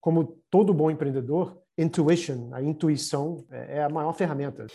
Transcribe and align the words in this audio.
como 0.00 0.36
todo 0.50 0.72
bom 0.72 0.90
empreendedor, 0.90 1.56
intuition, 1.76 2.50
a 2.52 2.62
intuição 2.62 3.44
é, 3.50 3.78
é 3.78 3.82
a 3.82 3.88
maior 3.88 4.12
ferramenta. 4.12 4.66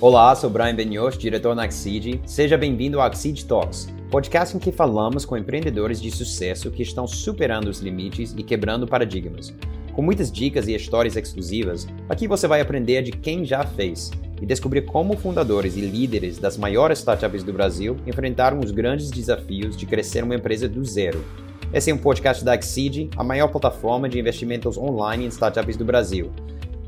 Olá, 0.00 0.34
sou 0.34 0.48
Brian 0.48 0.74
Benioff, 0.74 1.18
diretor 1.18 1.54
na 1.54 1.64
Axid. 1.64 2.20
Seja 2.24 2.56
bem-vindo 2.56 3.00
ao 3.00 3.06
Axid 3.06 3.44
Talks, 3.46 3.88
podcast 4.10 4.56
em 4.56 4.60
que 4.60 4.70
falamos 4.70 5.24
com 5.24 5.36
empreendedores 5.36 6.00
de 6.00 6.10
sucesso 6.10 6.70
que 6.70 6.82
estão 6.82 7.06
superando 7.06 7.68
os 7.68 7.80
limites 7.80 8.32
e 8.36 8.42
quebrando 8.42 8.86
paradigmas. 8.86 9.52
Com 9.92 10.02
muitas 10.02 10.30
dicas 10.30 10.68
e 10.68 10.74
histórias 10.74 11.16
exclusivas, 11.16 11.86
aqui 12.08 12.28
você 12.28 12.46
vai 12.46 12.60
aprender 12.60 13.02
de 13.02 13.10
quem 13.10 13.44
já 13.44 13.64
fez 13.64 14.12
e 14.40 14.46
descobrir 14.46 14.82
como 14.82 15.16
fundadores 15.16 15.76
e 15.76 15.80
líderes 15.80 16.38
das 16.38 16.56
maiores 16.56 17.00
startups 17.00 17.42
do 17.42 17.52
Brasil 17.52 17.96
enfrentaram 18.06 18.60
os 18.60 18.70
grandes 18.70 19.10
desafios 19.10 19.76
de 19.76 19.84
crescer 19.84 20.22
uma 20.22 20.36
empresa 20.36 20.68
do 20.68 20.84
zero. 20.84 21.24
Esse 21.70 21.90
é 21.90 21.94
um 21.94 21.98
podcast 21.98 22.42
da 22.42 22.54
Exceed, 22.54 23.10
a 23.14 23.22
maior 23.22 23.48
plataforma 23.48 24.08
de 24.08 24.18
investimentos 24.18 24.78
online 24.78 25.26
em 25.26 25.28
startups 25.28 25.76
do 25.76 25.84
Brasil. 25.84 26.32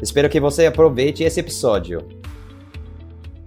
Espero 0.02 0.26
que 0.26 0.40
você 0.40 0.64
aproveite 0.64 1.22
esse 1.22 1.38
episódio. 1.38 2.08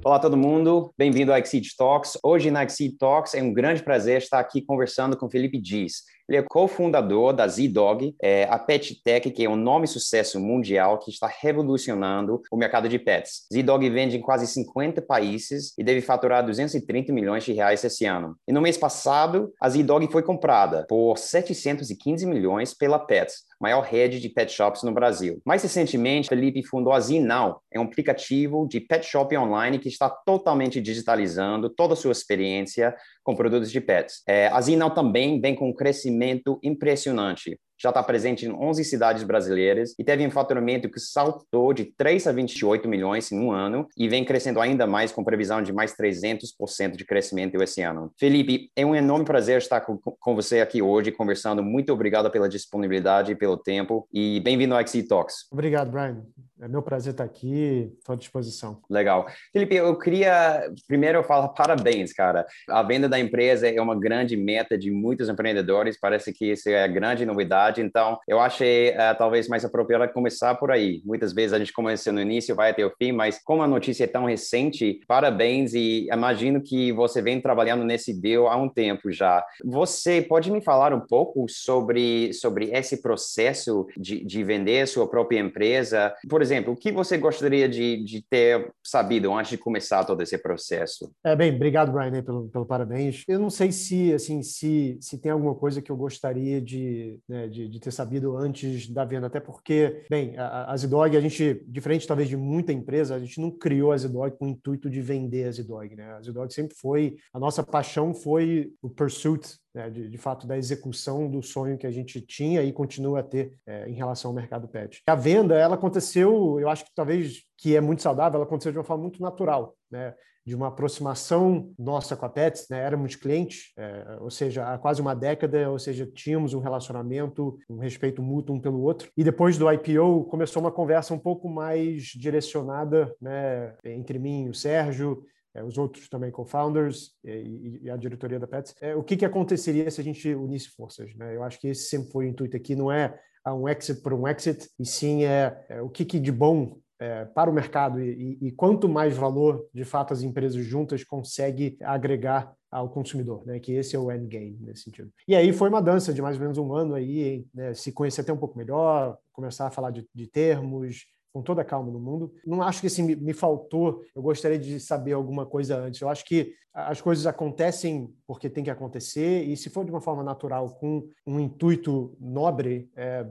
Olá 0.06 0.20
todo 0.20 0.38
mundo, 0.38 0.94
bem-vindo 0.96 1.34
ao 1.34 1.40
Exceed 1.40 1.66
Talks. 1.76 2.20
Hoje 2.24 2.52
na 2.52 2.64
Exceed 2.64 2.98
Talks 3.00 3.34
é 3.34 3.42
um 3.42 3.52
grande 3.52 3.82
prazer 3.82 4.20
estar 4.20 4.40
aqui 4.40 4.62
conversando 4.62 5.18
com 5.18 5.28
Felipe 5.28 5.60
Dias. 5.60 6.04
Ele 6.28 6.38
é 6.38 6.42
cofundador 6.42 7.34
da 7.34 7.48
Z-Dog, 7.48 8.16
é, 8.22 8.46
a 8.46 8.58
Pet 8.58 9.02
Tech, 9.04 9.30
que 9.30 9.44
é 9.44 9.50
um 9.50 9.56
nome 9.56 9.88
sucesso 9.88 10.40
mundial 10.40 10.98
que 11.00 11.12
está 11.12 11.28
revolucionando 11.28 12.42
o 12.52 12.58
mercado 12.58 12.88
de 12.88 12.98
pets. 12.98 13.46
Z-Dog 13.54 13.90
vende 13.90 14.18
em 14.18 14.22
quase 14.22 14.48
50 14.48 15.02
países 15.02 15.74
e 15.78 15.84
deve 15.84 16.02
faturar 16.02 16.46
230 16.46 17.12
milhões 17.12 17.44
de 17.44 17.54
reais 17.54 17.84
esse 17.84 18.06
ano. 18.06 18.36
E 18.48 18.54
no 18.54 18.62
mês 18.62 18.78
passado, 18.78 19.52
a 19.60 19.70
Z-Dog 19.70 20.10
foi 20.12 20.24
comprada 20.24 20.86
por 20.88 21.18
715 21.18 22.26
milhões 22.26 22.74
pela 22.74 23.00
Pets, 23.00 23.44
maior 23.64 23.82
rede 23.82 24.20
de 24.20 24.28
pet 24.28 24.52
shops 24.52 24.84
no 24.84 24.92
Brasil. 24.92 25.42
Mais 25.46 25.64
recentemente, 25.64 26.28
Felipe 26.28 26.62
fundou 26.68 26.92
a 26.92 27.00
Z-Now, 27.00 27.62
é 27.72 27.80
um 27.80 27.84
aplicativo 27.84 28.68
de 28.68 28.82
pet 28.82 29.06
shop 29.06 29.38
online 29.38 29.80
que 29.80 29.88
está 29.88 30.10
totalmente 30.10 30.82
digitalizando 30.82 31.70
toda 31.70 31.94
a 31.94 31.96
sua 31.96 32.12
experiência 32.12 32.94
com 33.24 33.34
produtos 33.34 33.72
de 33.72 33.80
pets. 33.80 34.22
É, 34.28 34.48
a 34.48 34.60
Z-Now 34.60 34.90
também 34.90 35.40
vem 35.40 35.56
com 35.56 35.70
um 35.70 35.74
crescimento 35.74 36.60
impressionante 36.62 37.58
já 37.84 37.90
está 37.90 38.02
presente 38.02 38.46
em 38.46 38.52
11 38.52 38.82
cidades 38.86 39.24
brasileiras 39.24 39.94
e 40.00 40.06
teve 40.06 40.26
um 40.26 40.32
faturamento 40.32 40.90
que 40.90 41.02
saltou 41.02 41.74
de 41.74 41.84
3 41.84 42.28
a 42.28 42.32
28 42.32 42.88
milhões 42.88 43.30
em 43.30 43.38
um 43.38 43.52
ano 43.52 43.86
e 43.98 44.08
vem 44.08 44.24
crescendo 44.24 44.62
ainda 44.62 44.88
mais 44.88 45.12
com 45.12 45.22
previsão 45.22 45.62
de 45.62 45.74
mais 45.74 45.94
300% 45.94 46.96
de 46.96 47.04
crescimento 47.04 47.62
esse 47.62 47.82
ano. 47.82 48.14
Felipe, 48.18 48.72
é 48.74 48.86
um 48.86 48.96
enorme 48.96 49.26
prazer 49.26 49.58
estar 49.58 49.82
com, 49.82 49.98
com 49.98 50.34
você 50.34 50.62
aqui 50.62 50.82
hoje 50.82 51.12
conversando. 51.12 51.62
Muito 51.62 51.92
obrigado 51.92 52.32
pela 52.32 52.48
disponibilidade 52.48 53.34
e 53.34 53.36
pelo 53.36 53.58
tempo 53.58 54.08
e 54.14 54.40
bem-vindo 54.40 54.74
ao 54.74 54.82
XC 54.82 55.04
Talks. 55.04 55.48
Obrigado, 55.52 55.92
Brian. 55.92 56.24
É 56.62 56.68
meu 56.70 56.82
prazer 56.82 57.12
estar 57.12 57.26
aqui, 57.26 57.92
estou 57.98 58.14
à 58.14 58.16
disposição. 58.16 58.80
Legal. 58.90 59.26
Felipe, 59.52 59.76
eu 59.76 59.98
queria 59.98 60.72
primeiro 60.88 61.22
falar 61.22 61.50
parabéns, 61.50 62.14
cara. 62.14 62.46
A 62.70 62.82
venda 62.82 63.10
da 63.10 63.20
empresa 63.20 63.68
é 63.68 63.82
uma 63.82 64.00
grande 64.00 64.38
meta 64.38 64.78
de 64.78 64.90
muitos 64.90 65.28
empreendedores, 65.28 66.00
parece 66.00 66.32
que 66.32 66.54
isso 66.54 66.70
é 66.70 66.82
a 66.82 66.88
grande 66.88 67.26
novidade 67.26 67.73
verdade. 67.74 67.82
Então, 67.82 68.20
eu 68.28 68.40
achei 68.40 68.92
uh, 68.92 69.18
talvez 69.18 69.48
mais 69.48 69.66
apropriado 69.66 70.12
começar 70.14 70.56
por 70.56 70.72
aí. 70.72 71.02
Muitas 71.06 71.34
vezes 71.34 71.54
a 71.54 71.60
gente 71.60 71.74
começa 71.74 72.12
no 72.12 72.22
início, 72.22 72.56
vai 72.56 72.72
até 72.72 72.86
o 72.86 72.92
fim, 72.98 73.12
mas 73.12 73.40
como 73.44 73.64
a 73.64 73.68
notícia 73.68 74.04
é 74.04 74.08
tão 74.08 74.26
recente, 74.26 75.02
parabéns 75.08 75.74
e 75.74 76.08
imagino 76.12 76.62
que 76.62 76.92
você 76.92 77.22
vem 77.22 77.42
trabalhando 77.42 77.84
nesse 77.84 78.14
deal 78.14 78.48
há 78.48 78.56
um 78.56 78.70
tempo 78.70 79.12
já. 79.12 79.44
Você 79.64 80.22
pode 80.22 80.52
me 80.52 80.62
falar 80.62 80.94
um 80.94 81.00
pouco 81.00 81.46
sobre, 81.50 82.34
sobre 82.34 82.70
esse 82.72 83.02
processo 83.02 83.88
de, 83.98 84.24
de 84.24 84.44
vender 84.44 84.88
sua 84.88 85.08
própria 85.08 85.40
empresa? 85.40 86.14
Por 86.30 86.42
exemplo, 86.42 86.74
o 86.74 86.78
que 86.78 86.92
você 86.92 87.18
gostaria 87.18 87.68
de, 87.68 88.04
de 88.04 88.22
ter 88.22 88.72
sabido 88.84 89.34
antes 89.34 89.52
de 89.52 89.58
começar 89.58 90.04
todo 90.04 90.22
esse 90.22 90.38
processo? 90.38 91.12
É, 91.24 91.36
bem, 91.36 91.56
obrigado, 91.56 91.92
Brian, 91.92 92.22
pelo, 92.24 92.50
pelo 92.50 92.66
parabéns. 92.66 93.24
Eu 93.28 93.40
não 93.40 93.50
sei 93.50 93.72
se, 93.72 94.14
assim, 94.14 94.44
se, 94.44 94.98
se 95.00 95.18
tem 95.18 95.32
alguma 95.32 95.56
coisa 95.56 95.82
que 95.82 95.92
eu 95.92 95.98
gostaria 95.98 96.60
de, 96.62 97.20
né, 97.28 97.48
de, 97.48 97.63
de, 97.68 97.80
ter 97.80 97.92
sabido 97.92 98.38
antes 98.38 98.90
da 98.90 99.06
venda, 99.06 99.28
até 99.28 99.40
porque, 99.40 100.06
bem, 100.10 100.38
a, 100.38 100.72
a 100.72 100.78
Zidog, 100.78 101.16
a 101.16 101.22
gente, 101.22 101.64
diferente 101.68 102.08
talvez 102.08 102.30
de 102.30 102.38
muita 102.38 102.72
empresa, 102.72 103.16
a 103.16 103.20
gente 103.20 103.40
não 103.40 103.52
criou 103.52 103.92
a 103.92 103.98
Zidog 103.98 104.38
com 104.38 104.46
o 104.46 104.50
intuito 104.50 104.90
de 104.90 105.02
vender 105.02 105.46
a 105.46 105.52
Zidog, 105.52 105.96
né? 105.96 106.14
A 106.14 106.22
Zidog 106.22 106.54
sempre 106.54 106.76
foi, 106.76 107.16
a 107.34 107.40
nossa 107.40 107.64
paixão 107.64 108.14
foi 108.14 108.72
o 108.82 108.90
pursuit, 108.90 109.58
né, 109.74 109.90
de, 109.90 110.08
de, 110.08 110.18
fato, 110.18 110.46
da 110.46 110.58
execução 110.58 111.30
do 111.30 111.42
sonho 111.42 111.78
que 111.78 111.88
a 111.88 111.92
gente 111.92 112.22
tinha 112.22 112.62
e 112.62 112.72
continua 112.72 113.22
a 113.22 113.24
ter 113.24 113.58
é, 113.66 113.90
em 113.90 113.94
relação 113.94 114.30
ao 114.30 114.36
mercado 114.36 114.68
pet. 114.68 115.02
A 115.08 115.16
venda, 115.16 115.56
ela 115.56 115.76
aconteceu, 115.76 116.60
eu 116.60 116.70
acho 116.70 116.86
que 116.86 116.92
talvez 116.94 117.44
que 117.58 117.76
é 117.76 117.82
muito 117.82 118.02
saudável, 118.02 118.38
ela 118.38 118.46
aconteceu 118.46 118.72
de 118.72 118.78
uma 118.78 118.84
forma 118.84 119.04
muito 119.04 119.22
natural, 119.22 119.76
né? 119.90 120.14
De 120.46 120.56
uma 120.56 120.68
aproximação 120.68 121.74
nossa 121.80 122.16
com 122.16 122.26
a 122.26 122.30
Pets, 122.30 122.68
né? 122.70 122.80
éramos 122.80 123.16
clientes, 123.16 123.72
é, 123.78 124.18
ou 124.20 124.30
seja, 124.30 124.74
há 124.74 124.78
quase 124.78 125.02
uma 125.02 125.16
década, 125.16 125.70
ou 125.70 125.80
seja, 125.80 126.06
tínhamos 126.06 126.54
um 126.54 126.60
relacionamento, 126.60 127.58
um 127.70 127.78
respeito 127.78 128.22
mútuo 128.22 128.56
um 128.56 128.60
pelo 128.60 128.82
outro. 128.82 129.10
E 129.16 129.24
depois 129.24 129.58
do 129.58 129.72
IPO 129.72 130.26
começou 130.26 130.62
uma 130.62 130.72
conversa 130.72 131.14
um 131.14 131.20
pouco 131.20 131.48
mais 131.48 132.04
direcionada 132.04 133.14
né, 133.22 133.76
entre 133.86 134.20
mim 134.20 134.46
e 134.46 134.50
o 134.50 134.54
Sérgio, 134.54 135.24
é, 135.56 135.64
os 135.64 135.78
outros 135.78 136.10
também 136.10 136.32
co-founders 136.32 137.12
e, 137.24 137.90
a 137.90 137.96
diretoria 137.96 138.40
da 138.40 138.48
Pets. 138.48 138.76
É, 138.82 138.96
o 138.96 139.04
que, 139.04 139.16
que 139.16 139.26
aconteceria 139.26 139.90
se 139.90 140.02
a 140.02 140.04
gente 140.04 140.34
unisse 140.34 140.70
forças? 140.70 141.14
Né? 141.16 141.36
Eu 141.36 141.44
acho 141.44 141.60
que 141.60 141.68
esse 141.68 141.90
sempre 141.90 142.12
foi 142.12 142.26
o 142.26 142.30
intuito 142.30 142.58
aqui, 142.58 142.76
não 142.76 142.92
é 142.92 143.18
um 143.48 143.68
exit 143.68 144.02
por 144.02 144.14
um 144.14 144.28
exit, 144.28 144.70
e 144.80 144.86
sim 144.86 145.26
é, 145.26 145.66
é 145.70 145.82
o 145.82 145.90
que, 145.90 146.06
que 146.06 146.20
de 146.20 146.32
bom 146.32 146.78
é, 147.00 147.26
para 147.26 147.50
o 147.50 147.54
mercado 147.54 148.02
e, 148.02 148.38
e, 148.42 148.52
quanto 148.52 148.88
mais 148.88 149.16
valor, 149.16 149.68
de 149.74 149.84
fato, 149.84 150.14
as 150.14 150.22
empresas 150.22 150.64
juntas 150.64 151.04
conseguem 151.04 151.76
agregar 151.82 152.54
ao 152.72 152.90
consumidor, 152.90 153.46
né? 153.46 153.60
Que 153.60 153.74
esse 153.74 153.96
é 153.96 154.00
o 154.00 154.12
endgame 154.12 154.58
nesse 154.62 154.84
sentido. 154.84 155.12
E 155.28 155.36
aí 155.36 155.52
foi 155.54 155.70
uma 155.70 155.82
dança 155.82 156.14
de 156.14 156.22
mais 156.22 156.38
ou 156.38 156.42
menos 156.42 156.58
um 156.58 156.74
ano 156.74 156.96
aí, 156.96 157.46
né? 157.54 157.74
se 157.74 157.92
conhecer 157.92 158.22
até 158.22 158.34
um 158.34 158.38
pouco 158.38 158.58
melhor, 158.58 159.18
começar 159.32 159.68
a 159.68 159.72
falar 159.72 159.92
de, 159.92 160.08
de 160.14 160.28
termos, 160.28 161.06
com 161.34 161.42
toda 161.42 161.62
a 161.62 161.66
calma 161.66 161.92
no 161.92 162.00
mundo. 162.00 162.32
Não 162.46 162.62
acho 162.62 162.80
que 162.80 162.88
assim, 162.88 163.04
me, 163.04 163.16
me, 163.16 163.34
faltou, 163.34 164.04
eu 164.16 164.22
gostaria 164.22 164.60
de 164.60 164.80
saber 164.80 165.14
alguma 165.14 165.46
coisa 165.46 165.78
antes. 165.78 166.00
Eu 166.00 166.10
acho 166.10 166.24
que 166.24 166.54
as 166.74 167.02
coisas 167.02 167.26
acontecem 167.26 168.14
porque 168.26 168.50
tem 168.50 168.64
que 168.64 168.70
acontecer, 168.70 169.44
e 169.44 169.58
se 169.58 169.70
for 169.70 169.84
de 169.84 169.92
uma 169.92 170.02
forma 170.02 170.24
natural, 170.24 170.70
com 170.76 171.08
um 171.26 171.40
intuito 171.40 172.16
nobre, 172.20 172.90
é, 172.96 173.26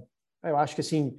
eu 0.45 0.57
acho 0.57 0.75
que 0.75 0.81
assim, 0.81 1.19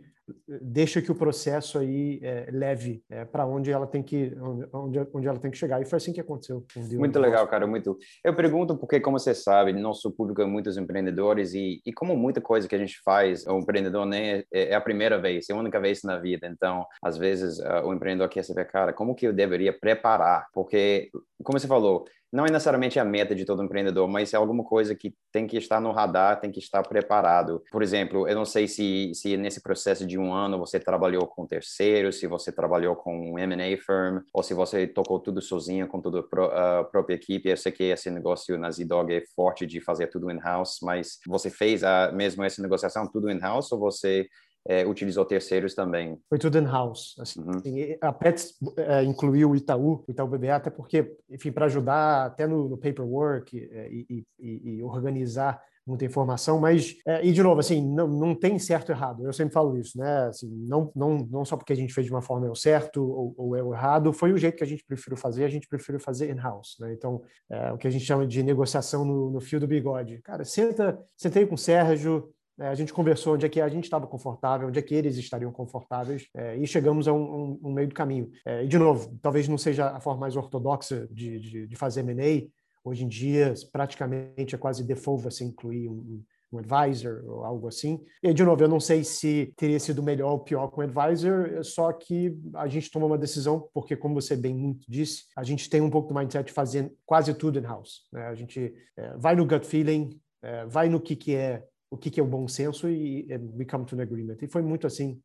deixa 0.62 1.02
que 1.02 1.12
o 1.12 1.16
processo 1.16 1.78
aí 1.78 2.20
é, 2.22 2.50
leve 2.52 3.04
é, 3.10 3.26
para 3.26 3.46
onde 3.46 3.72
ela 3.72 3.86
tem 3.86 4.02
que 4.02 4.34
onde, 4.72 5.08
onde 5.14 5.28
ela 5.28 5.40
tem 5.40 5.52
que 5.52 5.58
chegar. 5.58 5.82
E 5.82 5.86
foi 5.86 5.98
assim 5.98 6.14
que 6.14 6.22
aconteceu 6.22 6.66
muito 6.94 7.20
legal 7.20 7.48
cara 7.48 7.68
muito. 7.68 7.98
Eu 8.24 8.36
pergunto 8.36 8.78
porque 8.78 9.00
como 9.00 9.20
você 9.20 9.34
sabe 9.34 9.74
nosso 9.74 10.12
público 10.12 10.42
é 10.42 10.46
muitos 10.46 10.78
empreendedores 10.78 11.54
e, 11.54 11.82
e 11.86 11.92
como 11.92 12.16
muita 12.16 12.40
coisa 12.40 12.68
que 12.68 12.76
a 12.76 12.80
gente 12.80 13.00
faz 13.04 13.46
o 13.46 13.58
empreendedor 13.60 14.06
nem 14.06 14.32
é, 14.32 14.46
é 14.52 14.76
a 14.76 14.82
primeira 14.82 15.20
vez 15.20 15.50
é 15.50 15.54
a 15.54 15.58
única 15.58 15.80
vez 15.80 16.02
na 16.04 16.18
vida. 16.18 16.48
Então 16.48 16.86
às 17.02 17.18
vezes 17.18 17.60
uh, 17.60 17.86
o 17.86 17.94
empreendedor 17.94 18.30
quer 18.30 18.44
saber 18.44 18.66
cara 18.66 18.94
como 18.94 19.16
que 19.16 19.28
eu 19.28 19.34
deveria 19.34 19.78
preparar? 19.78 20.48
Porque 20.54 21.10
como 21.44 21.60
você 21.60 21.68
falou 21.68 22.06
não 22.34 22.48
é 22.48 22.50
necessariamente 22.50 23.00
a 23.00 23.06
meta 23.06 23.36
de 23.36 23.46
todo 23.46 23.64
empreendedor, 23.64 24.08
mas 24.08 24.34
é 24.34 24.38
alguma 24.38 24.64
coisa 24.64 24.96
que 24.96 25.14
tem 25.32 25.46
que 25.46 25.56
estar 25.56 25.80
no 25.80 25.92
radar, 25.92 26.40
tem 26.40 26.52
que 26.52 26.58
estar 26.58 26.82
preparado. 26.82 27.62
Por 27.72 27.84
exemplo, 27.84 28.28
eu 28.28 28.34
não 28.34 28.44
sei 28.44 28.68
se, 28.68 29.12
se 29.14 29.38
nesse 29.38 29.62
processo 29.62 30.04
de 30.04 30.18
um 30.18 30.34
ano 30.34 30.58
você 30.58 30.80
trabalhou 30.80 31.28
com 31.28 31.46
terceiro, 31.46 32.12
se 32.12 32.26
você 32.26 32.52
trabalhou 32.52 32.96
com 32.96 33.34
um 33.34 33.38
M&A 33.38 33.78
firm, 33.78 34.24
ou 34.34 34.42
se 34.42 34.56
você 34.56 34.88
tocou 34.88 35.20
tudo 35.20 35.44
sozinho 35.44 35.88
com 35.88 36.02
toda 36.02 36.22
a 36.22 36.84
própria 36.86 37.14
equipe. 37.14 37.50
Eu 37.50 37.58
sei 37.58 37.72
que 37.72 37.84
esse 37.84 38.10
negócio 38.10 38.58
na 38.58 38.72
Z-Dog 38.72 39.14
é 39.14 39.24
forte 39.36 39.68
de 39.68 39.80
fazer 39.80 40.08
tudo 40.08 40.32
in-house, 40.32 40.80
mas 40.82 41.20
você 41.28 41.52
fez 41.52 41.84
a, 41.84 42.12
mesmo 42.12 42.44
essa 42.44 42.64
negociação 42.64 43.08
tudo 43.08 43.30
in-house 43.30 43.72
ou 43.72 43.78
você 43.78 44.28
é, 44.68 44.86
utilizou 44.86 45.26
terceiros 45.26 45.76
também? 45.76 46.18
Foi 46.30 46.40
tudo 46.40 46.58
in-house. 46.58 47.16
Assim. 47.20 47.42
Uhum. 47.42 47.62
A 48.02 48.14
Pets 48.14 48.54
é, 48.78 49.04
incluiu 49.04 49.52
o 49.52 49.56
Itaú, 49.56 50.04
o 50.08 50.12
Itaú 50.12 50.28
BBA, 50.28 50.56
até 50.56 50.70
porque, 50.70 51.16
enfim, 51.30 51.52
para 51.52 51.66
ajudar 51.66 52.26
até 52.26 52.48
no, 52.48 52.70
no 52.70 52.78
paperwork 52.78 53.70
é, 53.72 53.90
e, 53.92 54.26
e, 54.40 54.78
e, 54.78 54.84
organizar 54.84 55.62
muita 55.86 56.06
informação, 56.06 56.62
mas, 56.62 56.96
é, 57.06 57.26
e 57.26 57.34
de 57.34 57.44
novo, 57.44 57.60
assim, 57.60 57.86
não, 57.86 58.08
não 58.08 58.34
tem 58.34 58.58
certo 58.58 58.90
e 58.90 58.94
errado, 58.94 59.26
eu 59.26 59.34
sempre 59.34 59.54
falo 59.54 59.78
isso, 59.78 59.98
né, 59.98 60.28
assim, 60.28 60.50
não, 60.66 60.90
não, 60.96 61.28
não 61.30 61.44
só 61.44 61.58
porque 61.58 61.74
a 61.74 61.76
gente 61.76 61.94
fez 61.94 62.08
de 62.08 62.14
uma 62.14 62.22
forma 62.22 62.48
é 62.48 62.50
o 62.50 62.56
certo 62.56 63.04
ou, 63.04 63.36
ou 63.38 63.56
é 63.56 63.62
o 63.62 63.74
errado, 63.74 64.14
foi 64.14 64.32
o 64.32 64.38
jeito 64.38 64.56
que 64.56 64.64
a 64.64 64.68
gente 64.68 64.86
preferiu 64.86 65.18
fazer, 65.18 65.44
a 65.44 65.50
gente 65.50 65.68
preferiu 65.68 66.00
fazer 66.00 66.32
in-house, 66.32 66.78
né, 66.80 66.94
então, 66.94 67.22
é, 67.50 67.74
o 67.74 67.78
que 67.78 67.86
a 67.86 67.92
gente 67.92 68.06
chama 68.06 68.26
de 68.26 68.42
negociação 68.42 69.04
no, 69.04 69.30
no 69.30 69.42
fio 69.42 69.60
do 69.60 69.68
bigode. 69.68 70.22
Cara, 70.24 70.46
senta, 70.46 70.98
sentei 71.18 71.46
com 71.46 71.56
o 71.56 71.58
Sérgio, 71.58 72.34
a 72.60 72.76
gente 72.76 72.94
conversou 72.94 73.34
onde 73.34 73.46
é 73.46 73.50
que 73.50 73.60
a 73.60 73.70
gente 73.70 73.86
estava 73.86 74.06
confortável, 74.06 74.68
onde 74.68 74.80
é 74.80 74.82
que 74.82 74.94
eles 74.94 75.18
estariam 75.18 75.52
confortáveis, 75.52 76.28
é, 76.36 76.56
e 76.58 76.68
chegamos 76.68 77.08
a 77.08 77.14
um, 77.14 77.24
um, 77.24 77.60
um 77.64 77.74
meio 77.74 77.88
do 77.88 77.96
caminho. 77.96 78.30
É, 78.46 78.64
e, 78.64 78.68
de 78.68 78.78
novo, 78.78 79.18
talvez 79.22 79.48
não 79.48 79.58
seja 79.58 79.90
a 79.90 80.00
forma 80.00 80.22
mais 80.22 80.36
ortodoxa 80.36 81.08
de, 81.12 81.40
de, 81.40 81.68
de 81.68 81.76
fazer 81.76 82.02
M&A. 82.02 82.48
Hoje 82.86 83.06
em 83.06 83.08
dia, 83.08 83.54
praticamente 83.72 84.54
é 84.54 84.58
quase 84.58 84.84
default 84.84 85.24
você 85.24 85.44
incluir 85.44 85.88
um, 85.88 86.22
um 86.52 86.60
advisor 86.60 87.24
ou 87.26 87.44
algo 87.44 87.68
assim. 87.68 88.00
E, 88.22 88.34
de 88.34 88.44
novo, 88.44 88.64
eu 88.64 88.68
não 88.68 88.80
sei 88.80 89.04
se 89.04 89.52
teria 89.58 89.80
sido 89.80 90.04
melhor 90.04 90.32
ou 90.32 90.40
pior 90.40 90.68
com 90.68 90.82
o 90.82 90.84
advisor, 90.84 91.64
só 91.64 91.92
que 91.92 92.38
a 92.56 92.68
gente 92.68 92.92
toma 92.92 93.08
uma 93.08 93.18
decisão, 93.18 93.68
porque, 93.74 93.96
como 93.96 94.22
você 94.22 94.36
bem 94.36 94.54
muito 94.54 94.86
disse, 94.88 95.24
a 95.36 95.44
gente 95.44 95.70
tem 95.70 95.82
um 95.82 95.90
pouco 95.90 96.14
do 96.14 96.20
mindset 96.20 96.46
de 96.46 96.54
fazer 96.54 96.94
quase 97.06 97.34
tudo 97.34 97.58
in-house. 97.58 98.02
Né? 98.12 98.28
A 98.28 98.36
gente 98.36 98.74
é, 98.98 99.18
vai 99.18 99.36
no 99.36 99.48
gut 99.48 99.66
feeling, 99.66 100.20
é, 100.42 100.66
vai 100.66 100.90
no 100.90 101.02
que, 101.02 101.16
que 101.16 101.36
é 101.36 101.64
o 101.94 101.98
que, 101.98 102.10
que 102.10 102.20
é 102.20 102.24
o 102.24 102.28
bom 102.28 102.48
senso 102.48 102.90
e, 102.90 103.28
e 103.30 103.38
we 103.56 103.66
come 103.66 103.86
to 103.86 103.96
an 103.96 104.02
agreement. 104.02 104.38
E 104.42 104.48
foi 104.48 104.64
muito 104.64 104.88
assim 104.88 105.22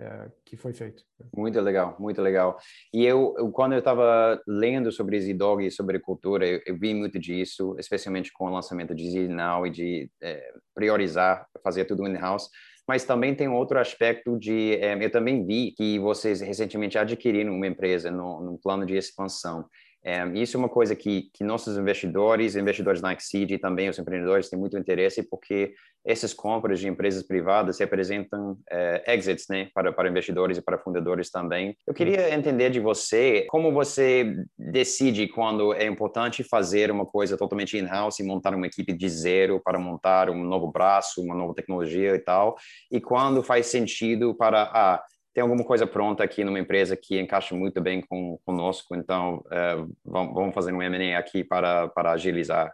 é, 0.00 0.30
que 0.46 0.56
foi 0.56 0.72
feito. 0.72 1.02
Muito 1.36 1.60
legal, 1.60 1.94
muito 1.98 2.22
legal. 2.22 2.58
E 2.92 3.04
eu, 3.04 3.34
eu 3.36 3.50
quando 3.50 3.74
eu 3.74 3.80
estava 3.80 4.40
lendo 4.46 4.90
sobre 4.90 5.20
Zidog 5.20 5.64
e 5.64 5.70
sobre 5.70 5.98
cultura, 5.98 6.46
eu, 6.46 6.60
eu, 6.66 6.78
vi 6.78 6.94
muito 6.94 7.18
disso, 7.18 7.76
especialmente 7.78 8.32
com 8.32 8.46
o 8.46 8.50
lançamento 8.50 8.94
de 8.94 9.10
Zinal 9.10 9.66
e 9.66 9.70
de 9.70 10.10
é, 10.22 10.52
priorizar, 10.74 11.46
fazer 11.62 11.84
tudo 11.84 12.06
in-house. 12.06 12.48
Mas 12.88 13.04
também 13.04 13.34
tem 13.34 13.48
outro 13.48 13.78
aspecto 13.78 14.38
de, 14.38 14.74
é, 14.76 14.96
eu 15.04 15.10
também 15.10 15.44
vi 15.44 15.72
que 15.72 15.98
vocês 15.98 16.40
recentemente 16.40 16.96
adquiriram 16.96 17.52
uma 17.54 17.66
empresa 17.66 18.10
no 18.10 18.58
plano 18.62 18.86
de 18.86 18.96
expansão. 18.96 19.68
É, 20.06 20.24
isso 20.34 20.56
é 20.56 20.60
uma 20.60 20.68
coisa 20.68 20.94
que, 20.94 21.28
que 21.34 21.42
nossos 21.42 21.76
investidores, 21.76 22.54
investidores 22.54 23.02
na 23.02 23.12
Exceed 23.12 23.50
e 23.50 23.58
também 23.58 23.88
os 23.88 23.98
empreendedores 23.98 24.48
têm 24.48 24.56
muito 24.56 24.78
interesse, 24.78 25.28
porque 25.28 25.74
essas 26.06 26.32
compras 26.32 26.78
de 26.78 26.86
empresas 26.86 27.24
privadas 27.24 27.80
representam 27.80 28.56
é, 28.70 29.02
exits 29.16 29.46
né, 29.50 29.68
para, 29.74 29.92
para 29.92 30.08
investidores 30.08 30.58
e 30.58 30.62
para 30.62 30.78
fundadores 30.78 31.28
também. 31.28 31.76
Eu 31.84 31.92
queria 31.92 32.32
entender 32.32 32.70
de 32.70 32.78
você 32.78 33.46
como 33.48 33.72
você 33.72 34.36
decide 34.56 35.26
quando 35.26 35.74
é 35.74 35.86
importante 35.86 36.44
fazer 36.44 36.88
uma 36.92 37.04
coisa 37.04 37.36
totalmente 37.36 37.76
in-house 37.76 38.20
e 38.20 38.22
montar 38.22 38.54
uma 38.54 38.68
equipe 38.68 38.92
de 38.92 39.08
zero 39.08 39.60
para 39.60 39.76
montar 39.76 40.30
um 40.30 40.44
novo 40.44 40.70
braço, 40.70 41.20
uma 41.20 41.34
nova 41.34 41.52
tecnologia 41.52 42.14
e 42.14 42.20
tal, 42.20 42.54
e 42.92 43.00
quando 43.00 43.42
faz 43.42 43.66
sentido 43.66 44.36
para. 44.36 44.70
Ah, 44.72 45.02
tem 45.36 45.42
alguma 45.42 45.62
coisa 45.64 45.86
pronta 45.86 46.24
aqui 46.24 46.42
numa 46.42 46.58
empresa 46.58 46.96
que 46.96 47.20
encaixa 47.20 47.54
muito 47.54 47.78
bem 47.78 48.00
com 48.00 48.38
conosco, 48.42 48.96
então 48.96 49.44
uh, 49.44 49.94
vamos 50.02 50.54
fazer 50.54 50.72
um 50.72 50.80
M&A 50.80 51.18
aqui 51.18 51.44
para, 51.44 51.88
para 51.88 52.12
agilizar. 52.12 52.72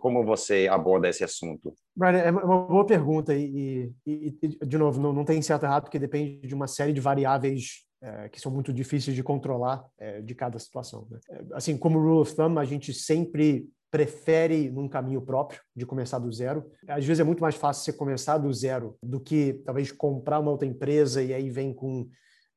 Como 0.00 0.24
você 0.24 0.66
aborda 0.68 1.08
esse 1.08 1.22
assunto? 1.22 1.72
Brian, 1.94 2.18
é 2.18 2.30
uma 2.32 2.66
boa 2.66 2.84
pergunta 2.84 3.32
e, 3.32 3.92
e, 4.04 4.36
e 4.42 4.66
de 4.66 4.76
novo, 4.76 5.00
não, 5.00 5.12
não 5.12 5.24
tem 5.24 5.40
certo 5.40 5.66
errado, 5.66 5.84
porque 5.84 6.00
depende 6.00 6.48
de 6.48 6.52
uma 6.52 6.66
série 6.66 6.92
de 6.92 7.00
variáveis 7.00 7.84
é, 8.02 8.28
que 8.28 8.40
são 8.40 8.50
muito 8.50 8.72
difíceis 8.72 9.14
de 9.14 9.22
controlar 9.22 9.84
é, 10.00 10.20
de 10.20 10.34
cada 10.34 10.58
situação. 10.58 11.06
Né? 11.08 11.20
Assim, 11.52 11.78
como 11.78 12.00
rule 12.00 12.22
of 12.22 12.34
thumb, 12.34 12.58
a 12.58 12.64
gente 12.64 12.92
sempre 12.92 13.68
prefere 13.90 14.70
num 14.70 14.88
caminho 14.88 15.20
próprio, 15.22 15.60
de 15.74 15.86
começar 15.86 16.18
do 16.18 16.30
zero. 16.30 16.70
Às 16.86 17.04
vezes 17.04 17.20
é 17.20 17.24
muito 17.24 17.40
mais 17.40 17.54
fácil 17.54 17.84
você 17.84 17.92
começar 17.92 18.38
do 18.38 18.52
zero 18.52 18.96
do 19.02 19.20
que 19.20 19.62
talvez 19.64 19.90
comprar 19.90 20.38
uma 20.40 20.50
outra 20.50 20.66
empresa 20.66 21.22
e 21.22 21.32
aí 21.32 21.50
vem 21.50 21.72
com 21.72 22.08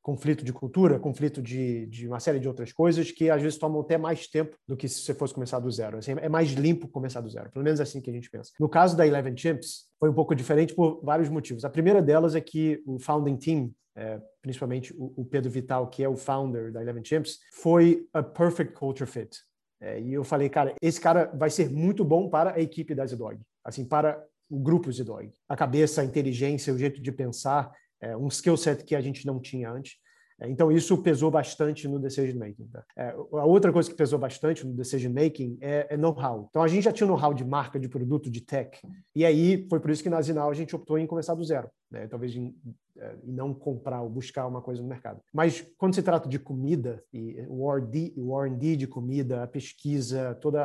conflito 0.02 0.44
de 0.44 0.52
cultura, 0.52 1.00
conflito 1.00 1.42
de, 1.42 1.86
de 1.86 2.08
uma 2.08 2.20
série 2.20 2.40
de 2.40 2.48
outras 2.48 2.74
coisas 2.74 3.12
que 3.12 3.30
às 3.30 3.42
vezes 3.42 3.60
tomam 3.60 3.82
até 3.82 3.98
mais 3.98 4.28
tempo 4.28 4.58
do 4.68 4.76
que 4.76 4.90
se 4.90 5.02
você 5.02 5.14
fosse 5.14 5.34
começar 5.34 5.60
do 5.60 5.70
zero. 5.70 6.00
Assim, 6.00 6.14
é 6.14 6.28
mais 6.28 6.52
limpo 6.54 6.88
começar 6.88 7.22
do 7.22 7.30
zero, 7.30 7.52
pelo 7.52 7.64
menos 7.64 7.80
é 7.80 7.84
assim 7.84 8.02
que 8.02 8.10
a 8.10 8.14
gente 8.14 8.30
pensa. 8.30 8.52
No 8.60 8.68
caso 8.68 8.98
da 8.98 9.06
Eleven 9.06 9.38
Champs, 9.38 9.86
foi 10.00 10.10
um 10.10 10.14
pouco 10.14 10.34
diferente 10.34 10.74
por 10.74 11.00
vários 11.04 11.30
motivos. 11.30 11.64
A 11.64 11.70
primeira 11.70 12.02
delas 12.02 12.34
é 12.34 12.42
que 12.42 12.82
o 12.86 13.00
founding 13.00 13.38
team 13.38 13.72
é, 13.96 14.22
principalmente 14.42 14.94
o, 14.98 15.26
Pedro 15.26 15.52
Vital, 15.52 15.88
que 15.88 16.04
é 16.04 16.10
o 16.10 16.16
founder 16.16 16.72
da 16.72 16.82
Eleven 16.82 17.04
Champs, 17.04 17.40
foi 17.54 18.08
a 18.14 18.24
perfect 18.24 18.74
culture 18.74 19.10
fit. 19.10 19.38
É, 19.82 20.00
e 20.00 20.14
eu 20.14 20.24
falei, 20.24 20.48
cara, 20.48 20.76
esse 20.80 21.02
cara 21.02 21.32
vai 21.34 21.50
ser 21.50 21.70
muito 21.70 22.06
bom 22.06 22.30
para 22.30 22.54
a 22.54 22.62
equipe 22.62 22.94
da 22.94 23.06
Zidog, 23.06 23.40
assim, 23.66 23.84
para 23.84 24.24
o 24.48 24.60
grupo 24.60 24.92
Zidog. 24.92 25.32
A 25.50 25.56
cabeça, 25.58 26.02
a 26.02 26.06
inteligência, 26.06 26.74
o 26.74 26.78
jeito 26.78 27.02
de 27.02 27.12
pensar, 27.12 27.72
é, 28.00 28.16
um 28.16 28.28
skill 28.28 28.56
set 28.56 28.84
que 28.84 28.96
a 28.96 29.02
gente 29.02 29.26
não 29.26 29.40
tinha 29.40 29.72
antes. 29.72 29.96
É, 30.42 30.50
então, 30.50 30.72
isso 30.72 30.98
pesou 30.98 31.30
bastante 31.30 31.88
no 31.88 32.00
decision 32.00 32.38
making. 32.38 32.68
Tá? 32.68 32.84
É, 32.98 33.10
a 33.12 33.46
outra 33.46 33.72
coisa 33.72 33.88
que 33.88 33.96
pesou 33.96 34.18
bastante 34.18 34.66
no 34.66 34.74
decision 34.74 35.14
making 35.14 35.60
é, 35.62 35.88
é 35.92 35.98
know-how. 35.98 36.48
Então, 36.50 36.64
a 36.64 36.68
gente 36.68 36.84
já 36.84 36.92
tinha 36.92 37.06
know-how 37.06 37.32
de 37.32 37.46
marca, 37.46 37.80
de 37.80 37.88
produto, 37.88 38.30
de 38.30 38.42
tech. 38.42 38.80
E 39.16 39.24
aí, 39.24 39.68
foi 39.70 39.80
por 39.80 39.92
isso 39.92 40.02
que 40.02 40.10
na 40.10 40.20
Zinal 40.20 40.50
a 40.50 40.54
gente 40.56 40.76
optou 40.76 40.98
em 40.98 41.06
começar 41.06 41.36
do 41.36 41.44
zero. 41.44 41.70
Né? 41.92 42.08
Talvez 42.08 42.36
em, 42.36 42.56
é, 42.98 43.16
e 43.24 43.32
não 43.32 43.54
comprar 43.54 44.02
ou 44.02 44.10
buscar 44.10 44.48
uma 44.48 44.62
coisa 44.62 44.82
no 44.82 44.88
mercado. 44.88 45.22
Mas 45.32 45.64
quando 45.78 45.94
se 45.94 46.02
trata 46.02 46.28
de 46.28 46.40
comida, 46.40 47.04
e 47.14 47.46
o 47.48 47.70
R&D 47.70 48.76
de 48.78 48.88
comida, 48.88 49.44
a 49.44 49.48
pesquisa, 49.48 50.34
todo 50.42 50.58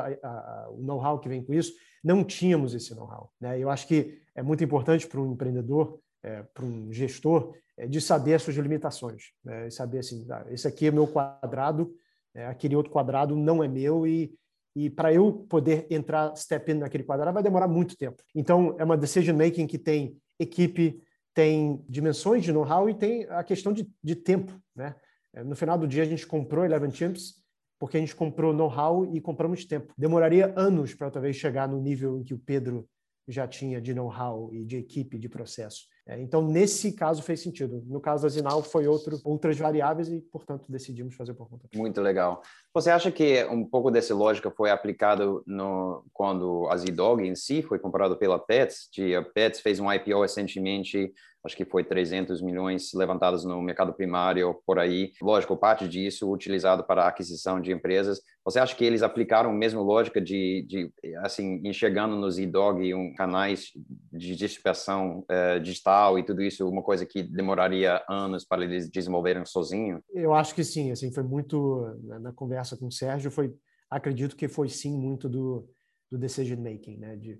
o 0.70 0.82
know-how 0.82 1.18
que 1.18 1.28
vem 1.28 1.44
com 1.44 1.52
isso, 1.52 1.74
não 2.02 2.24
tínhamos 2.24 2.74
esse 2.74 2.94
know-how. 2.94 3.30
Né? 3.38 3.58
Eu 3.58 3.68
acho 3.68 3.86
que 3.86 4.22
é 4.34 4.42
muito 4.42 4.64
importante 4.64 5.06
para 5.06 5.20
um 5.20 5.32
empreendedor, 5.32 5.98
é, 6.26 6.42
para 6.42 6.64
um 6.64 6.92
gestor, 6.92 7.54
é, 7.78 7.86
de 7.86 8.00
saber 8.00 8.34
as 8.34 8.42
suas 8.42 8.56
limitações. 8.56 9.30
Né? 9.44 9.70
Saber 9.70 9.98
assim, 9.98 10.26
ah, 10.30 10.44
esse 10.50 10.66
aqui 10.66 10.86
é 10.86 10.90
meu 10.90 11.06
quadrado, 11.06 11.94
é, 12.34 12.46
aquele 12.46 12.74
outro 12.74 12.92
quadrado 12.92 13.36
não 13.36 13.62
é 13.62 13.68
meu 13.68 14.06
e 14.06 14.34
e 14.78 14.90
para 14.90 15.10
eu 15.10 15.32
poder 15.32 15.86
entrar 15.88 16.36
step 16.36 16.70
in 16.70 16.74
naquele 16.74 17.02
quadrado 17.02 17.32
vai 17.32 17.42
demorar 17.42 17.66
muito 17.66 17.96
tempo. 17.96 18.22
Então 18.34 18.76
é 18.78 18.84
uma 18.84 18.96
decision 18.96 19.34
making 19.34 19.66
que 19.66 19.78
tem 19.78 20.18
equipe, 20.38 21.02
tem 21.32 21.82
dimensões 21.88 22.44
de 22.44 22.52
know-how 22.52 22.90
e 22.90 22.92
tem 22.92 23.24
a 23.30 23.42
questão 23.42 23.72
de, 23.72 23.90
de 24.04 24.14
tempo. 24.14 24.52
Né? 24.74 24.94
É, 25.32 25.42
no 25.42 25.56
final 25.56 25.78
do 25.78 25.88
dia, 25.88 26.02
a 26.02 26.06
gente 26.06 26.26
comprou 26.26 26.62
Eleven 26.62 26.90
Champs 26.90 27.42
porque 27.78 27.96
a 27.96 28.00
gente 28.00 28.14
comprou 28.14 28.52
know-how 28.52 29.06
e 29.14 29.18
compramos 29.18 29.64
tempo. 29.64 29.94
Demoraria 29.96 30.52
anos 30.56 30.92
para 30.92 31.10
talvez 31.10 31.36
chegar 31.36 31.66
no 31.66 31.80
nível 31.80 32.18
em 32.18 32.22
que 32.22 32.34
o 32.34 32.38
Pedro 32.38 32.86
já 33.28 33.46
tinha 33.46 33.80
de 33.80 33.92
know-how 33.92 34.52
e 34.52 34.64
de 34.64 34.76
equipe, 34.76 35.18
de 35.18 35.28
processo. 35.28 35.86
É, 36.08 36.20
então, 36.20 36.40
nesse 36.40 36.92
caso, 36.92 37.20
fez 37.20 37.40
sentido. 37.40 37.82
No 37.86 38.00
caso 38.00 38.22
da 38.22 38.28
Zinal, 38.28 38.62
foi 38.62 38.86
outro, 38.86 39.20
outras 39.24 39.58
variáveis 39.58 40.08
e, 40.08 40.20
portanto, 40.20 40.70
decidimos 40.70 41.16
fazer 41.16 41.34
por 41.34 41.48
conta. 41.48 41.66
Muito 41.74 42.00
legal. 42.00 42.42
Você 42.72 42.90
acha 42.90 43.10
que 43.10 43.44
um 43.46 43.64
pouco 43.64 43.90
dessa 43.90 44.14
lógica 44.14 44.48
foi 44.48 44.70
aplicado 44.70 45.42
no, 45.44 46.04
quando 46.12 46.68
a 46.70 46.76
Zidog 46.76 47.26
em 47.26 47.34
si 47.34 47.60
foi 47.60 47.80
comprado 47.80 48.16
pela 48.16 48.38
Pets? 48.38 48.88
a 49.18 49.22
Pets 49.22 49.60
fez 49.60 49.80
um 49.80 49.92
IPO 49.92 50.20
recentemente 50.20 51.12
acho 51.46 51.56
que 51.56 51.64
foi 51.64 51.84
300 51.84 52.42
milhões 52.42 52.92
levantados 52.92 53.44
no 53.44 53.62
mercado 53.62 53.92
primário 53.92 54.60
por 54.66 54.78
aí. 54.78 55.12
Lógico, 55.22 55.56
parte 55.56 55.88
disso 55.88 56.30
utilizado 56.30 56.84
para 56.84 57.04
a 57.04 57.08
aquisição 57.08 57.60
de 57.60 57.72
empresas. 57.72 58.20
Você 58.44 58.58
acha 58.58 58.76
que 58.76 58.84
eles 58.84 59.02
aplicaram 59.02 59.50
a 59.50 59.54
mesma 59.54 59.80
lógica 59.80 60.20
de, 60.20 60.66
de 60.68 60.92
assim, 61.22 61.60
enxergando 61.64 62.16
nos 62.16 62.38
e-dog 62.38 62.92
um, 62.94 63.14
canais 63.14 63.70
de 64.12 64.36
distribuição 64.36 65.20
uh, 65.20 65.60
digital 65.60 66.18
e 66.18 66.24
tudo 66.24 66.42
isso, 66.42 66.68
uma 66.68 66.82
coisa 66.82 67.06
que 67.06 67.22
demoraria 67.22 68.02
anos 68.08 68.44
para 68.44 68.64
eles 68.64 68.90
desenvolverem 68.90 69.44
sozinho? 69.46 70.02
Eu 70.12 70.34
acho 70.34 70.54
que 70.54 70.64
sim, 70.64 70.90
assim, 70.90 71.12
foi 71.12 71.22
muito, 71.22 71.96
na 72.20 72.32
conversa 72.32 72.76
com 72.76 72.86
o 72.86 72.92
Sérgio, 72.92 73.30
foi, 73.30 73.54
acredito 73.90 74.36
que 74.36 74.48
foi 74.48 74.68
sim 74.68 74.96
muito 74.96 75.28
do, 75.28 75.68
do 76.10 76.18
decision 76.18 76.60
making, 76.60 76.98
né? 76.98 77.16
De, 77.16 77.38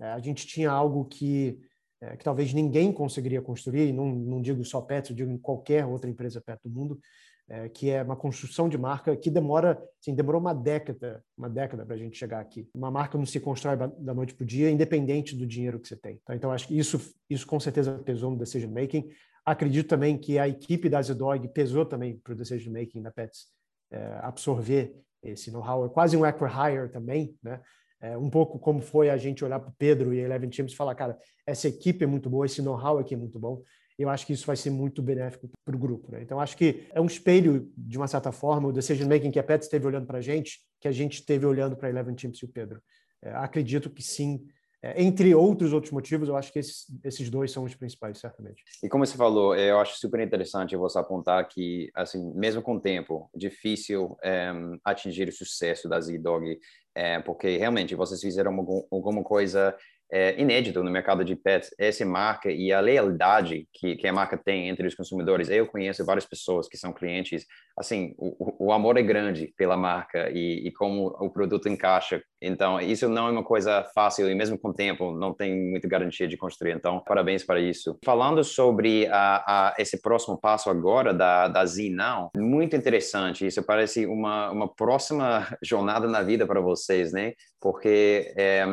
eh, 0.00 0.12
a 0.12 0.18
gente 0.18 0.46
tinha 0.46 0.70
algo 0.70 1.04
que 1.04 1.58
é, 2.02 2.16
que 2.16 2.24
talvez 2.24 2.52
ninguém 2.52 2.92
conseguiria 2.92 3.40
construir, 3.40 3.92
não, 3.92 4.06
não 4.12 4.42
digo 4.42 4.64
só 4.64 4.80
Petro, 4.80 5.14
digo 5.14 5.30
em 5.30 5.38
qualquer 5.38 5.86
outra 5.86 6.10
empresa 6.10 6.40
perto 6.40 6.68
do 6.68 6.74
mundo, 6.74 7.00
é, 7.48 7.68
que 7.68 7.90
é 7.90 8.02
uma 8.02 8.16
construção 8.16 8.68
de 8.68 8.76
marca 8.76 9.16
que 9.16 9.30
demora, 9.30 9.80
assim, 10.00 10.14
demorou 10.14 10.40
uma 10.40 10.52
década, 10.52 11.22
uma 11.38 11.48
década 11.48 11.86
para 11.86 11.94
a 11.94 11.98
gente 11.98 12.18
chegar 12.18 12.40
aqui. 12.40 12.68
Uma 12.74 12.90
marca 12.90 13.16
não 13.16 13.24
se 13.24 13.38
constrói 13.38 13.76
da 13.76 14.12
noite 14.12 14.34
para 14.34 14.42
o 14.42 14.46
dia, 14.46 14.68
independente 14.68 15.36
do 15.36 15.46
dinheiro 15.46 15.78
que 15.78 15.86
você 15.86 15.96
tem. 15.96 16.20
Tá? 16.24 16.34
Então, 16.34 16.50
acho 16.50 16.66
que 16.66 16.76
isso, 16.76 17.00
isso 17.30 17.46
com 17.46 17.60
certeza 17.60 17.98
pesou 17.98 18.30
no 18.30 18.38
decision 18.38 18.72
making. 18.72 19.08
Acredito 19.44 19.88
também 19.88 20.18
que 20.18 20.38
a 20.38 20.48
equipe 20.48 20.88
da 20.88 21.02
Zedog 21.02 21.46
pesou 21.48 21.84
também 21.84 22.16
para 22.16 22.32
o 22.32 22.36
decision 22.36 22.72
making 22.72 23.02
da 23.02 23.10
Pets 23.12 23.46
é, 23.92 24.18
absorver 24.22 24.96
esse 25.22 25.52
know-how. 25.52 25.86
É 25.86 25.88
quase 25.88 26.16
um 26.16 26.24
acquire 26.24 26.88
também, 26.90 27.36
né? 27.42 27.60
É, 28.02 28.18
um 28.18 28.28
pouco 28.28 28.58
como 28.58 28.80
foi 28.80 29.08
a 29.10 29.16
gente 29.16 29.44
olhar 29.44 29.60
para 29.60 29.70
o 29.70 29.74
Pedro 29.78 30.12
e 30.12 30.20
a 30.20 30.24
Eleven 30.24 30.50
Teams 30.50 30.72
e 30.72 30.76
falar, 30.76 30.94
cara, 30.96 31.16
essa 31.46 31.68
equipe 31.68 32.02
é 32.02 32.06
muito 32.06 32.28
boa, 32.28 32.44
esse 32.44 32.60
know-how 32.60 32.98
aqui 32.98 33.14
é 33.14 33.16
muito 33.16 33.38
bom. 33.38 33.62
Eu 33.96 34.08
acho 34.08 34.26
que 34.26 34.32
isso 34.32 34.44
vai 34.44 34.56
ser 34.56 34.70
muito 34.70 35.00
benéfico 35.00 35.48
para 35.64 35.76
o 35.76 35.78
grupo. 35.78 36.10
Né? 36.10 36.22
Então, 36.22 36.40
acho 36.40 36.56
que 36.56 36.88
é 36.92 37.00
um 37.00 37.06
espelho, 37.06 37.70
de 37.76 37.96
uma 37.96 38.08
certa 38.08 38.32
forma, 38.32 38.68
o 38.68 38.72
decision 38.72 39.08
making 39.08 39.30
que 39.30 39.38
a 39.38 39.44
Pet 39.44 39.62
esteve 39.62 39.86
olhando 39.86 40.06
para 40.06 40.18
a 40.18 40.20
gente, 40.20 40.58
que 40.80 40.88
a 40.88 40.92
gente 40.92 41.20
esteve 41.20 41.46
olhando 41.46 41.76
para 41.76 41.86
a 41.86 41.90
Eleven 41.90 42.14
Teams 42.14 42.38
e 42.38 42.44
o 42.44 42.48
Pedro. 42.48 42.82
É, 43.22 43.30
acredito 43.34 43.88
que 43.88 44.02
sim, 44.02 44.44
é, 44.82 45.00
entre 45.00 45.32
outros 45.32 45.72
outros 45.72 45.92
motivos, 45.92 46.28
eu 46.28 46.36
acho 46.36 46.52
que 46.52 46.58
esses, 46.58 46.86
esses 47.04 47.30
dois 47.30 47.52
são 47.52 47.62
os 47.62 47.74
principais, 47.74 48.18
certamente. 48.18 48.64
E 48.82 48.88
como 48.88 49.06
você 49.06 49.16
falou, 49.16 49.54
eu 49.54 49.78
acho 49.78 49.96
super 49.96 50.18
interessante 50.18 50.76
você 50.76 50.98
apontar 50.98 51.46
que, 51.46 51.88
assim, 51.94 52.32
mesmo 52.34 52.60
com 52.60 52.74
o 52.74 52.80
tempo, 52.80 53.30
difícil 53.32 54.16
é, 54.24 54.52
atingir 54.84 55.28
o 55.28 55.32
sucesso 55.32 55.88
da 55.88 56.00
Z-Dog, 56.00 56.58
é, 56.94 57.20
porque 57.20 57.56
realmente 57.56 57.94
vocês 57.94 58.20
fizeram 58.20 58.52
alguma 58.90 59.22
coisa 59.22 59.74
é, 60.12 60.38
inédito 60.38 60.84
no 60.84 60.90
mercado 60.90 61.24
de 61.24 61.34
pets, 61.34 61.74
essa 61.78 62.04
marca 62.04 62.50
e 62.50 62.70
a 62.70 62.80
lealdade 62.80 63.66
que, 63.72 63.96
que 63.96 64.06
a 64.06 64.12
marca 64.12 64.36
tem 64.36 64.68
entre 64.68 64.86
os 64.86 64.94
consumidores. 64.94 65.48
Eu 65.48 65.66
conheço 65.66 66.04
várias 66.04 66.26
pessoas 66.26 66.68
que 66.68 66.76
são 66.76 66.92
clientes, 66.92 67.46
assim, 67.76 68.14
o, 68.18 68.66
o 68.66 68.72
amor 68.72 68.96
é 68.96 69.02
grande 69.02 69.52
pela 69.56 69.76
marca 69.76 70.30
e, 70.30 70.66
e 70.66 70.72
como 70.72 71.06
o 71.20 71.30
produto 71.30 71.68
encaixa 71.68 72.22
Então, 72.40 72.80
isso 72.80 73.08
não 73.08 73.28
é 73.28 73.30
uma 73.30 73.44
coisa 73.44 73.84
fácil 73.94 74.30
e 74.30 74.34
mesmo 74.34 74.58
com 74.58 74.68
o 74.68 74.74
tempo 74.74 75.12
não 75.12 75.32
tem 75.32 75.70
muita 75.70 75.88
garantia 75.88 76.28
de 76.28 76.36
construir. 76.36 76.72
Então, 76.72 77.00
parabéns 77.06 77.44
para 77.44 77.60
isso. 77.60 77.98
Falando 78.04 78.44
sobre 78.44 79.06
a, 79.06 79.36
a, 79.46 79.74
esse 79.78 80.00
próximo 80.00 80.38
passo 80.38 80.68
agora 80.68 81.14
da, 81.14 81.48
da 81.48 81.64
Zinão, 81.64 82.30
muito 82.36 82.76
interessante. 82.76 83.46
Isso 83.46 83.62
parece 83.62 84.06
uma, 84.06 84.50
uma 84.50 84.68
próxima 84.68 85.46
jornada 85.62 86.06
na 86.08 86.22
vida 86.22 86.46
para 86.46 86.60
vocês, 86.60 87.12
né? 87.12 87.32
Porque 87.60 88.34
é, 88.36 88.64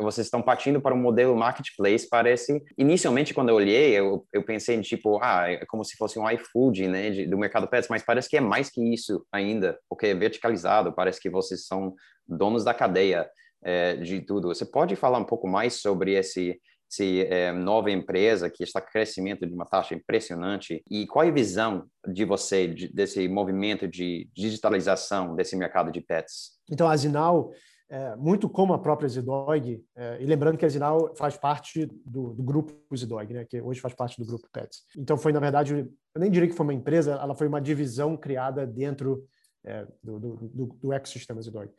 vocês 0.00 0.28
estão 0.28 0.40
partindo 0.40 0.80
para 0.80 0.94
um 0.94 0.98
modelo 0.98 1.36
marketplace, 1.36 2.08
parece... 2.08 2.62
Inicialmente, 2.78 3.34
quando 3.34 3.48
eu 3.48 3.56
olhei, 3.56 3.98
eu, 3.98 4.24
eu 4.32 4.44
pensei 4.44 4.76
em 4.76 4.80
tipo, 4.80 5.18
ah, 5.20 5.50
é 5.50 5.66
como 5.66 5.84
se 5.84 5.96
fosse 5.96 6.20
um 6.20 6.30
iFood, 6.30 6.86
né, 6.86 7.10
de, 7.10 7.26
do 7.26 7.36
mercado 7.36 7.66
pets, 7.66 7.88
mas 7.88 8.04
parece 8.04 8.28
que 8.28 8.37
é 8.38 8.40
mais 8.40 8.70
que 8.70 8.82
isso 8.82 9.26
ainda, 9.30 9.78
porque 9.88 10.06
é 10.06 10.14
verticalizado, 10.14 10.92
parece 10.92 11.20
que 11.20 11.30
vocês 11.30 11.66
são 11.66 11.94
donos 12.26 12.64
da 12.64 12.72
cadeia 12.72 13.28
é, 13.62 13.96
de 13.96 14.20
tudo. 14.20 14.48
Você 14.48 14.64
pode 14.64 14.96
falar 14.96 15.18
um 15.18 15.24
pouco 15.24 15.46
mais 15.46 15.74
sobre 15.74 16.14
esse, 16.14 16.60
é, 17.00 17.52
nova 17.52 17.90
empresa 17.90 18.48
que 18.48 18.62
está 18.62 18.80
crescimento 18.80 19.46
de 19.46 19.52
uma 19.52 19.66
taxa 19.66 19.94
impressionante 19.94 20.82
e 20.90 21.06
qual 21.06 21.24
é 21.24 21.28
a 21.28 21.32
visão 21.32 21.86
de 22.06 22.24
você 22.24 22.66
de, 22.66 22.88
desse 22.92 23.28
movimento 23.28 23.86
de 23.86 24.28
digitalização 24.34 25.34
desse 25.34 25.56
mercado 25.56 25.92
de 25.92 26.00
pets? 26.00 26.58
Então, 26.70 26.88
a 26.88 26.96
Zinal, 26.96 27.50
é, 27.90 28.14
muito 28.16 28.48
como 28.48 28.72
a 28.74 28.78
própria 28.78 29.08
Zidog, 29.08 29.82
é, 29.96 30.18
e 30.20 30.26
lembrando 30.26 30.58
que 30.58 30.64
a 30.66 30.68
Zinal 30.68 31.14
faz 31.16 31.36
parte 31.36 31.86
do, 32.04 32.34
do 32.34 32.42
grupo 32.42 32.74
Zidog, 32.94 33.32
né, 33.32 33.44
que 33.44 33.60
hoje 33.60 33.80
faz 33.80 33.94
parte 33.94 34.20
do 34.20 34.26
grupo 34.26 34.46
Pets. 34.52 34.84
Então, 34.96 35.16
foi, 35.16 35.32
na 35.32 35.40
verdade, 35.40 35.74
eu 36.14 36.20
nem 36.20 36.30
diria 36.30 36.48
que 36.48 36.54
foi 36.54 36.64
uma 36.64 36.74
empresa, 36.74 37.12
ela 37.12 37.34
foi 37.34 37.48
uma 37.48 37.60
divisão 37.60 38.16
criada 38.16 38.66
dentro 38.66 39.26
é, 39.64 39.86
do, 40.02 40.18
do, 40.18 40.66
do, 40.80 40.92
ecossistema 40.92 41.40
Zidog. 41.40 41.70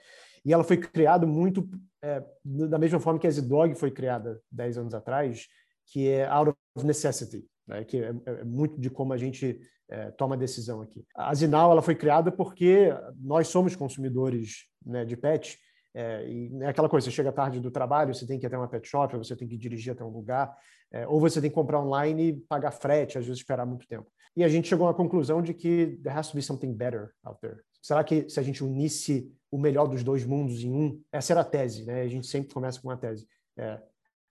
E 0.44 0.54
ela 0.54 0.64
foi 0.64 0.78
criada 0.78 1.28
muito 1.28 1.70
é, 2.02 2.24
da 2.44 2.80
mesma 2.80 3.00
forma 3.00 3.20
que 3.20 3.28
a 3.28 3.32
Zidog 3.32 3.76
foi 3.76 3.92
criada 3.92 4.42
10 4.52 4.80
anos 4.80 4.94
atrás, 4.94 5.48
que 5.86 6.08
é 6.08 6.26
out 6.28 6.54
of 6.76 6.86
necessity, 6.86 7.46
né? 7.68 7.84
que 7.84 7.98
é, 7.98 8.14
é, 8.26 8.44
muito 8.44 8.80
de 8.80 8.90
como 8.90 9.14
a 9.14 9.18
gente 9.18 9.60
é, 9.90 10.12
toma 10.12 10.38
decisão 10.38 10.82
aqui. 10.82 11.06
A 11.16 11.34
Zinal 11.34 11.72
ela 11.72 11.82
foi 11.82 11.96
criada 11.96 12.32
porque 12.32 12.90
nós 13.20 13.48
somos 13.48 13.76
consumidores 13.76 14.68
né, 14.86 15.04
de 15.04 15.18
pet, 15.18 15.58
é, 15.94 16.28
e 16.28 16.52
é 16.62 16.68
aquela 16.68 16.88
coisa, 16.88 17.06
você 17.06 17.12
chega 17.12 17.32
tarde 17.32 17.60
do 17.60 17.72
trabalho, 17.72 18.14
você 18.14 18.26
tem 18.26 18.40
que 18.40 18.46
ir 18.46 18.48
até 18.48 18.58
uma 18.58 18.68
pet 18.68 18.88
shop, 18.88 19.18
você 19.18 19.36
tem 19.36 19.48
que 19.48 19.58
dirigir 19.58 19.94
até 19.94 20.04
um 20.04 20.10
lugar, 20.10 20.56
é, 20.92 21.08
ou 21.08 21.20
você 21.20 21.42
tem 21.42 21.50
que 21.50 21.56
comprar 21.56 21.82
online 21.82 22.30
e 22.30 22.34
pagar 22.34 22.72
frete, 22.72 23.18
às 23.18 23.26
vezes 23.26 23.40
esperar 23.40 23.66
muito 23.66 23.88
tempo. 23.88 24.08
E 24.36 24.44
a 24.44 24.48
gente 24.48 24.68
chegou 24.68 24.88
à 24.88 24.94
conclusão 24.94 25.42
de 25.42 25.54
que 25.54 26.00
there 26.04 26.18
has 26.18 26.30
to 26.30 26.36
be 26.36 26.42
something 26.42 26.74
better 26.74 27.12
out 27.24 27.40
there. 27.42 27.58
Será 27.82 28.04
que 28.04 28.30
se 28.30 28.40
a 28.40 28.44
gente 28.44 28.64
unisse 28.64 29.32
o 29.52 29.58
melhor 29.58 29.88
dos 29.88 30.04
dois 30.04 30.26
mundos 30.26 30.64
em 30.64 30.72
um? 30.72 31.02
Essa 31.12 31.34
era 31.34 31.42
a 31.42 31.46
tese, 31.46 31.86
né? 31.86 32.02
A 32.02 32.08
gente 32.08 32.28
sempre 32.28 32.54
começa 32.54 32.80
com 32.80 32.90
uma 32.90 32.98
tese. 32.98 33.28
É, 33.58 33.82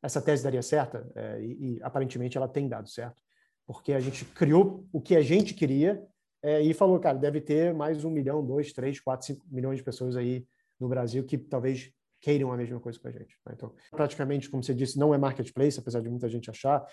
essa 0.03 0.23
tese 0.23 0.45
daria 0.45 0.63
certa 0.63 1.11
é, 1.15 1.41
e, 1.41 1.77
e, 1.77 1.83
aparentemente 1.83 2.37
ela 2.37 2.47
tem 2.47 2.69
dado 2.69 2.89
certo, 2.89 3.21
porque 3.67 3.93
a 3.93 4.01
gente 4.01 4.25
criou 4.25 4.87
o 4.93 5.01
que 5.01 5.17
a 5.17 5.21
gente 5.21 5.55
queria 5.55 6.03
é, 6.43 6.61
e 6.63 6.73
falou, 6.73 7.01
cara, 7.01 7.19
deve 7.19 7.41
ter 7.41 7.75
mais 7.75 8.05
um 8.05 8.11
milhão, 8.11 8.45
dois, 8.45 8.73
três, 8.73 9.01
quatro, 9.01 9.27
cinco 9.27 9.45
milhões 9.51 9.79
de 9.79 9.85
pessoas 9.85 10.17
aí 10.17 10.47
no 10.79 10.89
Brasil 10.89 11.25
que 11.25 11.37
talvez 11.39 11.93
queiram 12.21 12.53
a 12.53 12.57
mesma 12.57 12.81
coisa 12.81 12.99
com 12.99 13.09
a 13.09 13.13
gente. 13.13 13.37
Né? 13.47 13.53
Então, 13.55 13.75
praticamente, 13.91 14.51
como 14.51 14.63
você 14.63 14.75
disse, 14.75 14.99
não 14.99 15.15
é 15.15 15.19
marketplace, 15.19 15.79
apesar 15.79 16.01
de 16.01 16.09
muita 16.09 16.29
gente 16.29 16.51
achar, 16.51 16.85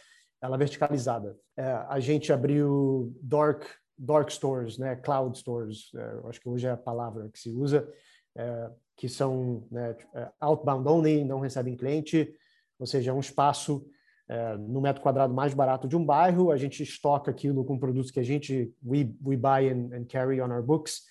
ela 0.41 0.55
é 0.55 0.59
verticalizada. 0.59 1.37
É, 1.57 1.63
a 1.89 1.99
gente 1.99 2.31
abriu 2.31 3.15
Dark 3.21 3.65
dark 3.97 4.29
stores, 4.29 4.77
né, 4.77 4.95
cloud 4.95 5.37
stores, 5.37 5.91
é, 5.95 6.27
acho 6.29 6.41
que 6.41 6.49
hoje 6.49 6.67
é 6.67 6.71
a 6.71 6.77
palavra 6.77 7.29
que 7.29 7.39
se 7.39 7.49
usa, 7.49 7.87
é, 8.35 8.69
que 8.97 9.07
são 9.07 9.65
né, 9.71 9.95
é, 10.13 10.29
outbound 10.39 10.87
only, 10.87 11.23
não 11.23 11.39
recebem 11.39 11.75
cliente, 11.75 12.33
ou 12.77 12.85
seja, 12.85 13.11
é 13.11 13.13
um 13.13 13.19
espaço 13.19 13.85
é, 14.27 14.57
no 14.57 14.81
metro 14.81 15.01
quadrado 15.01 15.33
mais 15.33 15.53
barato 15.53 15.87
de 15.87 15.95
um 15.95 16.05
bairro, 16.05 16.51
a 16.51 16.57
gente 16.57 16.83
estoca 16.83 17.31
aquilo 17.31 17.63
com 17.63 17.79
produtos 17.79 18.11
que 18.11 18.19
a 18.19 18.23
gente, 18.23 18.73
we, 18.83 19.15
we 19.23 19.37
buy 19.37 19.69
and, 19.69 19.95
and 19.95 20.05
carry 20.05 20.41
on 20.41 20.51
our 20.51 20.63
books, 20.63 21.03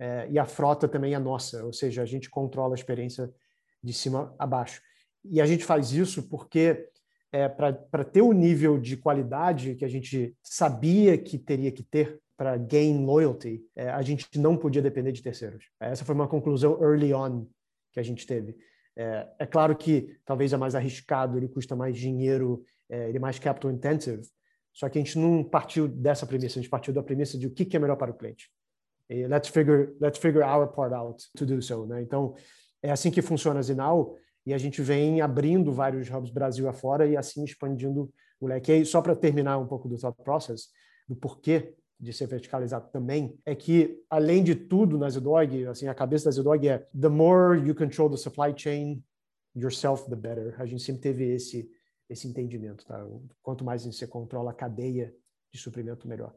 é, 0.00 0.26
e 0.30 0.38
a 0.38 0.46
frota 0.46 0.88
também 0.88 1.12
é 1.12 1.18
nossa, 1.18 1.62
ou 1.62 1.74
seja, 1.74 2.00
a 2.00 2.06
gente 2.06 2.30
controla 2.30 2.74
a 2.74 2.78
experiência 2.78 3.30
de 3.84 3.92
cima 3.92 4.34
a 4.38 4.46
baixo. 4.46 4.80
E 5.22 5.42
a 5.42 5.46
gente 5.46 5.62
faz 5.62 5.92
isso 5.92 6.22
porque 6.22 6.88
é, 7.30 7.46
para 7.48 8.02
ter 8.02 8.22
o 8.22 8.32
nível 8.32 8.78
de 8.78 8.96
qualidade 8.96 9.74
que 9.74 9.84
a 9.84 9.88
gente 9.88 10.34
sabia 10.42 11.18
que 11.18 11.38
teria 11.38 11.70
que 11.70 11.82
ter 11.82 12.18
para 12.34 12.56
gain 12.56 13.04
loyalty, 13.04 13.62
é, 13.76 13.90
a 13.90 14.00
gente 14.00 14.26
não 14.38 14.56
podia 14.56 14.80
depender 14.80 15.12
de 15.12 15.22
terceiros. 15.22 15.66
Essa 15.78 16.02
foi 16.02 16.14
uma 16.14 16.26
conclusão 16.26 16.82
early 16.82 17.12
on 17.12 17.46
que 17.92 18.00
a 18.00 18.02
gente 18.02 18.26
teve. 18.26 18.56
É, 18.96 19.28
é 19.40 19.46
claro 19.46 19.76
que 19.76 20.16
talvez 20.24 20.54
é 20.54 20.56
mais 20.56 20.74
arriscado, 20.74 21.36
ele 21.36 21.48
custa 21.48 21.76
mais 21.76 21.98
dinheiro, 21.98 22.64
é, 22.88 23.10
ele 23.10 23.18
é 23.18 23.20
mais 23.20 23.38
capital 23.38 23.70
intensive, 23.70 24.22
só 24.72 24.88
que 24.88 24.98
a 24.98 25.02
gente 25.02 25.18
não 25.18 25.44
partiu 25.44 25.86
dessa 25.86 26.26
premissa, 26.26 26.58
a 26.58 26.62
gente 26.62 26.70
partiu 26.70 26.94
da 26.94 27.02
premissa 27.02 27.36
de 27.36 27.46
o 27.46 27.50
que, 27.50 27.66
que 27.66 27.76
é 27.76 27.80
melhor 27.80 27.96
para 27.96 28.10
o 28.10 28.14
cliente. 28.14 28.50
E 29.10 29.26
let's 29.26 29.48
figure, 29.48 29.92
let's 30.00 30.18
figure 30.18 30.44
our 30.44 30.68
part 30.68 30.94
out 30.94 31.22
to 31.36 31.44
do 31.44 31.60
so. 31.60 31.84
Né? 31.84 32.00
Então, 32.00 32.34
é 32.80 32.92
assim 32.92 33.10
que 33.10 33.20
funciona 33.20 33.58
a 33.58 33.62
Zinal 33.62 34.16
e 34.46 34.54
a 34.54 34.58
gente 34.58 34.80
vem 34.80 35.20
abrindo 35.20 35.72
vários 35.72 36.08
hubs 36.08 36.30
Brasil 36.30 36.68
afora 36.68 37.06
e 37.06 37.16
assim 37.16 37.44
expandindo 37.44 38.10
o 38.40 38.46
leque. 38.46 38.72
E 38.72 38.86
só 38.86 39.02
para 39.02 39.16
terminar 39.16 39.58
um 39.58 39.66
pouco 39.66 39.88
do 39.88 39.98
thought 39.98 40.16
process, 40.22 40.68
do 41.08 41.16
porquê 41.16 41.74
de 41.98 42.12
ser 42.12 42.26
verticalizado 42.26 42.88
também, 42.90 43.36
é 43.44 43.54
que, 43.54 44.00
além 44.08 44.42
de 44.42 44.54
tudo 44.54 44.96
na 44.96 45.10
Zedog, 45.10 45.66
assim, 45.66 45.86
a 45.86 45.94
cabeça 45.94 46.26
da 46.26 46.30
Zedog 46.30 46.66
é 46.66 46.78
the 46.98 47.08
more 47.08 47.58
you 47.58 47.74
control 47.74 48.08
the 48.08 48.16
supply 48.16 48.54
chain 48.56 49.04
yourself, 49.54 50.08
the 50.08 50.16
better. 50.16 50.54
A 50.58 50.64
gente 50.64 50.82
sempre 50.82 51.02
teve 51.02 51.34
esse, 51.34 51.68
esse 52.08 52.26
entendimento, 52.26 52.86
tá? 52.86 53.06
Quanto 53.42 53.64
mais 53.64 53.84
você 53.84 54.06
controla 54.06 54.52
a 54.52 54.54
cadeia 54.54 55.14
de 55.52 55.60
suprimento, 55.60 56.08
melhor. 56.08 56.34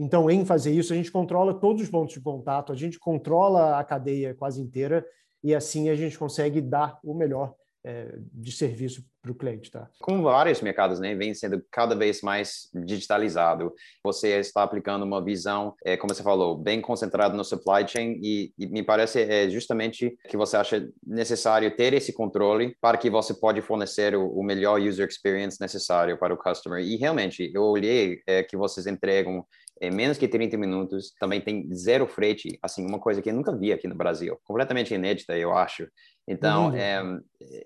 Então, 0.00 0.30
em 0.30 0.46
fazer 0.46 0.72
isso, 0.72 0.94
a 0.94 0.96
gente 0.96 1.12
controla 1.12 1.52
todos 1.52 1.82
os 1.82 1.90
pontos 1.90 2.14
de 2.14 2.22
contato, 2.22 2.72
a 2.72 2.74
gente 2.74 2.98
controla 2.98 3.78
a 3.78 3.84
cadeia 3.84 4.34
quase 4.34 4.58
inteira 4.58 5.06
e 5.44 5.54
assim 5.54 5.90
a 5.90 5.94
gente 5.94 6.18
consegue 6.18 6.58
dar 6.62 6.98
o 7.04 7.12
melhor 7.12 7.54
é, 7.84 8.14
de 8.32 8.50
serviço 8.50 9.04
para 9.22 9.32
o 9.32 9.34
cliente, 9.34 9.70
tá? 9.70 9.88
Com 10.00 10.22
vários 10.22 10.62
mercados, 10.62 10.98
né, 11.00 11.14
vem 11.14 11.34
sendo 11.34 11.62
cada 11.70 11.94
vez 11.94 12.22
mais 12.22 12.70
digitalizado. 12.74 13.72
Você 14.02 14.38
está 14.38 14.62
aplicando 14.62 15.04
uma 15.04 15.22
visão, 15.22 15.74
é, 15.84 15.96
como 15.96 16.14
você 16.14 16.22
falou, 16.22 16.56
bem 16.56 16.80
concentrada 16.80 17.36
no 17.36 17.44
supply 17.44 17.86
chain 17.86 18.18
e, 18.22 18.52
e, 18.58 18.66
me 18.68 18.82
parece 18.82 19.20
é 19.20 19.50
justamente 19.50 20.16
que 20.28 20.36
você 20.36 20.56
acha 20.56 20.88
necessário 21.06 21.74
ter 21.74 21.92
esse 21.92 22.12
controle 22.12 22.74
para 22.80 22.96
que 22.96 23.10
você 23.10 23.34
pode 23.34 23.60
fornecer 23.60 24.14
o, 24.14 24.28
o 24.28 24.42
melhor 24.42 24.80
user 24.80 25.06
experience 25.06 25.58
necessário 25.60 26.18
para 26.18 26.32
o 26.32 26.38
customer. 26.38 26.82
E 26.82 26.96
realmente, 26.96 27.50
eu 27.54 27.64
olhei 27.64 28.20
é, 28.26 28.42
que 28.42 28.56
vocês 28.56 28.86
entregam 28.86 29.44
é, 29.80 29.90
menos 29.90 30.18
que 30.18 30.28
30 30.28 30.58
minutos, 30.58 31.14
também 31.18 31.40
tem 31.40 31.72
zero 31.74 32.06
frete, 32.06 32.58
assim, 32.62 32.86
uma 32.86 32.98
coisa 32.98 33.22
que 33.22 33.30
eu 33.30 33.34
nunca 33.34 33.56
vi 33.56 33.72
aqui 33.72 33.88
no 33.88 33.94
Brasil, 33.94 34.38
completamente 34.44 34.92
inédita, 34.92 35.36
eu 35.36 35.56
acho. 35.56 35.88
Então, 36.28 36.68
uhum. 36.68 36.76
é, 36.76 37.02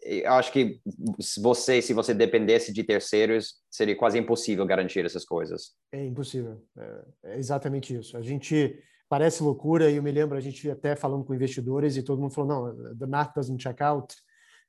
eu 0.03 0.33
acho 0.33 0.53
que 0.53 0.81
se 1.21 1.43
você, 1.43 1.83
se 1.83 1.93
você 1.93 2.15
dependesse 2.15 2.73
de 2.73 2.85
terceiros, 2.85 3.57
seria 3.69 3.97
quase 3.97 4.19
impossível 4.19 4.65
garantir 4.65 5.05
essas 5.05 5.25
coisas. 5.25 5.73
É 5.91 6.05
impossível, 6.05 6.63
é, 6.79 7.33
é 7.33 7.39
exatamente 7.39 7.95
isso. 7.97 8.17
A 8.17 8.23
gente 8.23 8.79
parece 9.09 9.43
loucura, 9.43 9.91
e 9.91 9.97
eu 9.97 10.03
me 10.03 10.13
lembro 10.13 10.39
a 10.39 10.41
gente 10.41 10.71
até 10.71 10.95
falando 10.95 11.25
com 11.25 11.35
investidores 11.35 11.97
e 11.97 12.03
todo 12.03 12.21
mundo 12.21 12.33
falou, 12.33 12.49
não, 12.73 12.97
the 12.97 13.07
math 13.07 13.35
doesn't 13.35 13.61
check 13.61 13.81
out, 13.81 14.15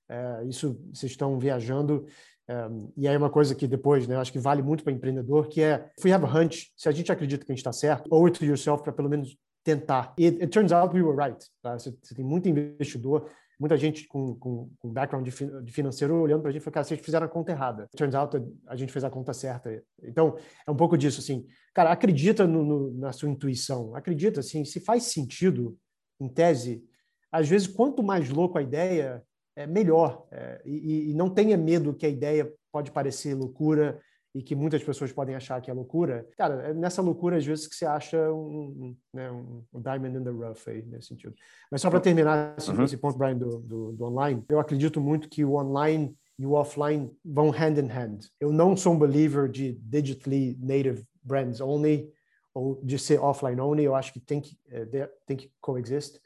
é, 0.10 0.46
isso 0.46 0.80
vocês 0.94 1.12
estão 1.12 1.38
viajando, 1.40 2.06
um, 2.50 2.92
e 2.96 3.08
aí 3.08 3.18
uma 3.18 3.30
coisa 3.30 3.56
que 3.56 3.68
depois, 3.68 4.08
né, 4.08 4.16
eu 4.16 4.20
acho 4.20 4.32
que 4.32 4.40
vale 4.40 4.62
muito 4.62 4.84
para 4.84 4.94
empreendedor, 4.94 5.48
que 5.48 5.62
é, 5.62 5.90
if 5.98 6.06
we 6.06 6.14
have 6.14 6.24
a 6.24 6.28
hunch, 6.28 6.72
se 6.78 6.88
a 6.88 6.92
gente 6.92 7.12
acredita 7.12 7.44
que 7.44 7.52
a 7.52 7.56
gente 7.56 7.62
está 7.62 7.74
certo, 7.74 8.08
owe 8.12 8.28
it 8.28 8.38
to 8.38 8.46
yourself 8.46 8.84
para 8.84 8.94
pelo 8.94 9.10
menos 9.10 9.38
tentar. 9.64 10.14
It, 10.20 10.42
it, 10.42 10.48
turns 10.48 10.72
out 10.72 10.94
we 10.94 11.02
were 11.02 11.18
right. 11.18 11.44
Tá? 11.62 11.78
Você, 11.78 11.92
você, 12.02 12.14
tem 12.14 12.24
muito 12.24 12.48
investidor, 12.48 13.28
muita 13.60 13.76
gente 13.76 14.08
com, 14.08 14.36
com, 14.36 14.70
com 14.78 14.90
background 14.90 15.28
de, 15.28 15.64
de 15.64 15.72
financeiro 15.72 16.22
olhando 16.22 16.42
para 16.42 16.50
a 16.50 16.54
gente 16.54 16.62
e 16.62 16.64
falando, 16.64 16.76
cara, 16.76 16.84
vocês 16.84 17.00
fizeram 17.00 17.26
a 17.26 17.30
conta 17.30 17.52
errada. 17.52 17.84
It 17.84 17.98
turns 17.98 18.14
out 18.14 18.38
a 18.68 18.76
gente 18.76 18.94
fez 18.94 19.04
a 19.04 19.10
conta 19.10 19.34
certa. 19.34 19.84
Então, 20.04 20.38
é 20.68 20.70
um 20.70 20.76
pouco 20.76 20.96
disso, 20.96 21.20
assim. 21.20 21.48
Cara, 21.74 21.92
acredita 21.92 22.46
no, 22.46 22.64
no, 22.64 22.94
na 22.94 23.12
sua 23.12 23.28
intuição. 23.28 23.96
Acredita, 23.96 24.42
assim, 24.42 24.64
se 24.64 24.80
faz 24.80 25.06
sentido, 25.06 25.76
em 26.20 26.30
tese, 26.30 26.84
às 27.32 27.50
vezes, 27.50 27.68
quanto 27.68 28.04
mais 28.04 28.30
louco 28.30 28.58
a 28.58 28.62
ideia, 28.62 29.22
é, 29.56 29.66
melhor. 29.66 30.28
É, 30.32 30.62
e, 30.66 31.12
e, 31.12 31.14
não 31.14 31.30
tenha 31.30 31.58
medo 31.58 31.94
que 31.94 32.06
a 32.06 32.10
ideia 32.10 32.52
pode 32.72 32.92
parecer 32.92 33.34
loucura 33.34 34.00
e 34.34 34.44
que 34.44 34.54
muitas 34.54 34.84
pessoas 34.84 35.14
podem 35.14 35.34
achar 35.34 35.62
que 35.62 35.72
é 35.72 35.74
loucura. 35.74 36.28
Cara, 36.38 36.56
é 36.68 36.74
nessa 36.74 37.02
loucura, 37.02 37.38
às 37.38 37.46
vezes, 37.46 37.68
que 37.68 37.76
você 37.76 37.86
acha 37.86 38.18
um, 38.34 38.38
um, 38.38 38.98
né, 39.14 39.32
um 39.32 39.82
diamond 39.82 40.18
in 40.18 40.24
the 40.24 40.30
rough 40.30 40.68
aí, 40.68 40.82
nesse 40.84 41.08
sentido. 41.08 41.34
Mas 41.72 41.82
só 41.82 41.90
para 41.90 42.02
terminar 42.02 42.54
esse, 42.58 42.70
uhum. 42.70 42.84
esse, 42.84 42.98
ponto, 42.98 43.18
Brian, 43.18 43.38
do, 43.38 43.60
do, 43.60 43.92
do 43.94 44.04
online, 44.04 44.44
eu 44.50 44.60
acredito 44.60 45.00
muito 45.00 45.30
que 45.30 45.46
o 45.46 45.54
online 45.54 46.14
e 46.38 46.46
o 46.46 46.52
offline 46.52 47.10
vão 47.24 47.50
hand 47.50 47.78
in 47.78 47.90
hand. 47.90 48.20
Eu 48.38 48.52
não 48.52 48.76
sou 48.76 48.94
um 48.94 49.00
believer 49.00 49.48
de 49.50 49.80
digitally 49.82 50.58
native 50.60 51.06
brands 51.24 51.62
only 51.62 52.12
ou 52.54 52.82
de 52.84 53.00
ser 53.00 53.20
offline 53.20 53.62
only. 53.62 53.86
Eu 53.86 53.96
acho 53.96 54.12
que 54.12 54.20
tem 54.20 54.42
que, 54.42 54.58
é, 54.70 55.10
tem 55.26 55.38
que 55.38 55.50
coexist. 55.62 56.20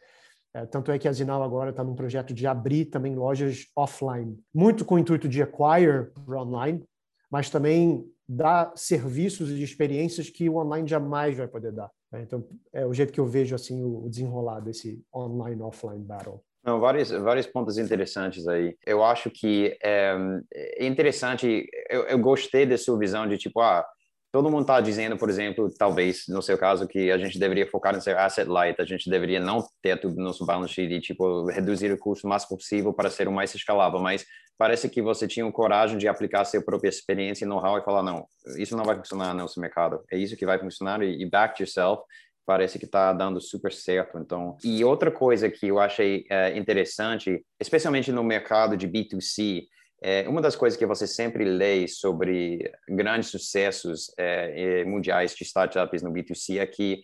É, 0.59 0.65
tanto 0.65 0.91
é 0.91 0.99
que 0.99 1.07
a 1.07 1.13
Zinal 1.13 1.41
agora 1.41 1.69
está 1.69 1.83
num 1.83 1.95
projeto 1.95 2.33
de 2.33 2.45
abrir 2.45 2.85
também 2.85 3.15
lojas 3.15 3.67
offline, 3.75 4.37
muito 4.53 4.83
com 4.83 4.95
o 4.95 4.99
intuito 4.99 5.27
de 5.27 5.41
acquire 5.41 6.11
para 6.25 6.41
online, 6.41 6.83
mas 7.31 7.49
também 7.49 8.05
dar 8.27 8.73
serviços 8.75 9.49
e 9.49 9.63
experiências 9.63 10.29
que 10.29 10.49
o 10.49 10.57
online 10.57 10.87
jamais 10.87 11.37
vai 11.37 11.47
poder 11.47 11.71
dar. 11.71 11.89
Né? 12.11 12.23
Então, 12.23 12.45
é 12.73 12.85
o 12.85 12.93
jeito 12.93 13.13
que 13.13 13.19
eu 13.19 13.25
vejo 13.25 13.55
assim 13.55 13.83
o 13.83 14.07
desenrolar 14.09 14.59
desse 14.59 15.01
online-offline 15.15 16.03
battle. 16.03 16.41
Não, 16.63 16.79
vários, 16.79 17.09
vários 17.09 17.47
pontos 17.47 17.77
interessantes 17.77 18.45
aí. 18.47 18.75
Eu 18.85 19.01
acho 19.01 19.31
que 19.31 19.77
é, 19.81 20.13
é 20.53 20.85
interessante, 20.85 21.65
eu, 21.89 22.01
eu 22.03 22.19
gostei 22.19 22.65
da 22.65 22.77
sua 22.77 22.99
visão 22.99 23.27
de 23.27 23.37
tipo, 23.37 23.61
ah, 23.61 23.85
todo 24.31 24.49
mundo 24.49 24.61
está 24.61 24.79
dizendo, 24.79 25.17
por 25.17 25.29
exemplo, 25.29 25.71
talvez 25.77 26.25
no 26.27 26.41
seu 26.41 26.57
caso, 26.57 26.87
que 26.87 27.11
a 27.11 27.17
gente 27.17 27.39
deveria 27.39 27.67
focar 27.67 27.95
em 27.95 28.01
ser 28.01 28.15
asset 28.17 28.47
light, 28.47 28.79
a 28.79 28.85
gente 28.85 29.09
deveria 29.09 29.39
não 29.39 29.63
ter 29.81 29.99
tudo 29.99 30.15
no 30.17 30.25
nosso 30.25 30.45
balance 30.45 30.73
sheet 30.73 30.93
e 30.93 31.01
tipo 31.01 31.45
reduzir 31.47 31.91
o 31.91 31.97
custo 31.97 32.27
o 32.27 32.29
mais 32.29 32.45
possível 32.45 32.93
para 32.93 33.09
ser 33.09 33.27
o 33.27 33.31
mais 33.31 33.53
escalável. 33.55 33.99
Mas 33.99 34.25
parece 34.57 34.89
que 34.89 35.01
você 35.01 35.27
tinha 35.27 35.49
coragem 35.51 35.97
de 35.97 36.07
aplicar 36.07 36.45
sua 36.45 36.61
própria 36.61 36.89
experiência 36.89 37.45
e 37.45 37.47
know-how 37.47 37.77
e 37.77 37.83
falar 37.83 38.03
não, 38.03 38.27
isso 38.57 38.77
não 38.77 38.83
vai 38.83 38.97
funcionar 38.97 39.33
no 39.33 39.41
nosso 39.41 39.59
mercado. 39.59 40.03
É 40.11 40.17
isso 40.17 40.35
que 40.35 40.45
vai 40.45 40.59
funcionar 40.59 41.01
e, 41.01 41.21
e 41.21 41.29
back 41.29 41.61
yourself 41.61 42.03
parece 42.45 42.79
que 42.79 42.85
está 42.85 43.13
dando 43.13 43.39
super 43.39 43.71
certo. 43.71 44.17
Então, 44.17 44.57
e 44.63 44.83
outra 44.83 45.11
coisa 45.11 45.51
que 45.51 45.67
eu 45.67 45.79
achei 45.79 46.25
é, 46.31 46.57
interessante, 46.57 47.45
especialmente 47.59 48.11
no 48.11 48.23
mercado 48.23 48.75
de 48.75 48.87
B2C, 48.87 49.65
é, 50.01 50.27
uma 50.27 50.41
das 50.41 50.55
coisas 50.55 50.77
que 50.77 50.85
você 50.85 51.05
sempre 51.05 51.43
lê 51.43 51.87
sobre 51.87 52.71
grandes 52.87 53.29
sucessos 53.29 54.11
é, 54.17 54.83
mundiais 54.85 55.35
de 55.35 55.43
startups 55.43 56.01
no 56.01 56.11
B2C 56.11 56.59
é 56.59 56.65
que 56.65 57.01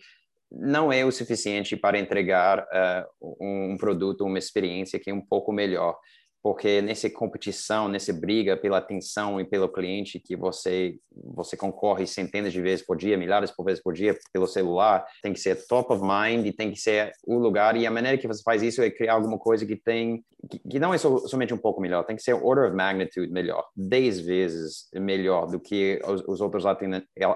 não 0.50 0.92
é 0.92 1.04
o 1.04 1.10
suficiente 1.10 1.76
para 1.76 1.98
entregar 1.98 2.60
uh, 2.60 3.36
um 3.40 3.76
produto, 3.76 4.24
uma 4.24 4.38
experiência 4.38 4.98
que 4.98 5.10
é 5.10 5.14
um 5.14 5.20
pouco 5.20 5.52
melhor 5.52 5.98
porque 6.46 6.80
nessa 6.80 7.10
competição, 7.10 7.88
nessa 7.88 8.12
briga 8.12 8.56
pela 8.56 8.78
atenção 8.78 9.40
e 9.40 9.44
pelo 9.44 9.68
cliente 9.68 10.20
que 10.20 10.36
você 10.36 10.96
você 11.12 11.56
concorre 11.56 12.06
centenas 12.06 12.52
de 12.52 12.62
vezes 12.62 12.86
por 12.86 12.96
dia, 12.96 13.16
milhares 13.16 13.50
por 13.50 13.64
vezes 13.64 13.82
por 13.82 13.92
dia 13.92 14.16
pelo 14.32 14.46
celular, 14.46 15.04
tem 15.24 15.32
que 15.32 15.40
ser 15.40 15.66
top 15.66 15.92
of 15.92 16.04
mind 16.04 16.46
e 16.46 16.52
tem 16.52 16.70
que 16.70 16.78
ser 16.78 17.10
o 17.26 17.36
lugar 17.36 17.76
e 17.76 17.84
a 17.84 17.90
maneira 17.90 18.16
que 18.16 18.28
você 18.28 18.44
faz 18.44 18.62
isso 18.62 18.80
é 18.80 18.88
criar 18.92 19.14
alguma 19.14 19.36
coisa 19.36 19.66
que 19.66 19.74
tem 19.74 20.24
que, 20.48 20.60
que 20.60 20.78
não 20.78 20.94
é 20.94 20.98
so, 20.98 21.26
somente 21.26 21.52
um 21.52 21.58
pouco 21.58 21.80
melhor, 21.80 22.04
tem 22.04 22.14
que 22.14 22.22
ser 22.22 22.34
order 22.34 22.66
of 22.66 22.76
magnitude 22.76 23.32
melhor, 23.32 23.66
10 23.74 24.20
vezes 24.20 24.88
melhor 24.94 25.48
do 25.48 25.58
que 25.58 26.00
os, 26.06 26.22
os 26.28 26.40
outros 26.40 26.64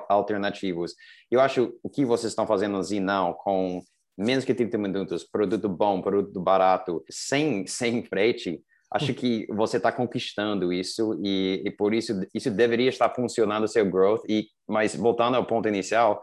alternativos. 0.09 0.95
Eu 1.29 1.41
acho 1.41 1.77
o 1.83 1.91
que 1.91 2.05
vocês 2.05 2.31
estão 2.31 2.47
fazendo 2.47 2.77
assim 2.77 3.01
não 3.01 3.33
com 3.33 3.83
menos 4.17 4.45
que 4.45 4.55
30 4.55 4.79
minutos, 4.79 5.25
produto 5.25 5.69
bom, 5.69 6.01
produto 6.01 6.41
barato, 6.41 7.03
sem 7.11 7.67
sem 7.67 8.05
frete, 8.05 8.63
acho 8.93 9.15
que 9.15 9.47
você 9.51 9.77
está 9.77 9.93
conquistando 9.93 10.73
isso 10.73 11.19
e, 11.23 11.63
e, 11.65 11.71
por 11.71 11.95
isso 11.95 12.21
isso 12.35 12.51
deveria 12.51 12.89
estar 12.89 13.09
funcionando 13.15 13.65
o 13.65 13.69
seu 13.69 13.89
growth 13.89 14.23
e 14.29 14.47
mas 14.69 14.95
voltando 14.95 15.37
ao 15.37 15.47
ponto 15.47 15.69
inicial 15.69 16.21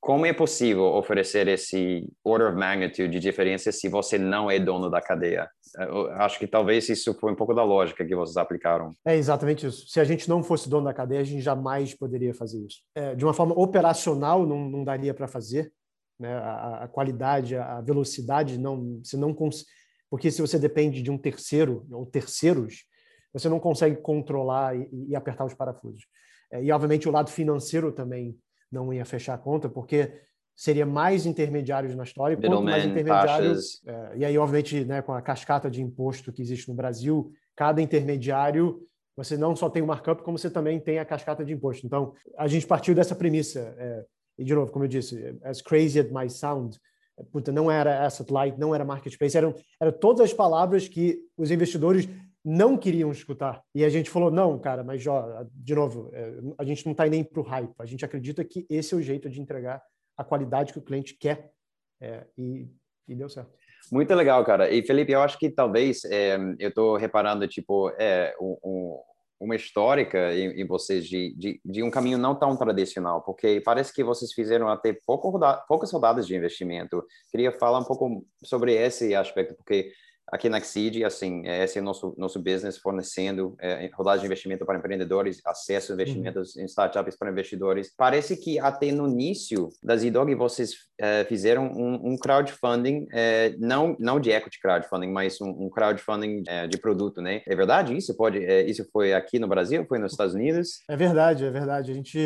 como 0.00 0.24
é 0.24 0.32
possível 0.32 0.84
oferecer 0.94 1.46
esse 1.46 2.10
order 2.24 2.48
of 2.48 2.56
magnitude 2.56 3.10
de 3.10 3.20
diferença 3.20 3.70
se 3.70 3.86
você 3.86 4.16
não 4.16 4.50
é 4.50 4.58
dono 4.58 4.90
da 4.90 5.00
cadeia? 5.00 5.48
Eu 5.78 6.10
acho 6.12 6.38
que 6.38 6.46
talvez 6.46 6.88
isso 6.88 7.12
foi 7.20 7.30
um 7.30 7.36
pouco 7.36 7.52
da 7.52 7.62
lógica 7.62 8.04
que 8.04 8.16
vocês 8.16 8.38
aplicaram. 8.38 8.90
É 9.04 9.14
exatamente 9.14 9.66
isso. 9.66 9.86
Se 9.88 10.00
a 10.00 10.04
gente 10.04 10.26
não 10.26 10.42
fosse 10.42 10.70
dono 10.70 10.86
da 10.86 10.94
cadeia, 10.94 11.20
a 11.20 11.24
gente 11.24 11.42
jamais 11.42 11.94
poderia 11.94 12.32
fazer 12.32 12.64
isso. 12.64 12.78
É, 12.94 13.14
de 13.14 13.24
uma 13.26 13.34
forma 13.34 13.54
operacional, 13.54 14.46
não, 14.46 14.70
não 14.70 14.82
daria 14.82 15.12
para 15.12 15.28
fazer. 15.28 15.70
Né? 16.18 16.32
A, 16.34 16.84
a, 16.84 16.88
qualidade, 16.88 17.54
a 17.54 17.82
velocidade, 17.82 18.58
não, 18.58 19.00
se 19.04 19.18
não 19.18 19.34
consegue 19.34 19.68
porque 20.10 20.30
se 20.30 20.42
você 20.42 20.58
depende 20.58 21.02
de 21.02 21.10
um 21.10 21.16
terceiro 21.16 21.86
ou 21.90 22.04
terceiros, 22.04 22.84
você 23.32 23.48
não 23.48 23.60
consegue 23.60 23.96
controlar 23.96 24.76
e, 24.76 24.88
e 25.08 25.16
apertar 25.16 25.44
os 25.44 25.54
parafusos. 25.54 26.04
É, 26.52 26.62
e, 26.62 26.72
obviamente, 26.72 27.08
o 27.08 27.12
lado 27.12 27.30
financeiro 27.30 27.92
também 27.92 28.36
não 28.70 28.92
ia 28.92 29.04
fechar 29.04 29.34
a 29.34 29.38
conta, 29.38 29.68
porque 29.68 30.12
seria 30.56 30.84
mais 30.84 31.26
intermediários 31.26 31.94
na 31.94 32.02
história. 32.02 32.36
Quanto 32.36 32.62
mais 32.62 32.84
intermediários. 32.84 33.80
É, 33.86 34.16
e 34.16 34.24
aí, 34.24 34.36
obviamente, 34.36 34.84
né, 34.84 35.00
com 35.00 35.12
a 35.12 35.22
cascata 35.22 35.70
de 35.70 35.80
imposto 35.80 36.32
que 36.32 36.42
existe 36.42 36.68
no 36.68 36.74
Brasil, 36.74 37.32
cada 37.56 37.80
intermediário 37.80 38.84
você 39.16 39.36
não 39.36 39.54
só 39.54 39.68
tem 39.68 39.82
o 39.82 39.86
markup, 39.86 40.22
como 40.22 40.38
você 40.38 40.48
também 40.48 40.80
tem 40.80 40.98
a 40.98 41.04
cascata 41.04 41.44
de 41.44 41.52
imposto. 41.52 41.86
Então, 41.86 42.14
a 42.38 42.48
gente 42.48 42.66
partiu 42.66 42.94
dessa 42.94 43.14
premissa. 43.14 43.74
É, 43.76 44.04
e, 44.38 44.44
de 44.44 44.54
novo, 44.54 44.72
como 44.72 44.84
eu 44.84 44.88
disse, 44.88 45.38
as 45.42 45.60
crazy 45.60 46.00
as 46.00 46.10
might 46.10 46.32
sound, 46.32 46.78
puta, 47.32 47.52
não 47.52 47.70
era 47.70 48.04
asset 48.04 48.32
light, 48.32 48.58
não 48.58 48.74
era 48.74 48.84
marketplace, 48.84 49.36
eram, 49.36 49.54
eram 49.80 49.92
todas 49.92 50.20
as 50.20 50.32
palavras 50.32 50.88
que 50.88 51.18
os 51.36 51.50
investidores 51.50 52.08
não 52.44 52.76
queriam 52.76 53.10
escutar. 53.12 53.62
E 53.74 53.84
a 53.84 53.88
gente 53.88 54.10
falou, 54.10 54.30
não, 54.30 54.58
cara, 54.58 54.82
mas 54.82 55.06
ó, 55.06 55.44
de 55.52 55.74
novo, 55.74 56.10
é, 56.12 56.32
a 56.58 56.64
gente 56.64 56.84
não 56.86 56.92
está 56.92 57.06
nem 57.06 57.22
para 57.22 57.40
o 57.40 57.44
hype, 57.44 57.74
a 57.78 57.86
gente 57.86 58.04
acredita 58.04 58.44
que 58.44 58.66
esse 58.68 58.94
é 58.94 58.96
o 58.96 59.02
jeito 59.02 59.28
de 59.28 59.40
entregar 59.40 59.82
a 60.16 60.24
qualidade 60.24 60.72
que 60.72 60.78
o 60.78 60.82
cliente 60.82 61.16
quer 61.18 61.50
é, 62.00 62.26
e, 62.36 62.66
e, 63.08 63.14
deu 63.14 63.28
certo. 63.28 63.52
Muito 63.92 64.14
legal, 64.14 64.44
cara. 64.44 64.70
E 64.70 64.82
Felipe, 64.82 65.12
eu 65.12 65.20
acho 65.20 65.38
que 65.38 65.50
talvez 65.50 66.04
é, 66.04 66.36
eu 66.58 66.68
estou 66.68 66.96
reparando 66.96 67.46
tipo 67.48 67.90
é 67.98 68.34
um, 68.40 69.00
uma 69.40 69.56
histórica 69.56 70.34
em, 70.34 70.60
em 70.60 70.66
vocês 70.66 71.06
de, 71.06 71.34
de, 71.34 71.60
de, 71.64 71.82
um 71.82 71.90
caminho 71.90 72.18
não 72.18 72.34
tão 72.34 72.54
tradicional, 72.54 73.22
porque 73.22 73.62
parece 73.64 73.92
que 73.92 74.04
vocês 74.04 74.34
fizeram 74.34 74.68
até 74.68 74.92
pouco 75.06 75.40
poucas 75.66 75.90
rodadas 75.90 76.26
de 76.26 76.36
investimento. 76.36 77.02
Queria 77.30 77.50
falar 77.50 77.78
um 77.78 77.84
pouco 77.84 78.24
sobre 78.44 78.74
esse 78.74 79.14
aspecto, 79.14 79.54
porque 79.54 79.90
aqui 80.30 80.48
na 80.48 80.58
Exceed, 80.58 81.04
assim, 81.04 81.46
é, 81.46 81.64
esse 81.64 81.78
é 81.78 81.80
o 81.80 81.84
nosso, 81.84 82.14
nosso 82.16 82.38
business 82.38 82.78
fornecendo 82.78 83.56
é, 83.60 83.90
rodadas 83.94 84.20
de 84.20 84.26
investimento 84.26 84.64
para 84.64 84.78
empreendedores, 84.78 85.40
acesso 85.44 85.92
a 85.92 85.94
investimentos 85.94 86.56
uhum. 86.56 86.62
em 86.62 86.66
startups 86.66 87.16
para 87.16 87.30
investidores. 87.30 87.92
Parece 87.96 88.36
que 88.36 88.58
até 88.58 88.92
no 88.92 89.08
início 89.08 89.68
das 89.82 90.02
IDOG 90.02 90.34
vocês 90.34 90.74
é, 90.98 91.24
fizeram 91.24 91.66
um, 91.66 92.12
um 92.12 92.16
crowdfunding, 92.16 93.06
é, 93.12 93.54
não, 93.58 93.96
não 93.98 94.20
de 94.20 94.30
equity 94.30 94.60
crowdfunding, 94.60 95.10
mas 95.10 95.40
um, 95.40 95.48
um 95.48 95.70
crowdfunding 95.70 96.42
é, 96.46 96.66
de 96.66 96.78
produto, 96.78 97.20
né? 97.20 97.42
É 97.46 97.56
verdade 97.56 97.96
isso? 97.96 98.16
Pode, 98.16 98.44
é, 98.44 98.62
isso 98.62 98.86
foi 98.92 99.14
aqui 99.14 99.38
no 99.38 99.48
Brasil? 99.48 99.84
Foi 99.86 99.98
nos 99.98 100.12
Estados 100.12 100.34
Unidos? 100.34 100.82
É 100.88 100.96
verdade, 100.96 101.44
é 101.44 101.50
verdade. 101.50 101.90
A 101.90 101.94
gente, 101.94 102.18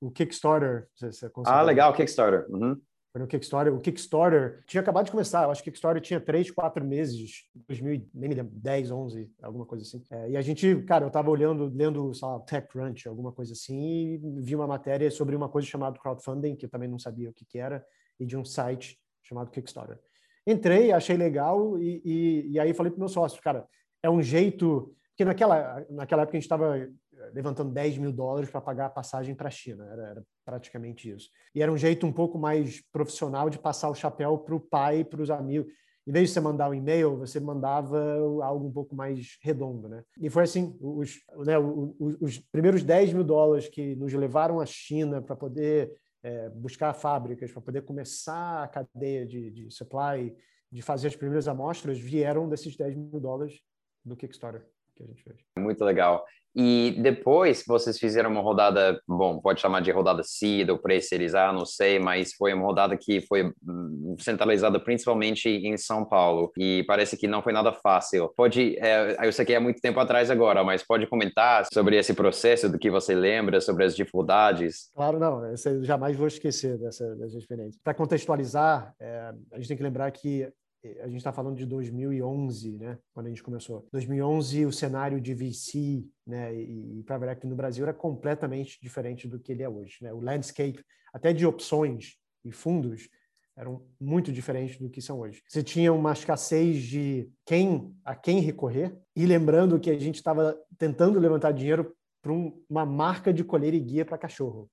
o 0.00 0.10
Kickstarter, 0.10 0.86
você, 0.94 1.12
você 1.12 1.30
Ah, 1.44 1.62
legal, 1.62 1.92
Kickstarter. 1.92 2.46
Uhum. 2.48 2.80
Foi 3.12 3.20
no 3.20 3.26
Kickstarter. 3.26 3.74
O 3.74 3.80
Kickstarter 3.80 4.62
tinha 4.66 4.80
acabado 4.80 5.06
de 5.06 5.10
começar. 5.10 5.42
Eu 5.42 5.50
acho 5.50 5.62
que 5.62 5.68
o 5.68 5.72
Kickstarter 5.72 6.00
tinha 6.00 6.20
três, 6.20 6.50
quatro 6.50 6.84
meses, 6.84 7.44
2010, 7.66 8.90
11, 8.90 9.30
alguma 9.42 9.66
coisa 9.66 9.84
assim. 9.84 10.04
É, 10.10 10.30
e 10.30 10.36
a 10.36 10.40
gente, 10.40 10.82
cara, 10.82 11.04
eu 11.04 11.08
estava 11.08 11.28
olhando, 11.28 11.66
lendo, 11.74 12.14
sei 12.14 12.28
lá, 12.28 12.38
TechCrunch, 12.40 13.08
alguma 13.08 13.32
coisa 13.32 13.52
assim, 13.52 14.14
e 14.14 14.40
vi 14.40 14.54
uma 14.54 14.66
matéria 14.66 15.10
sobre 15.10 15.34
uma 15.34 15.48
coisa 15.48 15.66
chamada 15.66 15.98
crowdfunding, 15.98 16.54
que 16.54 16.66
eu 16.66 16.70
também 16.70 16.88
não 16.88 16.98
sabia 16.98 17.30
o 17.30 17.32
que, 17.32 17.44
que 17.44 17.58
era, 17.58 17.84
e 18.18 18.24
de 18.24 18.36
um 18.36 18.44
site 18.44 18.96
chamado 19.24 19.50
Kickstarter. 19.50 19.98
Entrei, 20.46 20.92
achei 20.92 21.16
legal, 21.16 21.78
e, 21.78 22.00
e, 22.04 22.52
e 22.52 22.60
aí 22.60 22.72
falei 22.72 22.92
para 22.92 22.98
meu 23.00 23.08
sócio, 23.08 23.42
cara, 23.42 23.66
é 24.02 24.08
um 24.08 24.22
jeito. 24.22 24.94
Porque 25.10 25.24
naquela, 25.24 25.84
naquela 25.90 26.22
época 26.22 26.36
a 26.36 26.40
gente 26.40 26.44
estava 26.44 26.88
levantando 27.32 27.72
10 27.72 27.98
mil 27.98 28.12
dólares 28.12 28.50
para 28.50 28.60
pagar 28.60 28.86
a 28.86 28.90
passagem 28.90 29.34
para 29.34 29.48
a 29.48 29.50
China. 29.50 29.84
Era, 29.90 30.02
era, 30.08 30.24
praticamente 30.44 31.10
isso. 31.10 31.28
E 31.54 31.62
era 31.62 31.70
um 31.70 31.76
jeito 31.76 32.06
um 32.06 32.12
pouco 32.12 32.38
mais 32.38 32.82
profissional 32.90 33.48
de 33.48 33.58
passar 33.58 33.88
o 33.88 33.94
chapéu 33.94 34.38
para 34.38 34.54
o 34.54 34.60
pai, 34.60 35.04
para 35.04 35.22
os 35.22 35.30
amigos. 35.30 35.72
Em 36.06 36.12
vez 36.12 36.28
de 36.28 36.34
você 36.34 36.40
mandar 36.40 36.68
um 36.70 36.74
e-mail, 36.74 37.16
você 37.16 37.38
mandava 37.38 38.00
algo 38.42 38.66
um 38.66 38.72
pouco 38.72 38.96
mais 38.96 39.38
redondo, 39.42 39.88
né? 39.88 40.02
E 40.18 40.28
foi 40.30 40.44
assim, 40.44 40.76
os, 40.80 41.20
né, 41.44 41.58
os, 41.58 42.16
os 42.20 42.38
primeiros 42.38 42.82
10 42.82 43.12
mil 43.12 43.22
dólares 43.22 43.68
que 43.68 43.94
nos 43.94 44.12
levaram 44.12 44.60
à 44.60 44.66
China 44.66 45.22
para 45.22 45.36
poder 45.36 45.92
é, 46.22 46.48
buscar 46.48 46.92
fábricas, 46.94 47.52
para 47.52 47.62
poder 47.62 47.82
começar 47.82 48.64
a 48.64 48.68
cadeia 48.68 49.26
de, 49.26 49.50
de 49.50 49.70
supply, 49.70 50.34
de 50.72 50.82
fazer 50.82 51.08
as 51.08 51.16
primeiras 51.16 51.46
amostras, 51.46 51.98
vieram 51.98 52.48
desses 52.48 52.76
10 52.76 52.96
mil 52.96 53.20
dólares 53.20 53.60
do 54.04 54.16
Kickstarter 54.16 54.66
que 55.04 55.10
a 55.10 55.14
gente 55.14 55.22
fez. 55.22 55.36
Muito 55.58 55.84
legal. 55.84 56.24
E 56.54 56.96
depois 57.00 57.62
vocês 57.66 57.96
fizeram 57.98 58.30
uma 58.30 58.40
rodada, 58.40 59.00
bom, 59.06 59.38
pode 59.38 59.60
chamar 59.60 59.80
de 59.82 59.90
rodada 59.92 60.22
seed 60.24 60.68
ou 60.68 60.78
pré-serizar, 60.78 61.52
não 61.52 61.64
sei, 61.64 62.00
mas 62.00 62.32
foi 62.32 62.52
uma 62.52 62.66
rodada 62.66 62.96
que 62.96 63.20
foi 63.20 63.52
hum, 63.66 64.16
centralizada 64.18 64.80
principalmente 64.80 65.48
em 65.48 65.76
São 65.76 66.04
Paulo 66.04 66.50
e 66.58 66.82
parece 66.88 67.16
que 67.16 67.28
não 67.28 67.40
foi 67.40 67.52
nada 67.52 67.72
fácil. 67.72 68.32
Pode, 68.36 68.76
é, 68.80 69.16
eu 69.24 69.32
sei 69.32 69.44
que 69.44 69.54
é 69.54 69.60
muito 69.60 69.80
tempo 69.80 70.00
atrás 70.00 70.28
agora, 70.28 70.64
mas 70.64 70.82
pode 70.82 71.06
comentar 71.06 71.66
sobre 71.72 71.96
esse 71.96 72.14
processo, 72.14 72.68
do 72.68 72.78
que 72.78 72.90
você 72.90 73.14
lembra, 73.14 73.60
sobre 73.60 73.84
as 73.84 73.94
dificuldades? 73.94 74.90
Claro, 74.92 75.20
não, 75.20 75.44
eu 75.46 75.84
jamais 75.84 76.16
vou 76.16 76.26
esquecer 76.26 76.76
dessa, 76.78 77.14
dessa 77.14 77.38
experiência. 77.38 77.80
Para 77.84 77.94
contextualizar, 77.94 78.92
é, 78.98 79.32
a 79.52 79.56
gente 79.56 79.68
tem 79.68 79.76
que 79.76 79.82
lembrar 79.84 80.10
que 80.10 80.52
a 81.00 81.06
gente 81.06 81.18
está 81.18 81.32
falando 81.32 81.56
de 81.56 81.66
2011, 81.66 82.78
né, 82.78 82.98
quando 83.12 83.26
a 83.26 83.28
gente 83.28 83.42
começou. 83.42 83.86
2011, 83.92 84.66
o 84.66 84.72
cenário 84.72 85.20
de 85.20 85.34
VC 85.34 86.04
né, 86.26 86.54
e, 86.54 87.02
private 87.04 87.32
equity 87.32 87.46
no 87.48 87.56
Brasil 87.56 87.84
era 87.84 87.92
completamente 87.92 88.78
diferente 88.80 89.28
do 89.28 89.38
que 89.38 89.52
ele 89.52 89.62
é 89.62 89.68
hoje. 89.68 89.98
Né? 90.00 90.12
O 90.12 90.20
landscape, 90.20 90.82
até 91.12 91.32
de 91.32 91.46
opções 91.46 92.16
e 92.44 92.50
fundos, 92.50 93.08
eram 93.56 93.84
muito 94.00 94.32
diferentes 94.32 94.78
do 94.78 94.88
que 94.88 95.02
são 95.02 95.20
hoje. 95.20 95.42
Você 95.46 95.62
tinha 95.62 95.92
uma 95.92 96.12
escassez 96.12 96.82
de 96.82 97.30
quem 97.44 97.94
a 98.02 98.14
quem 98.14 98.40
recorrer 98.40 98.96
e 99.14 99.26
lembrando 99.26 99.78
que 99.78 99.90
a 99.90 99.98
gente 99.98 100.14
estava 100.14 100.58
tentando 100.78 101.18
levantar 101.18 101.52
dinheiro 101.52 101.94
para 102.22 102.32
um, 102.32 102.58
uma 102.68 102.86
marca 102.86 103.32
de 103.32 103.44
colher 103.44 103.74
e 103.74 103.80
guia 103.80 104.04
para 104.04 104.16
cachorro. 104.16 104.70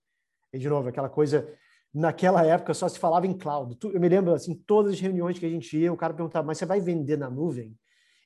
E 0.53 0.57
de 0.57 0.69
novo, 0.69 0.87
aquela 0.87 1.09
coisa 1.09 1.53
naquela 1.93 2.45
época 2.45 2.73
só 2.73 2.87
se 2.87 2.99
falava 2.99 3.27
em 3.27 3.33
cloud. 3.33 3.77
Eu 3.83 3.99
me 3.99 4.09
lembro 4.09 4.33
assim, 4.33 4.55
todas 4.65 4.93
as 4.93 4.99
reuniões 4.99 5.39
que 5.39 5.45
a 5.45 5.49
gente 5.49 5.77
ia, 5.77 5.91
o 5.91 5.97
cara 5.97 6.13
perguntava: 6.13 6.45
"Mas 6.45 6.57
você 6.57 6.65
vai 6.65 6.79
vender 6.79 7.17
na 7.17 7.29
nuvem?" 7.29 7.75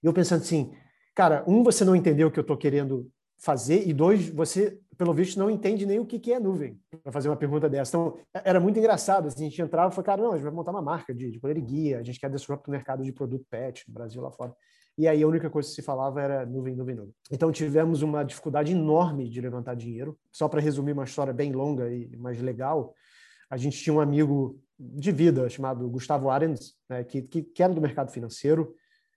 E 0.03 0.05
eu 0.05 0.13
pensando 0.13 0.41
assim, 0.41 0.71
cara, 1.15 1.43
um 1.47 1.63
você 1.63 1.85
não 1.85 1.95
entendeu 1.95 2.27
o 2.27 2.31
que 2.31 2.39
eu 2.39 2.43
estou 2.43 2.57
querendo 2.57 3.09
fazer 3.37 3.87
e 3.87 3.93
dois 3.93 4.29
você 4.29 4.79
pelo 5.01 5.15
visto, 5.15 5.39
não 5.39 5.49
entende 5.49 5.83
nem 5.83 5.97
o 5.97 6.05
que, 6.05 6.19
que 6.19 6.31
é 6.31 6.39
nuvem 6.39 6.79
para 7.01 7.11
fazer 7.11 7.27
uma 7.27 7.35
pergunta 7.35 7.67
dessa. 7.67 7.97
Então, 7.97 8.19
é, 8.31 8.43
era 8.45 8.59
muito 8.59 8.77
engraçado. 8.77 9.27
Assim, 9.27 9.47
a 9.47 9.49
gente 9.49 9.59
entrava 9.59 9.91
e 9.91 9.95
falava, 9.95 10.05
cara, 10.05 10.21
não, 10.21 10.33
a 10.33 10.35
gente 10.35 10.43
vai 10.43 10.53
montar 10.53 10.69
uma 10.69 10.81
marca 10.81 11.11
de, 11.11 11.31
de 11.31 11.39
poder 11.39 11.59
guia, 11.59 11.97
a 11.97 12.03
gente 12.03 12.19
quer 12.19 12.29
disrupt 12.29 12.67
o 12.67 12.71
mercado 12.71 13.03
de 13.03 13.11
produto 13.11 13.43
pet 13.49 13.83
no 13.87 13.95
Brasil 13.95 14.21
lá 14.21 14.29
fora. 14.29 14.53
E 14.95 15.07
aí 15.07 15.23
a 15.23 15.27
única 15.27 15.49
coisa 15.49 15.67
que 15.67 15.73
se 15.73 15.81
falava 15.81 16.21
era 16.21 16.45
nuvem, 16.45 16.75
nuvem, 16.75 16.95
nuvem. 16.95 17.15
Então 17.31 17.51
tivemos 17.51 18.03
uma 18.03 18.21
dificuldade 18.21 18.73
enorme 18.73 19.27
de 19.27 19.41
levantar 19.41 19.75
dinheiro. 19.75 20.15
Só 20.31 20.47
para 20.47 20.61
resumir 20.61 20.91
uma 20.91 21.05
história 21.05 21.33
bem 21.33 21.51
longa 21.51 21.91
e 21.91 22.15
mais 22.17 22.39
legal, 22.39 22.93
a 23.51 23.57
gente 23.57 23.77
tinha 23.77 23.93
um 23.93 23.99
amigo 23.99 24.57
de 24.79 25.11
vida 25.11 25.47
chamado 25.49 25.87
Gustavo 25.89 26.29
Arends, 26.29 26.73
né, 26.89 27.03
que, 27.03 27.21
que, 27.21 27.43
que, 27.43 27.61
era 27.61 27.73
do 27.73 27.81
mercado 27.81 28.09
financeiro, 28.09 28.73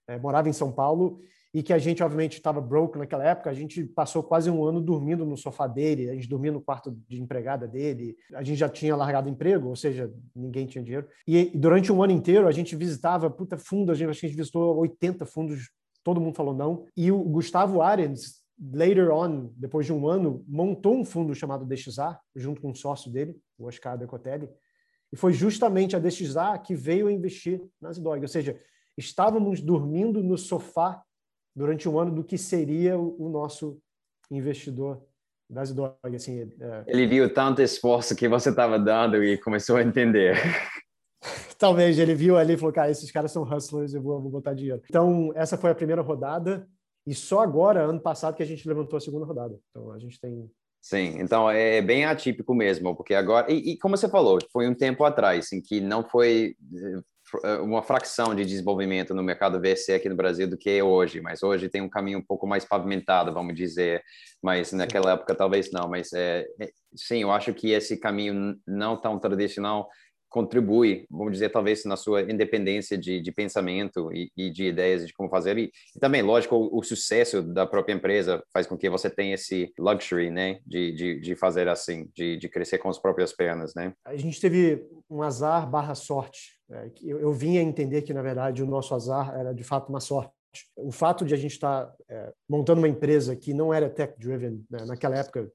é, 0.07 0.19
morava 0.19 0.49
em 0.49 0.53
São 0.53 0.71
Paulo 0.71 1.19
e 1.53 1.63
que 1.63 1.71
a 1.71 1.77
gente, 1.77 2.03
obviamente, 2.03 2.33
estava 2.33 2.59
broke 2.59 2.97
naquela 2.97 3.23
época. 3.23 3.49
A 3.49 3.53
gente 3.53 3.85
passou 3.85 4.21
quase 4.21 4.51
um 4.51 4.65
ano 4.65 4.81
dormindo 4.81 5.25
no 5.25 5.37
sofá 5.37 5.67
dele, 5.67 6.09
a 6.09 6.13
gente 6.13 6.27
dormia 6.27 6.51
no 6.51 6.59
quarto 6.59 6.91
de 7.07 7.21
empregada 7.21 7.65
dele. 7.65 8.17
A 8.33 8.43
gente 8.43 8.57
já 8.57 8.67
tinha 8.67 8.93
largado 8.93 9.29
emprego, 9.29 9.69
ou 9.69 9.75
seja, 9.75 10.13
ninguém 10.35 10.67
tinha 10.67 10.83
dinheiro. 10.83 11.07
E, 11.25 11.45
durante 11.55 11.91
um 11.93 12.03
ano 12.03 12.11
inteiro 12.11 12.45
a 12.45 12.51
gente 12.51 12.75
visitava, 12.75 13.29
puta, 13.29 13.57
fundos, 13.57 13.91
a 13.91 13.95
gente, 13.95 14.09
a 14.09 14.13
gente 14.13 14.35
visitou 14.35 14.75
80 14.79 15.25
fundos, 15.25 15.71
todo 16.03 16.19
mundo 16.19 16.35
falou 16.35 16.53
não. 16.53 16.85
E 16.95 17.09
o 17.09 17.23
Gustavo 17.23 17.81
Arends, 17.81 18.44
later 18.59 19.11
on, 19.11 19.51
depois 19.55 19.85
de 19.85 19.93
um 19.93 20.07
ano, 20.07 20.43
montou 20.47 20.95
um 20.95 21.05
fundo 21.05 21.35
chamado 21.35 21.65
DXA, 21.65 22.19
junto 22.35 22.61
com 22.61 22.71
um 22.71 22.75
sócio 22.75 23.11
dele, 23.11 23.35
o 23.57 23.65
Oscar 23.65 23.97
Decotelli. 23.97 24.49
E 25.11 25.17
foi 25.17 25.33
justamente 25.33 25.95
a 25.95 25.99
DXA 25.99 26.57
que 26.59 26.75
veio 26.75 27.09
investir 27.09 27.61
nas 27.81 27.97
DOG. 27.97 28.21
Ou 28.21 28.27
seja, 28.27 28.59
estávamos 28.97 29.61
dormindo 29.61 30.23
no 30.23 30.37
sofá 30.37 31.01
durante 31.55 31.87
um 31.87 31.99
ano 31.99 32.11
do 32.11 32.23
que 32.23 32.37
seria 32.37 32.97
o, 32.97 33.29
nosso 33.29 33.79
investidor 34.29 35.01
das 35.49 35.71
Dog. 35.73 35.97
Assim, 36.15 36.51
é... 36.59 36.83
Ele 36.87 37.07
viu 37.07 37.33
tanto 37.33 37.61
esforço 37.61 38.15
que 38.15 38.27
você 38.27 38.49
estava 38.49 38.77
dando 38.77 39.23
e 39.23 39.37
começou 39.37 39.77
a 39.77 39.83
entender. 39.83 40.35
Talvez 41.57 41.97
ele 41.97 42.13
viu 42.13 42.37
ali 42.37 42.53
e 42.53 42.57
falou: 42.57 42.73
cara, 42.73 42.91
esses 42.91 43.09
caras 43.11 43.31
são 43.31 43.43
hustlers, 43.43 43.93
eu 43.93 44.01
vou, 44.01 44.21
vou 44.21 44.31
botar 44.31 44.53
dinheiro. 44.53 44.81
Então, 44.89 45.31
essa 45.35 45.57
foi 45.57 45.71
a 45.71 45.75
primeira 45.75 46.01
rodada. 46.01 46.67
E 47.05 47.13
só 47.13 47.39
agora, 47.39 47.83
ano 47.83 47.99
passado, 47.99 48.35
que 48.35 48.43
a 48.43 48.45
gente 48.45 48.67
levantou 48.67 48.97
a 48.97 49.01
segunda 49.01 49.25
rodada. 49.25 49.59
Então, 49.69 49.91
a 49.91 49.99
gente 49.99 50.19
tem 50.19 50.49
Sim, 50.85 51.15
então 51.19 51.49
é 51.49 51.81
bem 51.81 52.05
atípico 52.05 52.53
mesmo, 52.53 52.95
porque 52.95 53.15
agora, 53.15 53.51
e, 53.51 53.71
e, 53.71 53.77
como 53.79 53.97
você 53.97 54.07
falou, 54.07 54.37
foi 54.51 54.67
um 54.67 54.75
tempo 54.75 55.03
atrás 55.03 55.51
em 55.51 55.59
que 55.59 55.81
não 55.81 56.07
foi 56.07 56.55
eh, 57.43 57.57
uma 57.61 57.81
fração 57.81 58.35
de 58.35 58.45
desenvolvimento 58.45 59.11
no 59.11 59.23
mercado 59.23 59.59
VC 59.59 59.93
aqui 59.93 60.07
no 60.07 60.15
Brasil 60.15 60.47
do 60.47 60.55
que 60.55 60.69
é 60.69 60.83
hoje, 60.83 61.21
mas 61.21 61.41
hoje 61.41 61.69
tem 61.69 61.81
um 61.81 61.89
caminho 61.89 62.19
um 62.19 62.23
pouco 62.23 62.45
mais 62.45 62.65
pavimentado, 62.65 63.33
vamos 63.33 63.55
dizer, 63.55 64.03
mas 64.43 64.71
naquela 64.73 65.13
época 65.13 65.33
talvez 65.33 65.71
não, 65.71 65.89
mas 65.89 66.13
é, 66.13 66.45
é 66.61 66.69
sim, 66.95 67.23
eu 67.23 67.31
acho 67.31 67.51
que 67.51 67.71
esse 67.71 67.97
caminho 67.97 68.55
não 68.67 68.95
tão 68.95 69.17
tradicional 69.17 69.89
contribui, 70.35 71.07
vamos 71.09 71.31
dizer, 71.31 71.49
talvez 71.49 71.85
na 71.85 71.95
sua 71.95 72.21
independência 72.23 72.97
de, 72.97 73.21
de 73.21 73.31
pensamento 73.31 74.11
e, 74.11 74.29
e, 74.35 74.49
de 74.49 74.65
ideias 74.65 75.07
de 75.07 75.13
como 75.13 75.29
fazer. 75.29 75.57
E, 75.57 75.71
e 75.95 75.97
também, 75.97 76.21
lógico, 76.21 76.57
o, 76.57 76.79
o, 76.79 76.83
sucesso 76.83 77.41
da 77.41 77.65
própria 77.65 77.93
empresa 77.93 78.43
faz 78.51 78.67
com 78.67 78.77
que 78.77 78.89
você 78.89 79.09
tenha 79.09 79.35
esse 79.35 79.71
luxury, 79.79 80.29
né, 80.29 80.59
de, 80.67 80.91
de, 80.91 81.19
de 81.21 81.35
fazer 81.37 81.69
assim, 81.69 82.09
de, 82.13 82.35
de 82.35 82.49
crescer 82.49 82.79
com 82.79 82.89
as 82.89 82.99
próprias 82.99 83.31
pernas, 83.31 83.73
né? 83.73 83.93
A 84.03 84.17
gente 84.17 84.41
teve 84.41 84.85
um 85.09 85.21
azar 85.21 85.69
barra 85.69 85.95
sorte. 85.95 86.59
É, 86.69 86.91
eu, 87.01 87.17
eu 87.17 87.31
vinha 87.31 87.61
entender 87.61 88.01
que, 88.01 88.13
na 88.13 88.21
verdade, 88.21 88.61
o 88.61 88.67
nosso 88.67 88.93
azar 88.93 89.33
era, 89.33 89.53
de 89.53 89.63
fato, 89.63 89.87
uma 89.87 90.01
sorte 90.01 90.33
o 90.75 90.91
fato 90.91 91.25
de 91.25 91.33
a 91.33 91.37
gente 91.37 91.53
estar 91.53 91.85
tá, 91.85 91.95
é, 92.09 92.33
montando 92.47 92.79
uma 92.79 92.87
empresa 92.87 93.35
que 93.35 93.53
não 93.53 93.73
era 93.73 93.89
tech-driven, 93.89 94.65
né? 94.69 94.85
naquela 94.85 95.17
época 95.17 95.51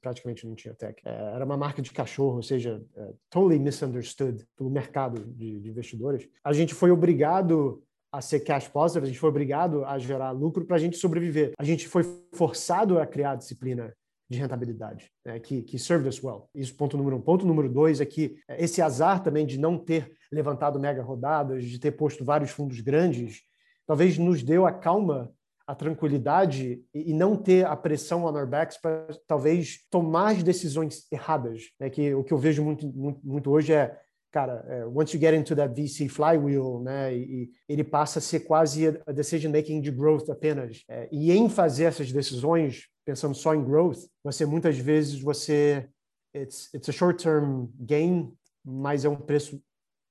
praticamente 0.00 0.46
não 0.46 0.54
tinha 0.54 0.74
tech, 0.74 1.00
é, 1.04 1.10
era 1.34 1.44
uma 1.44 1.56
marca 1.56 1.80
de 1.80 1.92
cachorro, 1.92 2.36
ou 2.36 2.42
seja, 2.42 2.82
é, 2.96 3.12
totally 3.30 3.58
misunderstood 3.58 4.46
pelo 4.56 4.70
mercado 4.70 5.24
de, 5.24 5.60
de 5.60 5.68
investidores, 5.68 6.28
a 6.44 6.52
gente 6.52 6.74
foi 6.74 6.90
obrigado 6.90 7.82
a 8.12 8.20
ser 8.20 8.40
cash 8.40 8.68
positive, 8.68 9.04
a 9.04 9.08
gente 9.08 9.18
foi 9.18 9.30
obrigado 9.30 9.84
a 9.86 9.98
gerar 9.98 10.32
lucro 10.32 10.66
para 10.66 10.76
a 10.76 10.78
gente 10.78 10.98
sobreviver. 10.98 11.52
A 11.58 11.64
gente 11.64 11.88
foi 11.88 12.04
forçado 12.34 12.98
a 12.98 13.06
criar 13.06 13.32
a 13.32 13.36
disciplina 13.36 13.94
de 14.28 14.38
rentabilidade, 14.38 15.10
né, 15.24 15.38
que, 15.38 15.62
que 15.62 15.78
served 15.78 16.08
us 16.08 16.22
well. 16.22 16.48
Isso 16.54 16.74
ponto 16.74 16.96
número 16.96 17.16
um. 17.16 17.20
Ponto 17.20 17.46
número 17.46 17.68
dois 17.68 18.00
é 18.00 18.06
que 18.06 18.36
esse 18.50 18.82
azar 18.82 19.22
também 19.22 19.46
de 19.46 19.58
não 19.58 19.78
ter 19.78 20.10
levantado 20.30 20.78
mega 20.78 21.02
rodadas, 21.02 21.64
de 21.64 21.78
ter 21.78 21.92
posto 21.92 22.24
vários 22.24 22.50
fundos 22.50 22.80
grandes, 22.80 23.42
talvez 23.86 24.18
nos 24.18 24.42
deu 24.42 24.66
a 24.66 24.72
calma, 24.72 25.32
a 25.66 25.74
tranquilidade 25.74 26.82
e, 26.92 27.12
não 27.14 27.36
ter 27.36 27.64
a 27.64 27.76
pressão 27.76 28.24
on 28.24 28.36
our 28.36 28.46
backs 28.46 28.76
para 28.76 29.06
talvez 29.26 29.78
tomar 29.90 30.32
as 30.32 30.42
decisões 30.42 31.06
erradas. 31.10 31.70
Né? 31.78 31.88
Que 31.88 32.14
o 32.14 32.24
que 32.24 32.32
eu 32.32 32.38
vejo 32.38 32.62
muito, 32.62 32.86
muito, 32.86 33.20
muito 33.24 33.50
hoje 33.50 33.72
é 33.72 33.96
cara, 34.32 34.64
é, 34.66 34.86
once 34.86 35.14
you 35.14 35.20
get 35.20 35.34
into 35.34 35.54
that 35.54 35.74
VC 35.74 36.08
flywheel, 36.08 36.80
né, 36.82 37.14
e, 37.14 37.20
e 37.44 37.50
ele 37.68 37.84
passa 37.84 38.18
a 38.18 38.22
ser 38.22 38.40
quase 38.40 38.88
a 39.06 39.12
decision 39.12 39.52
making 39.52 39.82
de 39.82 39.90
growth 39.90 40.28
apenas. 40.30 40.82
É, 40.88 41.06
e 41.12 41.30
em 41.30 41.50
fazer 41.50 41.84
essas 41.84 42.10
decisões, 42.10 42.88
pensando 43.04 43.34
só 43.34 43.54
em 43.54 43.62
growth, 43.62 43.98
você 44.24 44.46
muitas 44.46 44.78
vezes 44.78 45.20
você 45.20 45.86
it's, 46.34 46.72
it's 46.72 46.88
a 46.88 46.92
short 46.92 47.22
term 47.22 47.66
gain, 47.78 48.32
mas 48.64 49.04
é 49.04 49.08
um 49.08 49.16
preço 49.16 49.62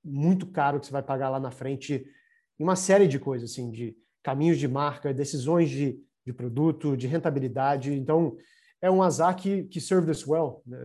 muito 0.03 0.45
caro 0.45 0.79
que 0.79 0.85
você 0.85 0.91
vai 0.91 1.03
pagar 1.03 1.29
lá 1.29 1.39
na 1.39 1.51
frente 1.51 2.05
uma 2.61 2.75
série 2.75 3.07
de 3.07 3.19
coisas, 3.19 3.51
assim, 3.51 3.71
de 3.71 3.95
caminhos 4.23 4.57
de 4.57 4.67
marca, 4.67 5.13
decisões 5.13 5.69
de, 5.69 5.99
de 6.25 6.33
produto, 6.33 6.95
de 6.95 7.07
rentabilidade. 7.07 7.93
Então, 7.93 8.37
é 8.81 8.89
um 8.89 9.03
azar 9.03 9.35
que, 9.35 9.63
que 9.65 9.79
served 9.79 10.09
us 10.09 10.25
well. 10.27 10.61
Né? 10.65 10.79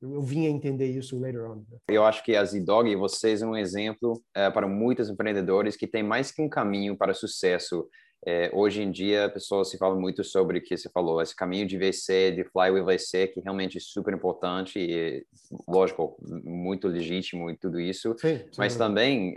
Eu 0.00 0.22
vim 0.22 0.46
a 0.46 0.50
entender 0.50 0.86
isso 0.86 1.18
later 1.18 1.50
on. 1.50 1.56
Né? 1.56 1.78
Eu 1.88 2.04
acho 2.04 2.24
que 2.24 2.36
a 2.36 2.44
Z-Dog, 2.44 2.94
vocês 2.96 3.40
são 3.40 3.50
um 3.50 3.56
exemplo 3.56 4.22
é, 4.34 4.48
para 4.50 4.68
muitos 4.68 5.08
empreendedores 5.08 5.76
que 5.76 5.86
tem 5.86 6.02
mais 6.02 6.30
que 6.30 6.40
um 6.40 6.48
caminho 6.48 6.96
para 6.96 7.12
sucesso 7.12 7.88
é, 8.26 8.50
hoje 8.52 8.82
em 8.82 8.90
dia, 8.90 9.30
pessoas 9.30 9.70
se 9.70 9.78
falam 9.78 9.98
muito 9.98 10.22
sobre 10.22 10.58
o 10.58 10.62
que 10.62 10.76
você 10.76 10.90
falou, 10.90 11.22
esse 11.22 11.34
caminho 11.34 11.66
de 11.66 11.78
VC, 11.78 12.32
de 12.32 12.44
flywheel 12.44 12.84
VC, 12.84 13.28
que 13.28 13.40
realmente 13.40 13.78
é 13.78 13.80
super 13.80 14.12
importante 14.12 14.78
e, 14.78 15.24
lógico, 15.66 16.16
muito 16.44 16.86
legítimo 16.86 17.50
e 17.50 17.56
tudo 17.56 17.80
isso. 17.80 18.14
Sim, 18.18 18.40
mas 18.58 18.76
também 18.76 19.34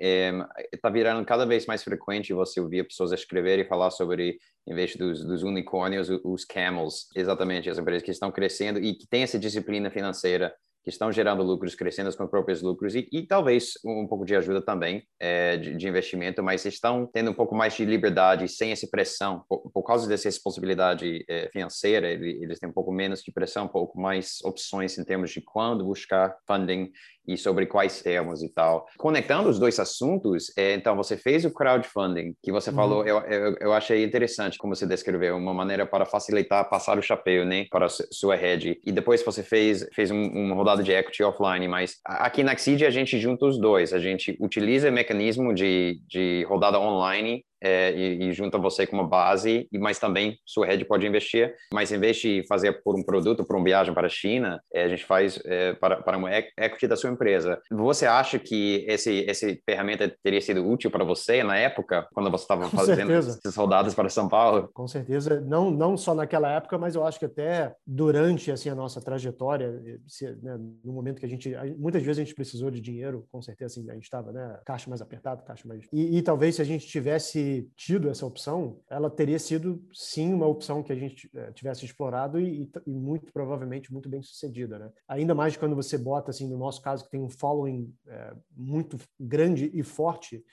está 0.73 0.89
é, 0.89 0.91
virando 0.91 1.25
cada 1.25 1.45
vez 1.45 1.65
mais 1.65 1.81
frequente 1.81 2.33
você 2.33 2.59
ouvir 2.59 2.85
pessoas 2.85 3.13
escrever 3.13 3.59
e 3.59 3.65
falar 3.65 3.89
sobre, 3.89 4.37
em 4.67 4.75
vez 4.75 4.95
dos, 4.97 5.23
dos 5.23 5.43
unicórnios, 5.43 6.09
os 6.23 6.43
camels, 6.43 7.07
exatamente, 7.15 7.69
as 7.69 7.77
empresas 7.77 8.03
que 8.03 8.11
estão 8.11 8.31
crescendo 8.31 8.79
e 8.79 8.93
que 8.95 9.07
têm 9.07 9.23
essa 9.23 9.39
disciplina 9.39 9.89
financeira 9.89 10.53
que 10.83 10.89
estão 10.89 11.11
gerando 11.11 11.41
lucros, 11.41 11.75
crescendo 11.75 12.15
com 12.15 12.25
os 12.25 12.29
próprios 12.29 12.61
lucros 12.61 12.93
e, 12.93 13.07
e 13.11 13.25
talvez 13.25 13.73
um 13.85 14.05
pouco 14.05 14.25
de 14.25 14.35
ajuda 14.35 14.61
também 14.61 15.07
é, 15.19 15.55
de, 15.55 15.75
de, 15.75 15.87
investimento, 15.87 16.43
mas 16.43 16.65
estão 16.65 17.07
tendo 17.07 17.31
um 17.31 17.33
pouco 17.33 17.55
mais 17.55 17.73
de 17.73 17.85
liberdade 17.85 18.47
sem 18.49 18.71
essa 18.71 18.87
pressão. 18.87 19.45
Por, 19.47 19.71
por 19.71 19.83
causa 19.83 20.07
dessa 20.07 20.27
responsabilidade 20.27 21.23
é, 21.29 21.49
financeira, 21.53 22.11
eles 22.11 22.59
têm 22.59 22.69
um 22.69 22.73
pouco 22.73 22.91
menos 22.91 23.21
de 23.21 23.31
pressão, 23.31 23.65
um 23.65 23.69
pouco 23.69 23.99
mais 23.99 24.39
opções 24.43 24.97
em 24.97 25.05
termos 25.05 25.31
de 25.31 25.41
quando 25.41 25.85
buscar 25.85 26.35
funding 26.45 26.91
e 27.27 27.37
sobre 27.37 27.65
quais 27.65 28.01
termos 28.01 28.41
e 28.41 28.49
tal. 28.49 28.85
Conectando 28.97 29.49
os 29.49 29.59
dois 29.59 29.79
assuntos, 29.79 30.51
é, 30.57 30.73
então 30.73 30.95
você 30.95 31.17
fez 31.17 31.45
o 31.45 31.51
crowdfunding, 31.51 32.35
que 32.41 32.51
você 32.51 32.69
uhum. 32.69 32.75
falou, 32.75 33.05
eu, 33.05 33.19
eu, 33.19 33.55
eu, 33.59 33.73
achei 33.73 34.03
interessante 34.03 34.57
como 34.57 34.75
você 34.75 34.85
descreveu, 34.85 35.35
uma 35.37 35.53
maneira 35.53 35.85
para 35.85 36.05
facilitar 36.05 36.69
passar 36.69 36.97
o 36.97 37.01
chapéu, 37.01 37.45
né, 37.45 37.65
para 37.69 37.85
a 37.85 37.89
sua 37.89 38.35
rede. 38.35 38.79
E 38.85 38.91
depois 38.91 39.23
você 39.23 39.43
fez, 39.43 39.87
fez 39.93 40.11
um, 40.11 40.21
uma 40.21 40.55
rodada 40.55 40.83
de 40.83 40.91
equity 40.91 41.23
offline, 41.23 41.67
mas 41.67 41.97
aqui 42.05 42.43
na 42.43 42.55
Xseed 42.55 42.85
a 42.85 42.89
gente 42.89 43.19
junta 43.19 43.45
os 43.45 43.59
dois, 43.59 43.93
a 43.93 43.99
gente 43.99 44.37
utiliza 44.39 44.89
o 44.89 44.93
mecanismo 44.93 45.53
de, 45.53 45.99
de 46.07 46.45
rodada 46.49 46.79
online 46.79 47.43
é, 47.63 47.93
e, 47.95 48.25
e 48.25 48.33
junta 48.33 48.57
você 48.57 48.85
como 48.85 49.07
base, 49.07 49.67
e 49.71 49.79
mas 49.79 49.97
também 49.97 50.37
sua 50.45 50.65
rede 50.65 50.83
pode 50.83 51.07
investir, 51.07 51.55
mas 51.73 51.91
em 51.91 51.97
vez 51.97 52.17
de 52.17 52.43
fazer 52.47 52.83
por 52.83 52.99
um 52.99 53.03
produto, 53.03 53.45
por 53.45 53.55
uma 53.55 53.63
viagem 53.63 53.93
para 53.93 54.07
a 54.07 54.09
China, 54.09 54.61
é, 54.73 54.83
a 54.83 54.89
gente 54.89 55.05
faz 55.05 55.39
é, 55.45 55.73
para, 55.73 56.01
para 56.01 56.17
uma 56.17 56.29
equity 56.35 56.87
da 56.87 56.97
sua 56.97 57.09
empresa. 57.09 57.59
Você 57.71 58.05
acha 58.05 58.37
que 58.37 58.85
esse, 58.87 59.19
esse 59.27 59.61
ferramenta 59.65 60.13
teria 60.21 60.41
sido 60.41 60.67
útil 60.67 60.91
para 60.91 61.05
você 61.05 61.43
na 61.43 61.57
época, 61.57 62.05
quando 62.13 62.29
você 62.29 62.43
estava 62.43 62.69
fazendo 62.69 63.07
certeza. 63.07 63.39
esses 63.39 63.53
soldados 63.53 63.93
para 63.93 64.09
São 64.09 64.27
Paulo? 64.27 64.69
Com 64.73 64.87
certeza, 64.87 65.39
não, 65.41 65.71
não 65.71 65.95
só 65.95 66.13
naquela 66.13 66.51
época, 66.51 66.77
mas 66.77 66.95
eu 66.95 67.05
acho 67.05 67.19
que 67.19 67.25
até 67.25 67.73
durante 67.87 68.51
assim, 68.51 68.69
a 68.69 68.75
nossa 68.75 68.99
trajetória, 68.99 69.81
se, 70.07 70.25
né, 70.41 70.57
no 70.83 70.91
momento 70.91 71.19
que 71.19 71.25
a 71.25 71.29
gente, 71.29 71.53
muitas 71.77 72.03
vezes 72.03 72.19
a 72.19 72.23
gente 72.23 72.35
precisou 72.35 72.69
de 72.69 72.81
dinheiro, 72.81 73.25
com 73.31 73.41
certeza 73.41 73.79
assim, 73.79 73.89
a 73.89 73.93
gente 73.93 74.03
estava, 74.03 74.31
né, 74.31 74.59
caixa 74.65 74.89
mais 74.89 75.01
apertado, 75.01 75.43
caixa 75.43 75.67
mais... 75.67 75.85
E, 75.93 76.17
e 76.17 76.21
talvez 76.21 76.55
se 76.55 76.61
a 76.61 76.65
gente 76.65 76.87
tivesse 76.87 77.52
tido 77.75 78.09
essa 78.09 78.25
opção, 78.25 78.81
ela 78.89 79.09
teria 79.09 79.39
sido 79.39 79.83
sim 79.93 80.33
uma 80.33 80.47
opção 80.47 80.81
que 80.83 80.91
a 80.91 80.95
gente 80.95 81.29
é, 81.33 81.51
tivesse 81.51 81.85
explorado 81.85 82.39
e, 82.39 82.69
e, 82.85 82.91
muito 82.91 83.31
provavelmente 83.31 83.93
muito 83.93 84.09
bem 84.09 84.21
sucedida, 84.21 84.79
né? 84.79 84.91
Ainda 85.07 85.35
mais 85.35 85.55
quando 85.55 85.75
você 85.75 85.97
bota 85.97 86.31
assim, 86.31 86.49
no 86.49 86.57
nosso 86.57 86.81
caso 86.81 87.05
que 87.05 87.11
tem 87.11 87.21
um 87.21 87.29
following 87.29 87.93
é, 88.07 88.33
muito 88.55 88.97
grande 89.19 89.71
e 89.73 89.83
forte 89.83 90.43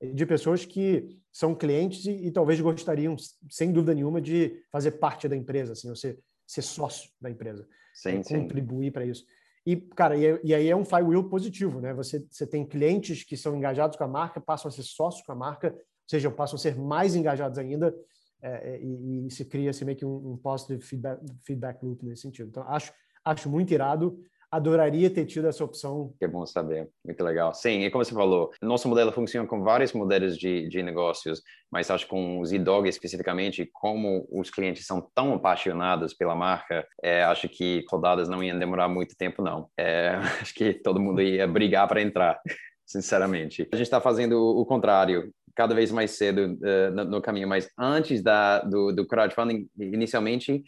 de 0.00 0.26
pessoas 0.26 0.64
que 0.64 1.08
são 1.32 1.54
clientes 1.54 2.04
e, 2.06 2.26
e, 2.26 2.30
talvez 2.30 2.60
gostariam, 2.60 3.16
sem 3.50 3.72
dúvida 3.72 3.94
nenhuma, 3.94 4.20
de 4.20 4.62
fazer 4.70 4.92
parte 4.92 5.28
da 5.28 5.36
empresa, 5.36 5.72
assim, 5.72 5.88
ou 5.88 5.96
ser, 5.96 6.18
ser 6.46 6.62
sócio 6.62 7.10
da 7.20 7.30
empresa, 7.30 7.66
sim, 7.94 8.22
contribuir 8.22 8.92
para 8.92 9.04
isso. 9.04 9.24
E, 9.68 9.76
cara, 9.76 10.16
e, 10.16 10.40
e, 10.44 10.54
aí 10.54 10.68
é 10.68 10.74
um 10.74 10.84
flywheel 10.84 11.24
positivo, 11.24 11.80
né? 11.80 11.92
Você, 11.92 12.24
você 12.30 12.46
tem 12.46 12.64
clientes 12.64 13.22
que 13.22 13.36
são 13.36 13.54
engajados 13.54 13.98
com 13.98 14.04
a 14.04 14.08
marca, 14.08 14.40
passam 14.40 14.68
a 14.68 14.72
ser 14.72 14.82
sócios 14.82 15.22
com 15.26 15.32
a 15.32 15.36
marca, 15.36 15.76
ou 16.08 16.10
seja, 16.10 16.30
passam 16.30 16.56
a 16.56 16.58
ser 16.58 16.76
mais 16.76 17.14
engajados 17.14 17.58
ainda, 17.58 17.94
é, 18.40 18.76
é 18.76 18.80
e, 18.82 19.26
e, 19.26 19.30
se 19.30 19.44
cria 19.44 19.70
assim, 19.70 19.84
meio 19.84 19.98
que 19.98 20.06
um, 20.06 20.32
um 20.32 20.36
positive 20.36 20.80
feedback, 20.82 21.20
feedback 21.44 21.82
loop 21.84 22.04
nesse 22.04 22.22
sentido. 22.22 22.48
Então, 22.48 22.62
acho, 22.66 22.92
acho 23.24 23.50
muito 23.50 23.72
irado 23.72 24.18
adoraria 24.50 25.10
ter 25.10 25.26
tido 25.26 25.46
essa 25.46 25.62
opção. 25.62 26.14
Que 26.18 26.26
bom 26.26 26.44
saber, 26.46 26.88
muito 27.04 27.22
legal. 27.22 27.52
Sim, 27.52 27.84
e 27.84 27.90
como 27.90 28.04
você 28.04 28.14
falou, 28.14 28.50
nosso 28.62 28.88
modelo 28.88 29.12
funciona 29.12 29.46
com 29.46 29.62
vários 29.62 29.92
modelos 29.92 30.36
de, 30.38 30.68
de 30.68 30.82
negócios, 30.82 31.42
mas 31.70 31.90
acho 31.90 32.04
que 32.04 32.10
com 32.10 32.40
os 32.40 32.52
e-dog 32.52 32.88
especificamente, 32.88 33.68
como 33.72 34.26
os 34.30 34.50
clientes 34.50 34.86
são 34.86 35.06
tão 35.14 35.34
apaixonados 35.34 36.14
pela 36.14 36.34
marca, 36.34 36.86
é, 37.02 37.22
acho 37.24 37.48
que 37.48 37.84
rodadas 37.90 38.28
não 38.28 38.42
iam 38.42 38.58
demorar 38.58 38.88
muito 38.88 39.14
tempo, 39.16 39.42
não. 39.42 39.68
É, 39.76 40.10
acho 40.40 40.54
que 40.54 40.72
todo 40.72 41.00
mundo 41.00 41.20
ia 41.20 41.46
brigar 41.46 41.86
para 41.86 42.00
entrar, 42.00 42.40
sinceramente. 42.86 43.68
A 43.70 43.76
gente 43.76 43.86
está 43.86 44.00
fazendo 44.00 44.40
o 44.40 44.64
contrário, 44.64 45.30
cada 45.58 45.74
vez 45.74 45.90
mais 45.90 46.12
cedo 46.12 46.56
uh, 46.62 46.94
no, 46.94 47.04
no, 47.04 47.20
caminho, 47.20 47.48
mas 47.48 47.68
antes 47.76 48.22
da, 48.22 48.60
do, 48.60 48.92
do 48.92 49.04
crowdfunding, 49.04 49.68
inicialmente, 49.76 50.62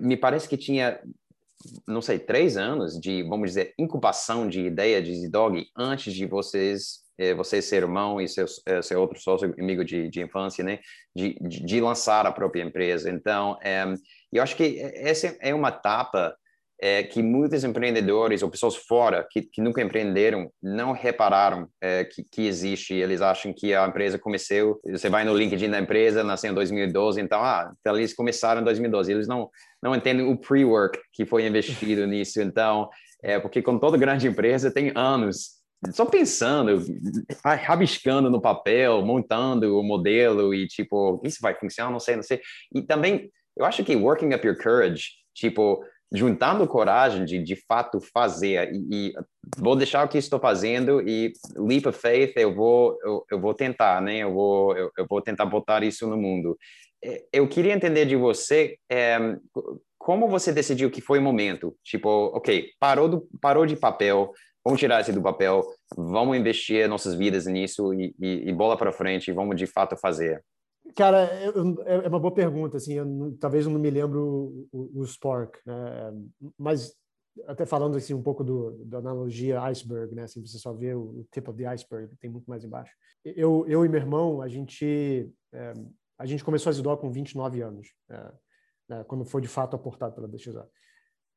me 0.00 0.16
parece 0.16 0.48
que 0.48 0.56
tinha 0.56 1.00
não 1.86 2.00
sei, 2.00 2.18
três 2.18 2.56
anos 2.56 2.98
de, 2.98 3.24
vamos 3.24 3.50
dizer, 3.50 3.74
incubação 3.76 4.48
de 4.48 4.60
ideia 4.60 5.02
de 5.02 5.28
dog 5.28 5.66
antes 5.76 6.14
de 6.14 6.26
vocês, 6.26 7.00
eh, 7.18 7.34
você 7.34 7.60
ser 7.60 7.82
irmão 7.82 8.20
e 8.20 8.28
seu, 8.28 8.46
eh, 8.66 8.80
seu 8.80 9.00
outro 9.00 9.20
sócio, 9.20 9.52
amigo 9.58 9.84
de, 9.84 10.08
de 10.08 10.22
infância, 10.22 10.64
né, 10.64 10.78
de, 11.14 11.34
de, 11.40 11.64
de, 11.66 11.80
lançar 11.80 12.24
a 12.24 12.32
própria 12.32 12.62
empresa. 12.62 13.10
Então, 13.10 13.58
eu 14.32 14.42
acho 14.42 14.56
que 14.56 14.78
essa 14.94 15.36
é 15.40 15.52
uma 15.52 15.68
etapa 15.68 16.34
é, 16.82 17.02
que 17.02 17.22
muitos 17.22 17.62
empreendedores 17.62 18.42
ou 18.42 18.50
pessoas 18.50 18.74
fora 18.74 19.26
que, 19.30 19.42
que 19.42 19.60
nunca 19.60 19.82
empreenderam 19.82 20.50
não 20.62 20.92
repararam 20.92 21.68
é, 21.80 22.04
que, 22.04 22.24
que 22.24 22.46
existe. 22.46 22.94
Eles 22.94 23.20
acham 23.20 23.52
que 23.52 23.74
a 23.74 23.86
empresa 23.86 24.18
começou. 24.18 24.80
Você 24.86 25.10
vai 25.10 25.24
no 25.24 25.36
LinkedIn 25.36 25.68
da 25.68 25.78
empresa, 25.78 26.24
nasceu 26.24 26.50
em 26.50 26.54
2012, 26.54 27.20
então, 27.20 27.42
ah, 27.42 27.70
então 27.80 27.96
eles 27.96 28.14
começaram 28.14 28.62
em 28.62 28.64
2012. 28.64 29.12
Eles 29.12 29.28
não, 29.28 29.50
não 29.82 29.94
entendem 29.94 30.26
o 30.26 30.36
pre-work 30.36 30.98
que 31.12 31.26
foi 31.26 31.46
investido 31.46 32.06
nisso. 32.08 32.40
Então, 32.40 32.88
é 33.22 33.38
porque 33.38 33.60
com 33.60 33.78
toda 33.78 33.98
grande 33.98 34.26
empresa 34.26 34.70
tem 34.70 34.92
anos 34.94 35.60
só 35.92 36.04
pensando, 36.04 36.84
rabiscando 37.42 38.28
no 38.28 38.40
papel, 38.40 39.02
montando 39.02 39.78
o 39.78 39.82
modelo 39.82 40.54
e 40.54 40.66
tipo, 40.66 41.20
isso 41.24 41.38
vai 41.40 41.54
funcionar, 41.54 41.90
não 41.90 42.00
sei, 42.00 42.16
não 42.16 42.22
sei. 42.22 42.40
E 42.74 42.82
também, 42.82 43.30
eu 43.56 43.64
acho 43.64 43.82
que 43.82 43.96
working 43.96 44.34
up 44.34 44.46
your 44.46 44.58
courage, 44.58 45.08
tipo, 45.34 45.82
juntando 46.12 46.66
coragem 46.66 47.24
de 47.24 47.38
de 47.42 47.56
fato 47.56 48.00
fazer. 48.00 48.72
E, 48.72 49.08
e, 49.08 49.12
vou 49.58 49.76
deixar 49.76 50.04
o 50.04 50.08
que 50.08 50.18
estou 50.18 50.40
fazendo 50.40 51.00
e 51.08 51.32
leap 51.56 51.86
of 51.86 51.98
faith 51.98 52.36
eu 52.36 52.54
vou 52.54 52.98
eu, 53.04 53.24
eu 53.30 53.40
vou 53.40 53.54
tentar 53.54 54.00
né? 54.02 54.18
Eu 54.18 54.32
vou 54.32 54.76
eu, 54.76 54.90
eu, 54.96 55.06
vou 55.08 55.22
tentar 55.22 55.46
botar 55.46 55.82
isso 55.82 56.06
no 56.08 56.16
mundo. 56.16 56.56
É, 57.02 57.24
eu 57.32 57.48
queria 57.48 57.72
entender 57.72 58.04
de 58.06 58.16
você 58.16 58.76
é, 58.90 59.18
como 59.98 60.28
você 60.28 60.52
decidiu 60.52 60.90
que 60.90 61.00
foi 61.00 61.18
o 61.18 61.22
momento? 61.22 61.76
Tipo 61.84 62.08
ok 62.34 62.70
parou 62.78 63.08
do 63.08 63.28
parou 63.40 63.64
de 63.64 63.76
papel 63.76 64.32
vamos 64.64 64.80
tirar 64.80 65.00
esse 65.00 65.12
do 65.12 65.22
papel 65.22 65.62
vamos 65.96 66.36
investir 66.36 66.88
nossas 66.88 67.14
vidas 67.14 67.46
nisso 67.46 67.94
e, 67.94 68.14
e, 68.20 68.48
e 68.48 68.52
bola 68.52 68.76
para 68.76 68.92
frente 68.92 69.32
vamos 69.32 69.56
de 69.56 69.66
fato 69.66 69.96
fazer 69.96 70.42
Cara, 70.96 71.18
é 71.24 72.08
uma 72.08 72.18
boa 72.18 72.34
pergunta. 72.34 72.76
Assim, 72.76 72.94
eu, 72.94 73.36
talvez 73.38 73.66
eu 73.66 73.72
não 73.72 73.78
me 73.78 73.90
lembro 73.90 74.68
o, 74.72 75.00
o 75.00 75.04
Spork, 75.04 75.58
né? 75.64 76.12
mas 76.58 76.94
até 77.46 77.64
falando 77.64 77.96
assim 77.96 78.12
um 78.12 78.22
pouco 78.22 78.42
do, 78.42 78.84
da 78.84 78.98
analogia 78.98 79.62
iceberg, 79.62 80.14
né? 80.14 80.24
Assim, 80.24 80.44
você 80.44 80.58
só 80.58 80.72
vê 80.72 80.94
o, 80.94 81.20
o 81.20 81.26
tip 81.30 81.48
of 81.48 81.56
the 81.56 81.66
iceberg, 81.66 82.14
tem 82.16 82.30
muito 82.30 82.48
mais 82.48 82.64
embaixo. 82.64 82.92
Eu, 83.24 83.64
eu 83.68 83.84
e 83.84 83.88
meu 83.88 84.00
irmão, 84.00 84.42
a 84.42 84.48
gente 84.48 85.30
é, 85.52 85.72
a 86.18 86.26
gente 86.26 86.44
começou 86.44 86.70
a 86.70 86.72
Zidó 86.72 86.96
com 86.96 87.10
29 87.10 87.62
anos, 87.62 87.94
é, 88.10 88.32
né? 88.88 89.04
quando 89.04 89.24
foi 89.24 89.40
de 89.40 89.48
fato 89.48 89.76
aportado 89.76 90.14
pela 90.14 90.28
DXA. 90.28 90.68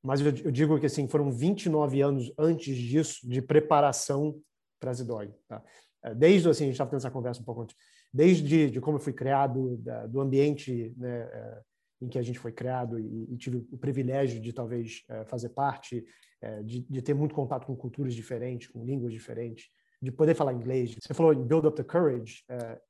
Mas 0.01 0.19
eu, 0.19 0.27
eu, 0.27 0.51
digo 0.51 0.77
que 0.79 0.85
assim 0.85 1.07
foram 1.07 1.31
29 1.31 2.01
anos 2.01 2.33
antes 2.37 2.75
disso 2.75 3.27
de 3.27 3.41
preparação 3.41 4.37
para 4.79 4.91
a 4.91 4.93
Zidog. 4.93 5.33
Tá? 5.47 5.63
É, 6.03 6.13
desde 6.13 6.49
assim 6.49 6.63
a 6.63 6.67
gente 6.67 6.73
estava 6.73 6.89
tendo 6.89 6.99
essa 6.99 7.11
conversa 7.11 7.41
um 7.41 7.45
pouco 7.45 7.61
antes 7.61 7.75
desde 8.13 8.69
de 8.69 8.79
como 8.79 8.97
eu 8.97 9.01
fui 9.01 9.13
criado, 9.13 9.77
da, 9.77 10.05
do 10.05 10.21
ambiente 10.21 10.93
né, 10.95 11.21
é, 11.21 11.61
em 12.01 12.07
que 12.07 12.19
a 12.19 12.21
gente 12.21 12.37
foi 12.37 12.51
criado 12.51 12.99
e, 12.99 13.33
e 13.33 13.37
tive 13.37 13.65
o 13.71 13.77
privilégio 13.77 14.39
de 14.39 14.53
talvez 14.53 15.03
é, 15.09 15.25
fazer 15.25 15.49
parte, 15.49 16.05
é, 16.41 16.61
de, 16.61 16.81
de, 16.81 17.01
ter 17.01 17.13
muito 17.13 17.33
contato 17.33 17.65
com 17.65 17.75
culturas 17.75 18.13
diferentes, 18.13 18.67
com 18.67 18.85
línguas 18.85 19.11
diferentes, 19.11 19.69
de 20.01 20.11
poder 20.11 20.35
falar 20.35 20.53
inglês. 20.53 20.95
Você 21.01 21.13
falou 21.13 21.33
em 21.33 21.43
build 21.43 21.65
up 21.65 21.75
the 21.75 21.83
courage. 21.83 22.43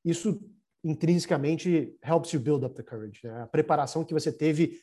isso 0.03 0.41
intrinsecamente 0.83 1.95
helps 2.03 2.33
you 2.33 2.39
build 2.39 2.65
up 2.65 2.75
the 2.75 2.83
courage. 2.83 3.21
Né? 3.23 3.41
A 3.41 3.47
preparação 3.47 4.03
que 4.03 4.13
você 4.13 4.31
teve 4.31 4.79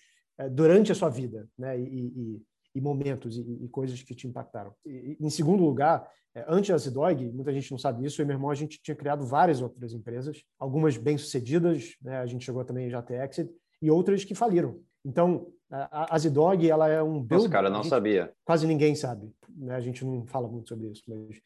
durante 0.52 0.90
a 0.90 0.94
sua 0.94 1.10
vida, 1.10 1.46
né? 1.58 1.78
E, 1.78 2.06
e, 2.06 2.42
e 2.74 2.80
momentos 2.80 3.36
e, 3.36 3.64
e, 3.64 3.68
coisas 3.68 4.02
que 4.02 4.14
te 4.14 4.26
impactaram. 4.26 4.72
E, 4.84 5.16
em 5.20 5.30
segundo 5.30 5.64
lugar, 5.64 6.08
é, 6.34 6.44
antes 6.48 6.70
da 6.70 6.78
Zidog, 6.78 7.30
muita 7.32 7.52
gente 7.52 7.70
não 7.70 7.78
sabe 7.78 8.04
isso, 8.04 8.20
eu 8.20 8.24
e 8.24 8.26
meu 8.26 8.36
irmão 8.36 8.50
a 8.50 8.54
gente 8.54 8.80
tinha 8.80 8.94
criado 8.94 9.24
várias 9.26 9.60
outras 9.60 9.92
empresas, 9.92 10.42
algumas 10.58 10.96
bem-sucedidas, 10.96 11.96
né? 12.00 12.18
a 12.18 12.26
gente 12.26 12.44
chegou 12.44 12.64
também 12.64 12.88
já 12.88 13.00
a 13.00 13.02
ter 13.02 13.20
exit, 13.22 13.50
e 13.82 13.90
outras 13.90 14.24
que 14.24 14.34
faliram. 14.34 14.80
Então, 15.04 15.48
a, 15.70 16.14
a 16.14 16.18
Zidog, 16.18 16.68
ela 16.68 16.88
é 16.88 17.02
um 17.02 17.20
build... 17.20 17.44
Nossa, 17.44 17.48
cara, 17.48 17.70
não 17.70 17.82
gente, 17.82 17.90
sabia. 17.90 18.32
Quase 18.44 18.66
ninguém 18.66 18.94
sabe, 18.94 19.32
né? 19.48 19.74
a 19.74 19.80
gente 19.80 20.04
não 20.04 20.26
fala 20.26 20.48
muito 20.48 20.68
sobre 20.68 20.88
isso, 20.88 21.02
mas... 21.08 21.40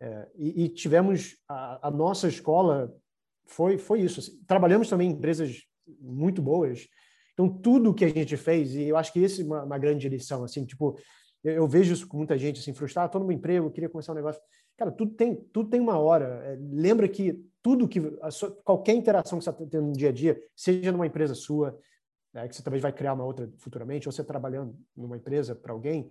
É, 0.00 0.28
e, 0.34 0.64
e, 0.64 0.68
tivemos... 0.68 1.36
A, 1.48 1.88
a, 1.88 1.90
nossa 1.90 2.26
escola 2.26 2.92
foi, 3.46 3.78
foi 3.78 4.00
isso. 4.00 4.20
Assim, 4.20 4.42
trabalhamos 4.46 4.88
também 4.88 5.10
em 5.10 5.12
empresas 5.12 5.62
muito 6.00 6.42
boas, 6.42 6.88
então, 7.34 7.48
tudo 7.48 7.92
que 7.92 8.04
a 8.04 8.08
gente 8.08 8.36
fez, 8.36 8.74
e 8.74 8.84
eu 8.84 8.96
acho 8.96 9.12
que 9.12 9.18
esse 9.18 9.42
é 9.42 9.44
uma, 9.44 9.64
uma 9.64 9.78
grande 9.78 10.08
lição, 10.08 10.44
assim, 10.44 10.64
tipo, 10.64 10.96
eu, 11.42 11.52
eu, 11.52 11.68
vejo 11.68 11.92
isso 11.92 12.06
com 12.06 12.16
muita 12.16 12.38
gente, 12.38 12.60
assim, 12.60 12.72
frustrada, 12.72 13.06
estou 13.06 13.20
no 13.20 13.26
meu 13.26 13.36
emprego, 13.36 13.70
queria 13.70 13.88
começar 13.88 14.12
um 14.12 14.16
negócio. 14.16 14.40
Cara, 14.76 14.90
tudo 14.90 15.12
tem, 15.14 15.34
tudo 15.52 15.68
tem 15.68 15.80
uma 15.80 15.98
hora. 15.98 16.42
É, 16.44 16.58
lembra 16.72 17.08
que 17.08 17.44
tudo 17.60 17.88
que, 17.88 18.00
sua, 18.30 18.50
qualquer 18.64 18.94
interação 18.94 19.38
que 19.38 19.44
você 19.44 19.50
está 19.50 19.66
tendo 19.66 19.88
no 19.88 19.92
dia 19.92 20.08
a 20.08 20.12
dia, 20.12 20.40
seja 20.54 20.92
numa 20.92 21.06
empresa 21.06 21.34
sua, 21.34 21.78
né, 22.32 22.46
que 22.48 22.54
você 22.54 22.62
talvez 22.62 22.82
vai 22.82 22.92
criar 22.92 23.12
uma 23.14 23.24
outra 23.24 23.50
futuramente, 23.58 24.08
ou 24.08 24.12
você 24.12 24.22
trabalhando 24.22 24.76
numa 24.96 25.16
empresa 25.16 25.54
para 25.54 25.72
alguém, 25.72 26.10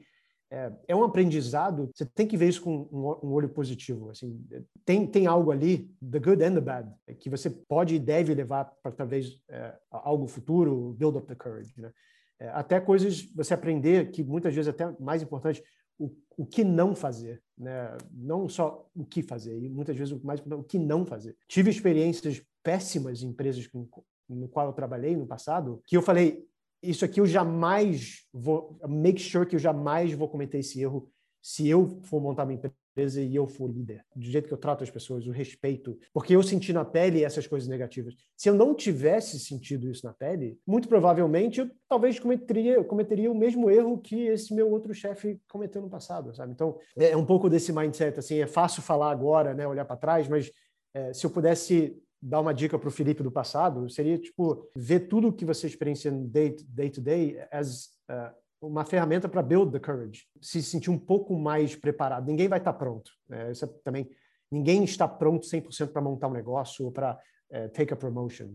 é, 0.53 0.71
é, 0.89 0.95
um 0.95 1.03
aprendizado. 1.03 1.89
Você 1.93 2.05
tem 2.05 2.27
que 2.27 2.37
ver 2.37 2.47
isso 2.47 2.61
com 2.61 2.87
um, 2.91 3.27
um, 3.27 3.33
olho 3.33 3.49
positivo. 3.49 4.11
Assim, 4.11 4.39
tem 4.85 5.07
tem 5.07 5.25
algo 5.25 5.51
ali, 5.51 5.89
the 5.99 6.19
good 6.19 6.43
and 6.43 6.53
the 6.53 6.61
bad, 6.61 6.91
que 7.19 7.27
você 7.27 7.49
pode 7.49 7.95
e 7.95 7.99
deve 7.99 8.35
levar 8.35 8.65
para 8.83 8.91
talvez 8.91 9.41
é, 9.49 9.73
algo 9.89 10.27
futuro, 10.27 10.93
build 10.93 11.17
up 11.17 11.27
the 11.27 11.33
courage. 11.33 11.73
Né? 11.75 11.91
É, 12.39 12.49
até 12.49 12.79
coisas 12.79 13.23
você 13.33 13.55
aprender 13.55 14.11
que 14.11 14.23
muitas 14.23 14.53
vezes 14.53 14.67
é 14.67 14.71
até 14.71 14.95
mais 15.01 15.23
importante 15.23 15.63
o, 15.97 16.11
o 16.37 16.45
que 16.45 16.63
não 16.63 16.93
fazer, 16.93 17.41
né? 17.57 17.97
Não 18.11 18.47
só 18.47 18.87
o 18.95 19.05
que 19.05 19.23
fazer, 19.23 19.57
e 19.57 19.69
muitas 19.69 19.95
vezes 19.95 20.13
o 20.13 20.23
mais 20.23 20.39
importante 20.39 20.61
o 20.61 20.67
que 20.67 20.77
não 20.77 21.05
fazer. 21.05 21.35
Tive 21.47 21.71
experiências 21.71 22.43
péssimas 22.61 23.23
em 23.23 23.27
empresas 23.27 23.65
com, 23.67 23.87
no 24.29 24.47
qual 24.47 24.67
eu 24.67 24.73
trabalhei 24.73 25.15
no 25.15 25.25
passado, 25.25 25.81
que 25.87 25.97
eu 25.97 26.01
falei, 26.01 26.45
isso 26.83 27.05
aqui 27.05 27.19
eu 27.19 27.25
jamais 27.25 28.25
vou 28.33 28.77
make 28.87 29.19
sure 29.19 29.45
que 29.45 29.55
eu 29.55 29.59
jamais 29.59 30.13
vou 30.13 30.27
cometer 30.27 30.59
esse 30.59 30.81
erro 30.81 31.09
se 31.41 31.67
eu 31.67 31.99
for 32.03 32.21
montar 32.21 32.49
empresa 32.51 32.75
empresa 32.93 33.21
e 33.21 33.35
eu 33.35 33.47
for 33.47 33.67
líder, 33.67 34.05
do 34.15 34.23
jeito 34.23 34.47
que 34.47 34.53
eu 34.53 34.57
trato 34.57 34.83
as 34.83 34.89
pessoas, 34.89 35.25
o 35.25 35.31
respeito, 35.31 35.97
porque 36.13 36.35
eu 36.35 36.43
senti 36.43 36.71
na 36.71 36.85
pele 36.85 37.23
essas 37.23 37.47
coisas 37.47 37.67
negativas. 37.67 38.13
Se 38.37 38.49
eu 38.49 38.53
não 38.53 38.73
tivesse 38.73 39.39
sentido 39.39 39.89
isso 39.89 40.05
na 40.05 40.13
pele, 40.13 40.59
muito 40.65 40.87
provavelmente 40.87 41.59
eu 41.59 41.71
talvez 41.89 42.19
cometeria, 42.19 42.83
cometeria 42.83 43.31
o 43.31 43.35
mesmo 43.35 43.69
erro 43.69 43.97
que 43.97 44.27
esse 44.27 44.53
meu 44.53 44.69
outro 44.69 44.93
chefe 44.93 45.41
cometeu 45.49 45.81
no 45.81 45.89
passado, 45.89 46.33
sabe? 46.35 46.53
Então, 46.53 46.77
é, 46.95 47.09
é 47.09 47.17
um 47.17 47.25
pouco 47.25 47.49
desse 47.49 47.73
mindset, 47.73 48.19
assim, 48.19 48.39
é 48.39 48.47
fácil 48.47 48.83
falar 48.83 49.11
agora, 49.11 49.53
né, 49.53 49.67
olhar 49.67 49.85
para 49.85 49.97
trás, 49.97 50.27
mas 50.27 50.51
é, 50.93 51.11
se 51.13 51.25
eu 51.25 51.31
pudesse 51.31 51.99
dar 52.23 52.39
uma 52.39 52.53
dica 52.53 52.79
para 52.79 52.87
o 52.87 52.91
Felipe 52.91 53.21
do 53.21 53.31
passado, 53.31 53.89
seria, 53.89 54.17
tipo, 54.17 54.69
ver 54.75 55.01
tudo 55.01 55.33
que 55.33 55.43
você 55.43 55.67
experiencia 55.67 56.09
no 56.09 56.25
day, 56.25 56.55
day 56.69 56.89
to 56.89 57.01
day 57.01 57.37
as 57.51 57.87
uh, 58.09 58.33
uma 58.61 58.85
ferramenta 58.85 59.27
para 59.27 59.41
build 59.41 59.73
the 59.73 59.79
courage, 59.79 60.23
se 60.41 60.63
sentir 60.63 60.89
um 60.89 60.97
pouco 60.97 61.37
mais 61.37 61.75
preparado. 61.75 62.25
Ninguém 62.25 62.47
vai 62.47 62.59
estar 62.59 62.73
pronto. 62.73 63.11
Né? 63.27 63.51
Isso 63.51 63.65
é 63.65 63.67
também 63.83 64.09
ninguém 64.49 64.83
está 64.83 65.07
pronto 65.07 65.45
100% 65.45 65.91
para 65.91 66.01
montar 66.01 66.27
um 66.27 66.33
negócio 66.33 66.85
ou 66.85 66.91
para 66.91 67.19
é, 67.49 67.67
take 67.67 67.91
a 67.91 67.97
promotion. 67.97 68.53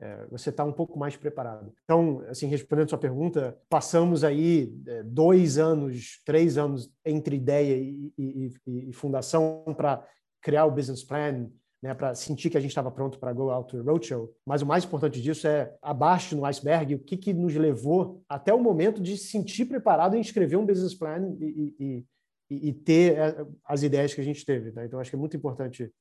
É, 0.00 0.26
você 0.30 0.50
está 0.50 0.62
um 0.62 0.72
pouco 0.72 0.96
mais 0.96 1.16
preparado. 1.16 1.72
Então, 1.82 2.22
assim, 2.28 2.46
respondendo 2.46 2.90
sua 2.90 2.98
pergunta, 2.98 3.58
passamos 3.68 4.22
aí 4.22 4.66
dois 5.06 5.58
anos, 5.58 6.22
três 6.24 6.56
anos 6.56 6.88
entre 7.04 7.34
ideia 7.34 7.74
e, 7.74 8.12
e, 8.16 8.52
e, 8.64 8.90
e 8.90 8.92
fundação 8.92 9.64
para 9.76 10.06
criar 10.40 10.66
o 10.66 10.70
business 10.70 11.02
plan, 11.02 11.50
né, 11.82 11.94
para 11.94 12.14
sentir 12.14 12.50
que 12.50 12.56
a 12.56 12.60
gente 12.60 12.70
estava 12.70 12.90
pronto 12.90 13.18
para 13.18 13.32
go 13.32 13.50
out 13.50 13.70
to 13.70 13.82
roadshow. 13.82 14.34
Mas 14.44 14.62
o 14.62 14.66
mais 14.66 14.84
importante 14.84 15.22
disso 15.22 15.46
é 15.46 15.72
abaixo 15.80 16.36
no 16.36 16.44
iceberg 16.44 16.94
o 16.94 16.98
que, 16.98 17.16
que 17.16 17.32
nos 17.32 17.54
levou 17.54 18.22
até 18.28 18.52
o 18.52 18.60
momento 18.60 19.00
de 19.00 19.16
se 19.16 19.28
sentir 19.28 19.66
preparado 19.66 20.16
em 20.16 20.20
escrever 20.20 20.56
um 20.56 20.66
business 20.66 20.94
plan 20.94 21.36
e, 21.40 21.74
e, 21.78 22.04
e, 22.50 22.68
e 22.68 22.72
ter 22.72 23.16
é, 23.16 23.46
as 23.64 23.82
ideias 23.82 24.12
que 24.12 24.20
a 24.20 24.24
gente 24.24 24.44
teve. 24.44 24.72
Né? 24.72 24.86
Então 24.86 24.98
acho 24.98 25.10
que 25.10 25.16
é 25.16 25.18
muito 25.18 25.36
importante 25.36 25.92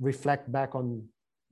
reflect 0.00 0.48
back 0.48 0.76
on 0.76 1.04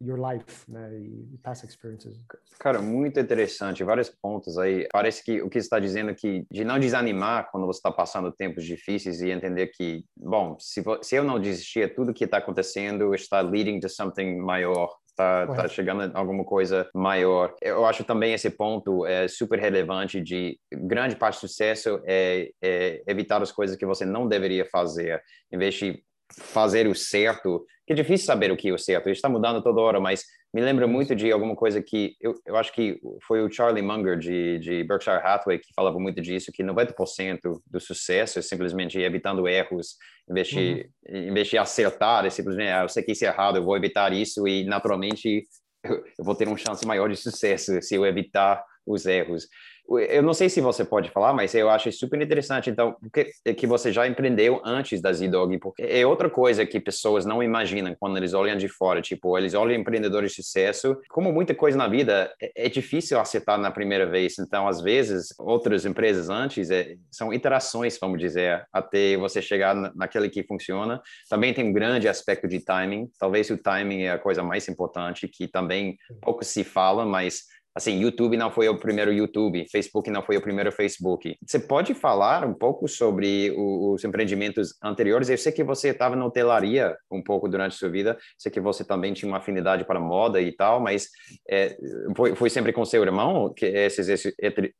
your 0.04 0.18
life, 0.18 0.70
né, 0.70 0.96
e 0.98 1.38
past 1.42 1.66
experiences. 1.66 2.20
Cara, 2.58 2.80
muito 2.80 3.18
interessante, 3.18 3.84
vários 3.84 4.08
pontos 4.08 4.58
aí. 4.58 4.86
Parece 4.92 5.24
que 5.24 5.42
o 5.42 5.48
que 5.48 5.58
está 5.58 5.78
dizendo 5.78 6.10
é 6.10 6.14
que 6.14 6.46
de 6.50 6.64
não 6.64 6.78
desanimar 6.78 7.50
quando 7.50 7.66
você 7.66 7.78
está 7.78 7.90
passando 7.90 8.32
tempos 8.32 8.64
difíceis 8.64 9.20
e 9.20 9.30
entender 9.30 9.68
que, 9.68 10.04
bom, 10.16 10.56
se, 10.58 10.82
se 11.02 11.16
eu 11.16 11.24
não 11.24 11.40
desistir, 11.40 11.94
tudo 11.94 12.14
que 12.14 12.24
está 12.24 12.38
acontecendo 12.38 13.14
está 13.14 13.40
leading 13.40 13.80
to 13.80 13.88
something 13.88 14.36
maior, 14.36 14.90
está 15.14 15.46
tá 15.46 15.68
chegando 15.68 16.02
a 16.02 16.18
alguma 16.18 16.44
coisa 16.44 16.88
maior. 16.94 17.54
Eu 17.62 17.86
acho 17.86 18.04
também 18.04 18.34
esse 18.34 18.50
ponto 18.50 19.06
é 19.06 19.28
super 19.28 19.58
relevante 19.58 20.20
de 20.20 20.58
grande 20.72 21.16
parte 21.16 21.36
do 21.36 21.48
sucesso 21.48 22.00
é, 22.04 22.50
é 22.62 23.02
evitar 23.06 23.40
as 23.40 23.52
coisas 23.52 23.76
que 23.76 23.86
você 23.86 24.04
não 24.04 24.26
deveria 24.26 24.66
fazer, 24.66 25.22
em 25.52 25.58
vez 25.58 25.74
de 25.74 26.02
fazer 26.40 26.86
o 26.86 26.94
certo, 26.94 27.64
que 27.86 27.92
é 27.92 27.96
difícil 27.96 28.26
saber 28.26 28.50
o 28.50 28.56
que 28.56 28.68
é 28.68 28.72
o 28.72 28.78
certo, 28.78 29.08
está 29.10 29.28
mudando 29.28 29.62
toda 29.62 29.80
hora, 29.80 30.00
mas 30.00 30.24
me 30.54 30.60
lembra 30.60 30.86
muito 30.86 31.16
de 31.16 31.32
alguma 31.32 31.56
coisa 31.56 31.82
que 31.82 32.16
eu, 32.20 32.32
eu 32.46 32.56
acho 32.56 32.72
que 32.72 33.00
foi 33.26 33.42
o 33.42 33.50
Charlie 33.50 33.82
Munger 33.82 34.16
de, 34.16 34.60
de 34.60 34.84
Berkshire 34.84 35.16
Hathaway 35.16 35.58
que 35.58 35.74
falava 35.74 35.98
muito 35.98 36.20
disso, 36.20 36.52
que 36.52 36.62
90% 36.62 37.40
do 37.66 37.80
sucesso 37.80 38.38
é 38.38 38.42
simplesmente 38.42 38.96
evitando 39.00 39.48
erros, 39.48 39.96
em 40.30 40.32
vez 40.32 40.46
de, 40.46 40.88
uhum. 41.08 41.16
em 41.16 41.34
vez 41.34 41.48
de 41.48 41.58
acertar, 41.58 42.24
é 42.24 42.30
simplesmente, 42.30 42.70
ah, 42.70 42.82
eu 42.82 42.88
sei 42.88 43.02
que 43.02 43.10
isso 43.10 43.24
é 43.24 43.28
errado, 43.28 43.56
eu 43.56 43.64
vou 43.64 43.76
evitar 43.76 44.12
isso 44.12 44.46
e 44.46 44.64
naturalmente 44.64 45.44
eu, 45.82 45.96
eu 46.18 46.24
vou 46.24 46.36
ter 46.36 46.46
uma 46.46 46.56
chance 46.56 46.86
maior 46.86 47.08
de 47.08 47.16
sucesso 47.16 47.82
se 47.82 47.96
eu 47.96 48.06
evitar 48.06 48.62
os 48.86 49.06
erros. 49.06 49.48
Eu 49.86 50.22
não 50.22 50.32
sei 50.32 50.48
se 50.48 50.60
você 50.60 50.84
pode 50.84 51.10
falar, 51.10 51.34
mas 51.34 51.54
eu 51.54 51.68
acho 51.68 51.92
super 51.92 52.20
interessante, 52.20 52.70
então, 52.70 52.96
que, 53.12 53.54
que 53.54 53.66
você 53.66 53.92
já 53.92 54.06
empreendeu 54.06 54.60
antes 54.64 55.00
da 55.00 55.12
Z-Dog, 55.12 55.58
porque 55.58 55.82
é 55.82 56.06
outra 56.06 56.30
coisa 56.30 56.64
que 56.64 56.80
pessoas 56.80 57.26
não 57.26 57.42
imaginam 57.42 57.94
quando 58.00 58.16
eles 58.16 58.32
olham 58.32 58.56
de 58.56 58.66
fora, 58.66 59.02
tipo, 59.02 59.36
eles 59.36 59.52
olham 59.52 59.78
empreendedores 59.78 60.32
de 60.32 60.42
sucesso, 60.42 60.96
como 61.10 61.30
muita 61.32 61.54
coisa 61.54 61.76
na 61.76 61.86
vida, 61.86 62.32
é, 62.40 62.66
é 62.66 62.68
difícil 62.68 63.20
acertar 63.20 63.58
na 63.58 63.70
primeira 63.70 64.06
vez, 64.06 64.38
então, 64.38 64.66
às 64.66 64.80
vezes, 64.80 65.34
outras 65.38 65.84
empresas 65.84 66.30
antes 66.30 66.70
é, 66.70 66.96
são 67.10 67.32
iterações, 67.32 67.98
vamos 68.00 68.18
dizer, 68.18 68.66
até 68.72 69.16
você 69.18 69.42
chegar 69.42 69.74
naquele 69.94 70.30
que 70.30 70.42
funciona. 70.44 71.00
Também 71.28 71.52
tem 71.52 71.68
um 71.68 71.72
grande 71.72 72.08
aspecto 72.08 72.48
de 72.48 72.60
timing, 72.60 73.10
talvez 73.18 73.50
o 73.50 73.58
timing 73.58 74.02
é 74.04 74.12
a 74.12 74.18
coisa 74.18 74.42
mais 74.42 74.66
importante, 74.66 75.28
que 75.28 75.46
também 75.46 75.98
pouco 76.22 76.42
se 76.44 76.64
fala, 76.64 77.04
mas 77.04 77.44
assim, 77.74 77.98
YouTube 77.98 78.36
não 78.36 78.50
foi 78.50 78.68
o 78.68 78.78
primeiro 78.78 79.12
YouTube, 79.12 79.66
Facebook 79.68 80.08
não 80.08 80.22
foi 80.22 80.36
o 80.36 80.40
primeiro 80.40 80.70
Facebook. 80.70 81.36
Você 81.44 81.58
pode 81.58 81.92
falar 81.92 82.46
um 82.46 82.54
pouco 82.54 82.86
sobre 82.86 83.52
os 83.56 84.04
empreendimentos 84.04 84.76
anteriores? 84.82 85.28
Eu 85.28 85.36
sei 85.36 85.50
que 85.50 85.64
você 85.64 85.88
estava 85.88 86.14
na 86.14 86.24
hotelaria 86.24 86.96
um 87.10 87.20
pouco 87.22 87.48
durante 87.48 87.72
a 87.72 87.76
sua 87.76 87.88
vida, 87.88 88.16
sei 88.38 88.52
que 88.52 88.60
você 88.60 88.84
também 88.84 89.12
tinha 89.12 89.28
uma 89.28 89.38
afinidade 89.38 89.84
para 89.84 89.98
moda 89.98 90.40
e 90.40 90.52
tal, 90.52 90.80
mas 90.80 91.08
é, 91.50 91.76
foi, 92.16 92.36
foi, 92.36 92.48
sempre 92.48 92.72
com 92.72 92.84
seu 92.84 93.02
irmão 93.02 93.52
que 93.52 93.66
esses, 93.66 94.08
esses, 94.08 94.32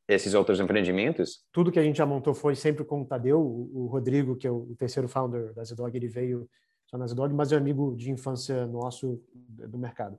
esses 0.08 0.34
outros 0.34 0.60
empreendimentos? 0.60 1.42
Tudo 1.52 1.72
que 1.72 1.80
a 1.80 1.82
gente 1.82 1.98
já 1.98 2.06
montou 2.06 2.32
foi 2.32 2.54
sempre 2.54 2.84
com 2.84 3.02
o 3.02 3.04
Tadeu, 3.04 3.40
o 3.40 3.88
Rodrigo, 3.90 4.36
que 4.36 4.46
é 4.46 4.50
o 4.50 4.72
terceiro 4.78 5.08
founder 5.08 5.52
da 5.52 5.64
Zedog, 5.64 5.96
ele 5.96 6.08
veio 6.08 6.48
só 6.86 6.96
na 6.96 7.08
Zedog, 7.08 7.34
mas 7.34 7.50
é 7.50 7.56
amigo 7.56 7.96
de 7.96 8.12
infância 8.12 8.66
nosso 8.66 9.20
do 9.34 9.78
mercado. 9.78 10.16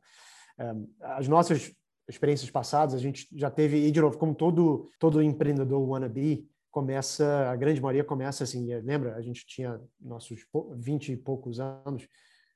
As 1.01 1.27
nossas 1.27 1.73
experiências 2.07 2.49
passadas, 2.49 2.93
a 2.93 2.99
gente 2.99 3.27
já 3.33 3.49
teve, 3.49 3.77
e 3.85 3.91
de 3.91 4.01
novo, 4.01 4.17
como 4.17 4.35
todo, 4.35 4.87
todo 4.99 5.21
empreendedor 5.21 5.81
wannabe, 5.81 6.47
começa, 6.69 7.49
a 7.49 7.55
grande 7.55 7.81
maioria 7.81 8.03
começa 8.03 8.43
assim, 8.43 8.73
lembra? 8.81 9.15
A 9.15 9.21
gente 9.21 9.45
tinha 9.45 9.79
nossos 9.99 10.45
20 10.77 11.13
e 11.13 11.17
poucos 11.17 11.59
anos, 11.59 12.07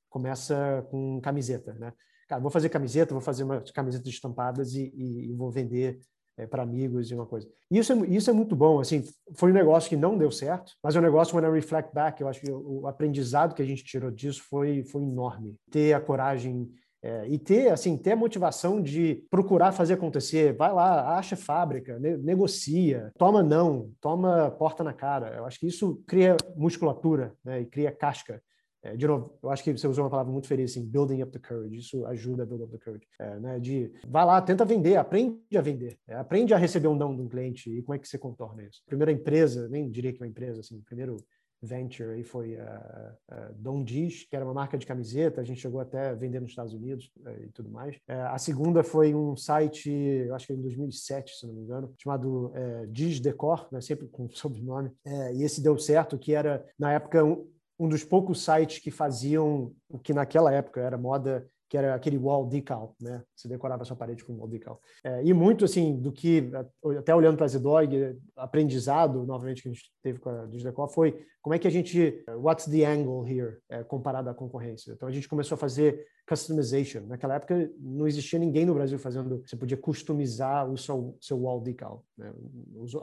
começa 0.10 0.86
com 0.90 1.22
camiseta, 1.22 1.74
né? 1.74 1.94
Cara, 2.28 2.42
vou 2.42 2.52
fazer 2.52 2.70
camiseta, 2.70 3.14
vou 3.14 3.22
fazer 3.22 3.44
uma 3.44 3.62
camiseta 3.74 4.08
estampadas 4.08 4.76
e, 4.76 4.92
e, 4.94 5.32
e 5.32 5.34
vou 5.34 5.50
vender 5.50 6.00
é, 6.38 6.46
para 6.46 6.64
amigos 6.64 7.10
e 7.10 7.16
uma 7.16 7.26
coisa. 7.26 7.48
Isso 7.72 7.92
é, 7.92 8.08
isso 8.08 8.30
é 8.30 8.34
muito 8.34 8.56
bom, 8.56 8.80
assim, 8.80 9.04
foi 9.36 9.52
um 9.52 9.54
negócio 9.54 9.90
que 9.90 9.98
não 9.98 10.18
deu 10.18 10.32
certo, 10.32 10.74
mas 10.84 10.96
é 10.96 11.00
um 11.00 11.02
negócio, 11.02 11.36
when 11.36 11.46
I 11.46 11.52
reflect 11.52 11.94
back, 11.94 12.22
eu 12.22 12.28
acho 12.28 12.40
que 12.42 12.52
o 12.52 12.88
aprendizado 12.88 13.56
que 13.56 13.62
a 13.62 13.66
gente 13.66 13.84
tirou 13.84 14.12
disso 14.12 14.44
foi, 14.50 14.84
foi 14.84 15.04
enorme. 15.04 15.56
Ter 15.72 15.94
a 15.94 16.00
coragem 16.02 16.70
é, 17.02 17.28
e 17.28 17.38
ter, 17.38 17.72
assim, 17.72 17.98
ter 17.98 18.12
a 18.12 18.16
motivação 18.16 18.82
de 18.82 19.26
procurar 19.30 19.72
fazer 19.72 19.94
acontecer. 19.94 20.54
Vai 20.54 20.74
lá, 20.74 21.18
acha 21.18 21.36
fábrica, 21.36 21.98
ne 22.00 22.18
negocia, 22.18 23.12
toma 23.18 23.42
não, 23.42 23.92
toma 24.02 24.52
porta 24.52 24.84
na 24.84 24.94
cara. 24.94 25.36
Eu 25.38 25.46
acho 25.46 25.60
que 25.60 25.68
isso 25.68 26.04
cria 26.06 26.36
musculatura 26.56 27.34
né, 27.44 27.62
e 27.62 27.66
cria 27.66 27.92
casca. 27.92 28.42
É, 28.82 28.96
de 28.96 29.06
novo, 29.06 29.38
eu 29.44 29.50
acho 29.50 29.62
que 29.62 29.74
você 29.74 29.88
usou 29.88 30.06
uma 30.06 30.10
palavra 30.10 30.32
muito 30.32 30.48
feliz, 30.48 30.72
assim, 30.72 30.86
building 30.86 31.22
up 31.22 31.32
the 31.32 31.40
courage. 31.40 31.78
Isso 31.78 32.06
ajuda 32.06 32.44
a 32.44 32.46
build 32.46 32.64
up 32.64 32.72
the 32.72 32.84
courage. 32.84 33.06
É, 33.20 33.40
né, 33.40 33.60
de, 33.60 33.92
vai 34.08 34.26
lá, 34.26 34.42
tenta 34.42 34.64
vender, 34.64 34.96
aprende 34.96 35.58
a 35.58 35.62
vender. 35.62 35.98
É, 36.08 36.16
aprende 36.16 36.54
a 36.54 36.58
receber 36.58 36.88
um 36.88 36.96
não 36.96 37.16
de 37.16 37.22
um 37.22 37.28
cliente 37.28 37.70
e 37.70 37.82
como 37.82 37.96
é 37.96 38.00
que 38.00 38.08
você 38.08 38.18
contorna 38.18 38.64
isso. 38.64 38.82
Primeira 38.86 39.12
empresa, 39.12 39.68
nem 39.68 39.90
diria 39.90 40.14
que 40.14 40.22
uma 40.22 40.28
empresa, 40.28 40.62
assim, 40.62 40.82
primeiro 40.82 41.18
venture 41.62 42.12
aí 42.12 42.24
foi 42.24 42.58
a, 42.58 43.16
a 43.30 43.52
Don 43.56 43.84
Dish, 43.84 44.26
que 44.30 44.36
era 44.36 44.46
uma 44.46 44.54
marca 44.54 44.78
de 44.78 44.86
camiseta, 44.86 45.42
a 45.42 45.44
gente 45.44 45.62
chegou 45.62 45.80
até 45.80 46.10
a 46.10 46.14
vender 46.14 46.40
nos 46.40 46.52
Estados 46.52 46.74
Unidos 46.74 47.12
eh, 47.26 47.46
e 47.46 47.50
tudo 47.50 47.70
mais. 47.70 47.98
É, 48.08 48.22
a 48.22 48.38
segunda 48.38 48.84
foi 48.84 49.14
um 49.14 49.36
site, 49.36 49.90
eu 49.90 50.36
acho 50.36 50.48
que 50.48 50.54
em 50.54 50.62
2007, 50.62 51.38
se 51.38 51.48
não 51.48 51.54
me 51.54 51.62
engano, 51.62 51.94
chamado 51.98 52.52
é, 52.56 52.86
Dish 52.88 53.20
Decor, 53.20 53.68
né, 53.72 53.82
sempre 53.82 54.08
com 54.08 54.30
sobrenome, 54.32 54.92
é, 55.06 55.34
e 55.36 55.44
esse 55.44 55.62
deu 55.62 55.78
certo, 55.78 56.18
que 56.18 56.34
era, 56.34 56.66
na 56.78 56.94
época, 56.94 57.24
um, 57.24 57.48
um 57.78 57.88
dos 57.88 58.04
poucos 58.04 58.44
sites 58.44 58.80
que 58.80 58.92
faziam 58.92 59.74
o 59.88 59.98
que 59.98 60.14
naquela 60.14 60.54
época 60.54 60.82
era 60.82 60.98
moda 60.98 61.48
que 61.70 61.78
era 61.78 61.94
aquele 61.94 62.18
wall 62.18 62.48
decal, 62.48 62.96
né? 63.00 63.24
Você 63.36 63.48
decorava 63.48 63.84
a 63.84 63.86
sua 63.86 63.96
parede 63.96 64.26
com 64.26 64.34
wall 64.34 64.48
decal. 64.48 64.82
É, 65.04 65.24
e 65.24 65.32
muito, 65.34 65.64
assim, 65.64 66.02
do 66.02 66.12
que, 66.12 66.50
até 66.98 67.14
olhando 67.14 67.38
para 67.38 67.46
a 67.46 67.50
Zdog, 67.50 68.18
aprendizado, 68.36 69.24
novamente, 69.24 69.62
que 69.62 69.70
a 69.70 69.72
gente 69.72 69.84
teve 70.02 70.18
com 70.18 70.30
a 70.30 70.48
Digidecor, 70.48 70.90
foi 70.90 71.24
como 71.44 71.54
é 71.54 71.60
que 71.60 71.68
a 71.68 71.72
gente, 71.72 72.24
what's 72.28 72.66
the 72.66 72.84
angle 72.84 73.24
here, 73.26 73.58
é, 73.70 73.84
comparado 73.84 74.30
à 74.32 74.34
concorrência. 74.34 74.94
Então, 74.94 75.08
a 75.08 75.12
gente 75.12 75.30
começou 75.30 75.56
a 75.56 75.60
fazer 75.60 76.08
customization. 76.28 77.02
Naquela 77.06 77.36
época, 77.36 77.72
não 77.80 78.08
existia 78.08 78.40
ninguém 78.40 78.66
no 78.66 78.74
Brasil 78.74 78.98
fazendo, 78.98 79.44
você 79.46 79.56
podia 79.56 79.78
customizar 79.78 80.68
o 80.68 80.76
seu, 80.76 81.16
seu 81.22 81.38
wall 81.40 81.62
decal. 81.62 82.04
Né? 82.18 82.34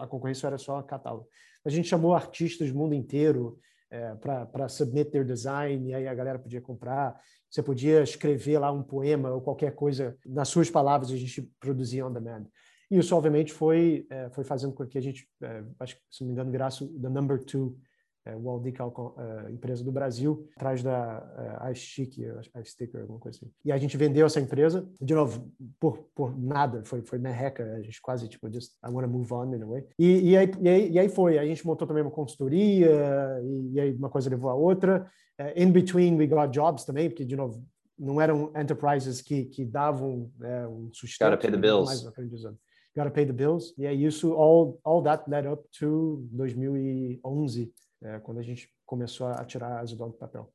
A 0.00 0.08
concorrência 0.08 0.48
era 0.48 0.58
só 0.58 0.82
catálogo. 0.82 1.28
A 1.64 1.70
gente 1.70 1.88
chamou 1.88 2.14
artistas 2.14 2.72
do 2.72 2.78
mundo 2.78 2.94
inteiro, 2.94 3.58
é, 3.90 4.14
para 4.14 4.68
submit 4.68 5.10
their 5.10 5.24
design, 5.24 5.88
e 5.88 5.94
aí 5.94 6.08
a 6.08 6.14
galera 6.14 6.38
podia 6.38 6.60
comprar. 6.60 7.18
Você 7.48 7.62
podia 7.62 8.02
escrever 8.02 8.58
lá 8.58 8.72
um 8.72 8.82
poema 8.82 9.30
ou 9.30 9.40
qualquer 9.40 9.74
coisa 9.74 10.16
nas 10.26 10.48
suas 10.48 10.70
palavras, 10.70 11.10
a 11.10 11.16
gente 11.16 11.42
produzia 11.60 12.06
on 12.06 12.12
demand. 12.12 12.46
E 12.90 12.98
isso, 12.98 13.14
obviamente, 13.16 13.52
foi, 13.52 14.06
é, 14.10 14.30
foi 14.30 14.44
fazendo 14.44 14.72
com 14.72 14.86
que 14.86 14.98
a 14.98 15.00
gente, 15.00 15.28
é, 15.42 15.64
acho 15.80 15.96
se 16.10 16.20
não 16.20 16.28
me 16.28 16.32
engano, 16.32 16.50
virasse 16.50 16.84
o 16.84 17.10
number 17.10 17.44
two 17.44 17.76
é, 18.26 18.34
Wall 18.34 18.60
Decal, 18.60 19.14
uh, 19.16 19.48
empresa 19.50 19.84
do 19.84 19.92
Brasil, 19.92 20.48
atrás 20.56 20.82
da 20.82 21.62
uh, 21.64 21.70
iStick, 21.70 22.20
iSticker, 22.60 23.00
alguma 23.02 23.20
coisa 23.20 23.38
assim. 23.38 23.50
E 23.64 23.70
a 23.70 23.78
gente 23.78 23.96
vendeu 23.96 24.26
essa 24.26 24.40
empresa, 24.40 24.86
de 25.00 25.14
novo, 25.14 25.48
por, 25.78 26.08
por 26.14 26.36
nada, 26.36 26.82
foi, 26.84 27.02
foi 27.02 27.18
merreca, 27.18 27.64
a 27.74 27.82
gente 27.82 28.00
quase, 28.02 28.28
tipo, 28.28 28.52
just, 28.52 28.72
I 28.84 28.90
want 28.90 29.06
to 29.06 29.08
move 29.08 29.32
on 29.32 29.54
in 29.54 29.62
a 29.62 29.66
way. 29.66 29.86
E, 29.98 30.30
e, 30.30 30.36
aí, 30.36 30.50
e, 30.60 30.68
aí, 30.68 30.90
e 30.90 30.98
aí 30.98 31.08
foi, 31.08 31.38
a 31.38 31.46
gente 31.46 31.64
montou 31.64 31.86
também 31.86 32.02
uma 32.02 32.10
consultoria, 32.10 32.90
e, 33.44 33.74
e 33.74 33.80
aí 33.80 33.94
uma 33.94 34.10
coisa 34.10 34.28
levou 34.28 34.50
a 34.50 34.54
outra. 34.54 35.08
Uh, 35.40 35.52
in 35.54 35.70
between, 35.70 36.16
we 36.16 36.26
got 36.26 36.50
jobs 36.52 36.84
também, 36.84 37.08
porque, 37.08 37.24
de 37.24 37.36
novo, 37.36 37.64
não 37.98 38.20
eram 38.20 38.52
enterprises 38.56 39.22
que, 39.22 39.44
que 39.44 39.64
davam 39.64 40.30
é, 40.42 40.66
um 40.66 40.90
sustento. 40.92 41.30
Gotta 41.30 41.40
pay 41.40 41.50
the 41.50 41.56
bills. 41.56 41.86
Mais 41.86 42.02
Gotta 42.96 43.10
pay 43.10 43.26
the 43.26 43.32
bills. 43.32 43.74
E 43.76 43.84
é 43.84 43.92
isso, 43.92 44.32
all, 44.32 44.80
all 44.82 45.02
that 45.02 45.28
led 45.28 45.46
up 45.46 45.62
to 45.78 46.26
2011, 46.32 47.70
é, 48.02 48.18
quando 48.20 48.38
a 48.38 48.42
gente 48.42 48.72
começou 48.84 49.26
a 49.26 49.44
tirar 49.44 49.80
as 49.80 49.90
ideias 49.90 50.12
do 50.12 50.18
papel. 50.18 50.52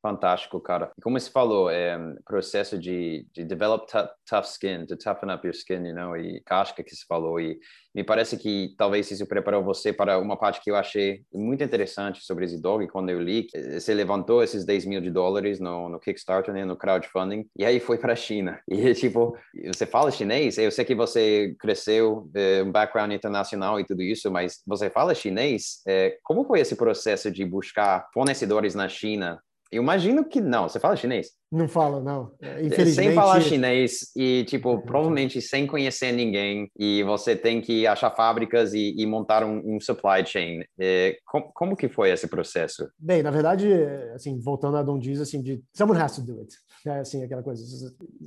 Fantástico, 0.00 0.60
cara. 0.60 0.92
E 0.96 1.02
como 1.02 1.18
você 1.18 1.28
falou, 1.28 1.68
é 1.68 1.98
processo 2.24 2.78
de, 2.78 3.26
de 3.32 3.44
develop 3.44 3.84
tough 3.90 4.44
skin, 4.44 4.86
to 4.86 4.96
toughen 4.96 5.32
up 5.34 5.44
your 5.44 5.54
skin, 5.54 5.84
you 5.86 5.94
know, 5.94 6.16
e 6.16 6.40
casca 6.42 6.84
que 6.84 6.94
você 6.94 7.04
falou. 7.08 7.40
E 7.40 7.58
me 7.92 8.04
parece 8.04 8.36
que 8.36 8.74
talvez 8.78 9.10
isso 9.10 9.26
preparou 9.26 9.64
você 9.64 9.92
para 9.92 10.20
uma 10.20 10.36
parte 10.36 10.60
que 10.62 10.70
eu 10.70 10.76
achei 10.76 11.22
muito 11.32 11.64
interessante 11.64 12.24
sobre 12.24 12.44
esse 12.44 12.62
dog 12.62 12.86
quando 12.86 13.10
eu 13.10 13.20
li. 13.20 13.48
Você 13.72 13.92
levantou 13.92 14.40
esses 14.40 14.64
10 14.64 14.86
mil 14.86 15.00
de 15.00 15.10
dólares 15.10 15.58
no, 15.58 15.88
no 15.88 15.98
Kickstarter, 15.98 16.54
né, 16.54 16.64
no 16.64 16.76
crowdfunding, 16.76 17.48
e 17.58 17.64
aí 17.64 17.80
foi 17.80 17.98
para 17.98 18.12
a 18.12 18.16
China. 18.16 18.60
E, 18.78 18.94
tipo, 18.94 19.36
você 19.66 19.84
fala 19.84 20.10
chinês? 20.10 20.56
Eu 20.56 20.70
sei 20.70 20.84
que 20.84 20.94
você 20.94 21.56
cresceu, 21.58 22.30
é, 22.32 22.62
um 22.62 22.70
background 22.70 23.10
internacional 23.12 23.80
e 23.80 23.84
tudo 23.84 24.02
isso, 24.02 24.30
mas 24.30 24.62
você 24.64 24.88
fala 24.88 25.16
chinês? 25.16 25.82
É, 25.86 26.16
como 26.22 26.44
foi 26.44 26.60
esse 26.60 26.76
processo 26.76 27.28
de 27.28 27.44
buscar 27.44 28.08
fornecedores 28.14 28.76
na 28.76 28.88
China 28.88 29.42
eu 29.70 29.82
imagino 29.82 30.24
que 30.24 30.40
não. 30.40 30.68
Você 30.68 30.80
fala 30.80 30.96
chinês? 30.96 31.32
Não 31.50 31.66
falo, 31.66 32.00
não. 32.02 32.32
É, 32.40 32.64
infelizmente. 32.64 33.08
Sem 33.08 33.14
falar 33.14 33.40
chinês 33.40 34.10
e, 34.14 34.44
tipo, 34.44 34.80
provavelmente 34.82 35.40
sem 35.40 35.66
conhecer 35.66 36.12
ninguém 36.12 36.70
e 36.78 37.02
você 37.04 37.34
tem 37.34 37.60
que 37.60 37.86
achar 37.86 38.10
fábricas 38.10 38.74
e, 38.74 38.94
e 38.98 39.06
montar 39.06 39.42
um, 39.44 39.76
um, 39.76 39.80
supply 39.80 40.24
chain. 40.26 40.62
É, 40.78 41.16
como, 41.26 41.50
como, 41.54 41.76
que 41.76 41.88
foi 41.88 42.10
esse 42.10 42.28
processo? 42.28 42.88
Bem, 42.98 43.22
na 43.22 43.30
verdade, 43.30 43.72
assim, 44.14 44.38
voltando 44.38 44.76
a 44.76 44.82
Don 44.82 44.98
diz, 44.98 45.20
assim, 45.20 45.40
de 45.40 45.62
someone 45.72 46.00
has 46.00 46.16
to 46.16 46.22
do 46.22 46.38
it. 46.40 46.54
É 46.86 47.00
assim, 47.00 47.24
aquela 47.24 47.42
coisa, 47.42 47.62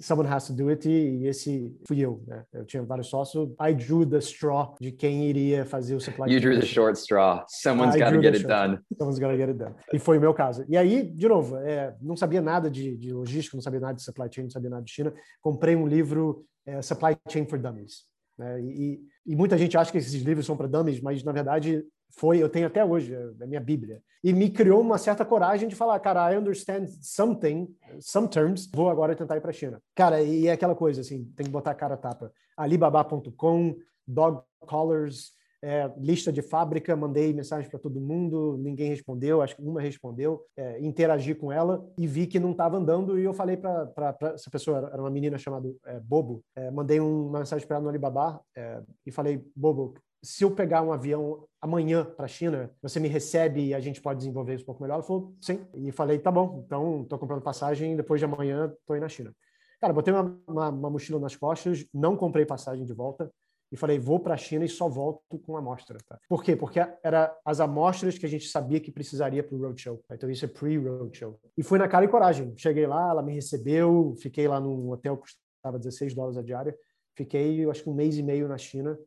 someone 0.01 0.29
has 0.29 0.47
to 0.47 0.53
do 0.53 0.69
it 0.69 0.87
e 0.89 1.25
esse 1.25 1.73
fui 1.87 1.99
eu, 1.99 2.21
né? 2.27 2.43
Eu 2.53 2.65
tinha 2.65 2.83
vários 2.83 3.07
sócios. 3.07 3.49
I 3.61 3.73
drew 3.73 4.05
the 4.05 4.17
straw 4.17 4.75
de 4.79 4.91
quem 4.91 5.29
iria 5.29 5.65
fazer 5.65 5.95
o 5.95 6.01
supply 6.01 6.25
chain. 6.25 6.33
You 6.33 6.41
drew 6.41 6.59
the 6.59 6.65
short 6.65 6.97
straw. 6.97 7.43
Someone's 7.47 7.95
got 7.95 8.11
to 8.11 8.21
get 8.21 8.35
it 8.35 8.45
done. 8.45 8.79
Someone's 8.97 9.19
got 9.19 9.29
to 9.29 9.37
get 9.37 9.49
it 9.49 9.57
done. 9.57 9.75
E 9.93 9.99
foi 9.99 10.17
o 10.17 10.21
meu 10.21 10.33
caso. 10.33 10.65
E 10.67 10.75
aí, 10.75 11.03
de 11.03 11.27
novo, 11.27 11.57
é, 11.57 11.95
não 12.01 12.15
sabia 12.15 12.41
nada 12.41 12.69
de, 12.69 12.97
de 12.97 13.10
logística, 13.11 13.55
não 13.55 13.61
sabia 13.61 13.79
nada 13.79 13.93
de 13.93 14.03
supply 14.03 14.27
chain, 14.31 14.43
não 14.45 14.51
sabia 14.51 14.69
nada 14.69 14.83
de 14.83 14.91
China. 14.91 15.13
Comprei 15.41 15.75
um 15.75 15.87
livro, 15.87 16.45
é, 16.65 16.81
Supply 16.81 17.17
Chain 17.29 17.45
for 17.45 17.59
Dummies. 17.59 18.11
Né? 18.37 18.61
E, 18.61 19.01
e, 19.25 19.35
muita 19.35 19.57
gente 19.57 19.77
acha 19.77 19.91
que 19.91 19.97
esses 19.97 20.21
livros 20.21 20.45
são 20.45 20.57
para 20.57 20.67
dummies, 20.67 20.99
mas 20.99 21.23
na 21.23 21.31
verdade 21.31 21.85
foi, 22.09 22.39
eu 22.39 22.49
tenho 22.49 22.67
até 22.67 22.83
hoje, 22.83 23.13
é 23.13 23.43
a 23.43 23.47
minha 23.47 23.61
Bíblia. 23.61 24.01
E 24.23 24.33
me 24.33 24.49
criou 24.49 24.81
uma 24.81 24.97
certa 24.97 25.23
coragem 25.23 25.67
de 25.67 25.75
falar, 25.75 25.99
cara, 25.99 26.31
I 26.31 26.37
understand 26.37 26.87
something, 27.01 27.67
some 27.99 28.27
terms, 28.27 28.69
vou 28.73 28.89
agora 28.89 29.15
tentar 29.15 29.37
ir 29.37 29.41
para 29.41 29.51
a 29.51 29.53
China. 29.53 29.81
Cara, 29.95 30.21
e 30.21 30.47
é 30.47 30.51
aquela 30.51 30.75
coisa 30.75 31.01
assim, 31.01 31.25
tem 31.35 31.45
que 31.45 31.51
botar 31.51 31.71
a 31.71 31.75
cara 31.75 31.95
tapa. 31.95 32.31
Alibaba.com, 32.57 33.75
dog 34.07 34.43
collars, 34.61 35.31
é, 35.63 35.91
lista 35.97 36.31
de 36.31 36.41
fábrica, 36.41 36.95
mandei 36.95 37.33
mensagem 37.33 37.69
para 37.69 37.79
todo 37.79 38.01
mundo, 38.01 38.57
ninguém 38.57 38.89
respondeu, 38.89 39.41
acho 39.41 39.55
que 39.55 39.61
uma 39.61 39.81
respondeu, 39.81 40.43
é, 40.57 40.79
interagi 40.81 41.35
com 41.35 41.51
ela 41.51 41.85
e 41.97 42.07
vi 42.07 42.25
que 42.25 42.39
não 42.39 42.51
estava 42.51 42.77
andando 42.77 43.19
e 43.19 43.23
eu 43.23 43.33
falei 43.33 43.57
para 43.57 44.17
essa 44.33 44.49
pessoa, 44.49 44.89
era 44.91 45.01
uma 45.01 45.09
menina 45.09 45.37
chamada 45.37 45.71
é, 45.85 45.99
Bobo, 45.99 46.43
é, 46.55 46.71
mandei 46.71 46.99
uma 46.99 47.39
mensagem 47.39 47.67
para 47.67 47.77
ela 47.77 47.83
no 47.83 47.89
Alibaba 47.89 48.41
é, 48.55 48.81
e 49.05 49.11
falei, 49.11 49.43
Bobo, 49.55 49.93
se 50.23 50.43
eu 50.43 50.51
pegar 50.51 50.81
um 50.83 50.91
avião 50.91 51.45
amanhã 51.59 52.05
para 52.05 52.25
a 52.25 52.27
China, 52.27 52.71
você 52.81 52.99
me 52.99 53.07
recebe 53.07 53.67
e 53.67 53.73
a 53.73 53.79
gente 53.79 54.01
pode 54.01 54.19
desenvolver 54.19 54.53
isso 54.53 54.63
um 54.63 54.67
pouco 54.67 54.81
melhor? 54.83 54.95
Ela 54.95 55.03
falou, 55.03 55.33
sim. 55.41 55.65
E 55.73 55.91
falei, 55.91 56.19
tá 56.19 56.31
bom, 56.31 56.63
então 56.65 57.01
estou 57.01 57.17
comprando 57.17 57.41
passagem 57.41 57.95
depois 57.95 58.21
de 58.21 58.25
amanhã 58.25 58.71
estou 58.79 58.95
indo 58.95 59.01
na 59.01 59.09
China. 59.09 59.33
Cara, 59.79 59.93
botei 59.93 60.13
uma, 60.13 60.39
uma, 60.47 60.69
uma 60.69 60.89
mochila 60.91 61.19
nas 61.19 61.35
costas, 61.35 61.87
não 61.91 62.15
comprei 62.15 62.45
passagem 62.45 62.85
de 62.85 62.93
volta, 62.93 63.31
e 63.71 63.77
falei, 63.77 63.97
vou 63.97 64.19
para 64.19 64.33
a 64.33 64.37
China 64.37 64.65
e 64.65 64.69
só 64.69 64.89
volto 64.89 65.39
com 65.39 65.55
amostra. 65.55 65.97
Tá? 66.07 66.19
Por 66.27 66.43
quê? 66.43 66.55
Porque 66.55 66.79
era 67.01 67.33
as 67.45 67.59
amostras 67.61 68.17
que 68.17 68.25
a 68.25 68.29
gente 68.29 68.47
sabia 68.47 68.79
que 68.79 68.91
precisaria 68.91 69.41
para 69.41 69.55
o 69.55 69.59
roadshow. 69.59 70.03
Então 70.11 70.29
isso 70.29 70.43
é 70.43 70.47
pre-roadshow. 70.47 71.39
E 71.57 71.63
fui 71.63 71.79
na 71.79 71.87
cara 71.87 72.03
e 72.03 72.09
coragem. 72.09 72.53
Cheguei 72.57 72.85
lá, 72.85 73.11
ela 73.11 73.23
me 73.23 73.33
recebeu, 73.33 74.13
fiquei 74.19 74.47
lá 74.47 74.59
num 74.59 74.91
hotel 74.91 75.15
que 75.15 75.23
custava 75.23 75.79
16 75.79 76.13
dólares 76.13 76.37
a 76.37 76.41
diária. 76.41 76.77
Fiquei, 77.15 77.69
acho 77.69 77.83
que 77.83 77.89
um 77.89 77.93
mês 77.93 78.17
e 78.17 78.23
meio 78.23 78.47
na 78.47 78.57
China 78.57 78.99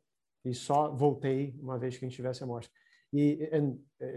e 0.45 0.55
só 0.55 0.91
voltei 0.91 1.55
uma 1.61 1.79
vez 1.79 1.97
que 1.97 2.05
a 2.05 2.09
gente 2.09 2.17
tivesse 2.17 2.43
amostra. 2.43 2.71
E, 3.15 3.49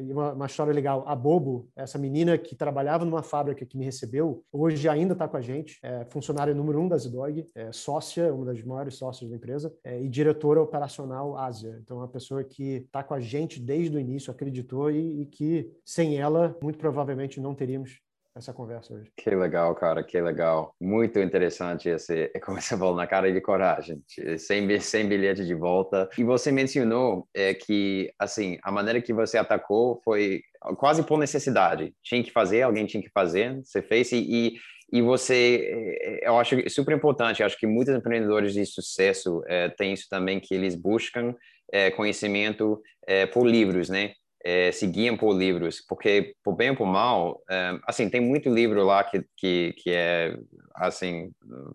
e 0.02 0.12
uma, 0.12 0.34
uma, 0.34 0.46
história 0.48 0.74
legal, 0.74 1.04
a 1.08 1.16
Bobo, 1.16 1.70
essa 1.76 2.00
menina 2.00 2.38
que 2.38 2.56
trabalhava 2.56 3.06
numa 3.06 3.22
fábrica 3.22 3.66
que 3.66 3.78
me 3.78 3.86
recebeu, 3.86 4.44
hoje 4.52 4.90
ainda 4.90 5.14
está 5.14 5.28
com 5.28 5.38
a 5.38 5.42
gente, 5.42 5.78
é 5.84 6.04
funcionária 6.06 6.54
número 6.54 6.82
um 6.82 6.88
da 6.88 6.98
Zidog, 6.98 7.46
é 7.54 7.72
sócia, 7.72 8.34
uma 8.34 8.46
das 8.46 8.62
maiores 8.64 8.96
sócias 8.96 9.30
da 9.30 9.36
empresa, 9.36 9.74
é, 9.84 10.02
e 10.02 10.10
diretora 10.10 10.62
operacional 10.62 11.38
Ásia. 11.38 11.78
Então, 11.82 11.98
é 11.98 12.00
uma 12.02 12.08
pessoa 12.08 12.44
que 12.44 12.86
está 12.86 13.04
com 13.04 13.14
a 13.14 13.20
gente 13.20 13.60
desde 13.60 13.96
o 13.96 14.00
início, 14.00 14.32
acreditou 14.32 14.90
e, 14.90 15.22
e 15.22 15.26
que 15.28 15.72
sem 15.86 16.18
ela, 16.18 16.58
muito 16.62 16.80
provavelmente 16.80 17.40
não 17.40 17.54
teríamos 17.54 18.00
essa 18.38 18.54
conversa 18.54 18.94
hoje. 18.94 19.12
Que 19.16 19.30
legal, 19.32 19.74
cara, 19.76 20.04
que 20.04 20.20
legal. 20.22 20.74
Muito 20.80 21.20
interessante 21.20 21.90
esse, 21.90 22.30
como 22.46 22.62
você 22.62 22.78
falou, 22.78 22.96
na 22.96 23.08
cara 23.08 23.32
de 23.32 23.42
coragem, 23.42 24.02
sem, 24.38 24.80
sem 24.80 25.08
bilhete 25.08 25.46
de 25.46 25.56
volta. 25.56 26.10
E 26.18 26.24
você 26.24 26.52
mencionou 26.52 27.28
é, 27.34 27.54
que, 27.54 28.12
assim, 28.20 28.58
a 28.64 28.72
maneira 28.72 29.02
que 29.02 29.14
você 29.14 29.38
atacou 29.38 30.02
foi 30.04 30.42
quase 30.78 31.04
por 31.04 31.18
necessidade. 31.18 31.94
Tinha 32.04 32.24
que 32.24 32.32
fazer, 32.32 32.62
alguém 32.62 32.86
tinha 32.86 33.02
que 33.02 33.10
fazer, 33.10 33.58
você 33.64 33.82
fez 33.82 34.12
e, 34.12 34.56
e 34.92 35.02
você, 35.02 35.98
é, 36.02 36.28
eu 36.28 36.38
acho 36.38 36.70
super 36.70 36.96
importante, 36.96 37.44
acho 37.44 37.58
que 37.58 37.68
muitos 37.68 37.94
empreendedores 37.94 38.54
de 38.54 38.66
sucesso 38.66 39.42
é, 39.48 39.70
têm 39.70 39.94
isso 39.94 40.08
também, 40.10 40.40
que 40.40 40.54
eles 40.54 40.76
buscam 40.76 41.36
é, 41.72 41.92
conhecimento 41.92 42.82
é, 43.06 43.26
por 43.26 43.46
livros, 43.46 43.90
né? 43.90 44.14
É, 44.48 44.72
se 44.72 44.88
guiam 44.88 45.18
por 45.18 45.34
livros, 45.34 45.82
porque 45.82 46.34
por 46.42 46.56
bem 46.56 46.70
ou 46.70 46.76
por 46.78 46.86
mal, 46.86 47.44
é, 47.50 47.78
assim, 47.86 48.10
tem 48.10 48.22
muito 48.22 48.50
livro 48.50 48.82
lá 48.86 49.04
que, 49.04 49.22
que, 49.36 49.74
que 49.74 49.90
é, 49.92 50.38
assim, 50.74 51.32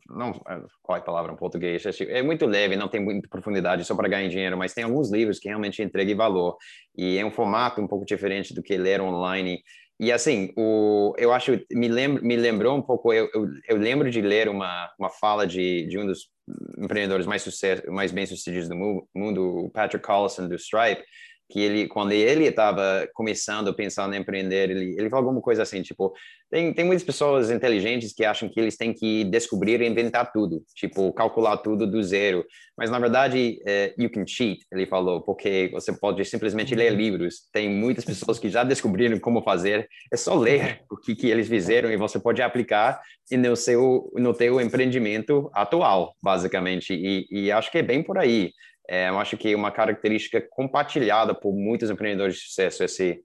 não, 0.08 0.32
qual 0.80 0.96
é 0.96 1.00
a 1.00 1.04
palavra 1.04 1.34
em 1.34 1.36
português? 1.36 1.84
É 2.08 2.22
muito 2.22 2.46
leve, 2.46 2.74
não 2.74 2.88
tem 2.88 2.98
muita 2.98 3.28
profundidade 3.28 3.84
só 3.84 3.94
para 3.94 4.08
ganhar 4.08 4.26
dinheiro, 4.30 4.56
mas 4.56 4.72
tem 4.72 4.84
alguns 4.84 5.12
livros 5.12 5.38
que 5.38 5.48
realmente 5.48 5.82
entregam 5.82 6.16
valor, 6.16 6.56
e 6.96 7.18
é 7.18 7.26
um 7.26 7.30
formato 7.30 7.78
um 7.78 7.86
pouco 7.86 8.06
diferente 8.06 8.54
do 8.54 8.62
que 8.62 8.74
ler 8.78 9.02
online, 9.02 9.62
e 10.00 10.10
assim, 10.10 10.50
o, 10.56 11.14
eu 11.18 11.30
acho, 11.30 11.60
me, 11.70 11.88
lembro, 11.88 12.24
me 12.24 12.36
lembrou 12.36 12.74
um 12.74 12.82
pouco, 12.82 13.12
eu, 13.12 13.28
eu, 13.34 13.48
eu 13.68 13.76
lembro 13.76 14.10
de 14.10 14.22
ler 14.22 14.48
uma, 14.48 14.90
uma 14.98 15.10
fala 15.10 15.46
de, 15.46 15.86
de 15.88 15.98
um 15.98 16.06
dos 16.06 16.30
empreendedores 16.78 17.26
mais, 17.26 17.42
sucesso, 17.42 17.82
mais 17.92 18.12
bem-sucedidos 18.12 18.66
do 18.66 18.74
mundo, 19.14 19.66
o 19.66 19.70
Patrick 19.70 20.04
Collison, 20.04 20.48
do 20.48 20.54
Stripe, 20.54 21.04
que 21.52 21.60
ele, 21.60 21.86
quando 21.86 22.12
ele 22.12 22.44
estava 22.44 23.06
começando, 23.12 23.74
pensando 23.74 24.14
em 24.14 24.20
empreender, 24.20 24.70
ele, 24.70 24.94
ele 24.98 25.10
falou 25.10 25.26
alguma 25.26 25.42
coisa 25.42 25.62
assim, 25.62 25.82
tipo, 25.82 26.14
tem, 26.50 26.72
tem 26.72 26.84
muitas 26.84 27.04
pessoas 27.04 27.50
inteligentes 27.50 28.14
que 28.14 28.24
acham 28.24 28.48
que 28.48 28.58
eles 28.58 28.76
têm 28.76 28.94
que 28.94 29.24
descobrir 29.24 29.82
e 29.82 29.86
inventar 29.86 30.32
tudo, 30.32 30.64
tipo, 30.74 31.12
calcular 31.12 31.58
tudo 31.58 31.86
do 31.86 32.02
zero, 32.02 32.42
mas 32.76 32.90
na 32.90 32.98
verdade, 32.98 33.60
é, 33.66 33.94
you 33.98 34.10
can 34.10 34.26
cheat, 34.26 34.64
ele 34.72 34.86
falou, 34.86 35.20
porque 35.20 35.68
você 35.72 35.92
pode 35.92 36.24
simplesmente 36.24 36.74
ler 36.74 36.92
uhum. 36.92 36.98
livros, 36.98 37.42
tem 37.52 37.68
muitas 37.68 38.04
pessoas 38.04 38.38
que 38.38 38.48
já 38.48 38.64
descobriram 38.64 39.20
como 39.20 39.42
fazer, 39.42 39.86
é 40.10 40.16
só 40.16 40.34
ler 40.34 40.80
o 40.90 40.96
que, 40.96 41.14
que 41.14 41.28
eles 41.28 41.48
fizeram 41.48 41.90
e 41.90 41.98
você 41.98 42.18
pode 42.18 42.40
aplicar 42.40 42.98
no 43.30 43.54
seu, 43.56 44.10
no 44.14 44.32
teu 44.32 44.58
empreendimento 44.58 45.50
atual, 45.54 46.14
basicamente, 46.22 46.94
e, 46.94 47.26
e 47.30 47.52
acho 47.52 47.70
que 47.70 47.78
é 47.78 47.82
bem 47.82 48.02
por 48.02 48.16
aí, 48.16 48.52
é, 48.88 49.08
eu 49.08 49.18
acho 49.18 49.36
que 49.36 49.54
uma 49.54 49.70
característica 49.70 50.40
compartilhada 50.50 51.34
por 51.34 51.54
muitos 51.54 51.90
empreendedores 51.90 52.36
de 52.36 52.42
sucesso 52.42 52.84
esse 52.84 53.22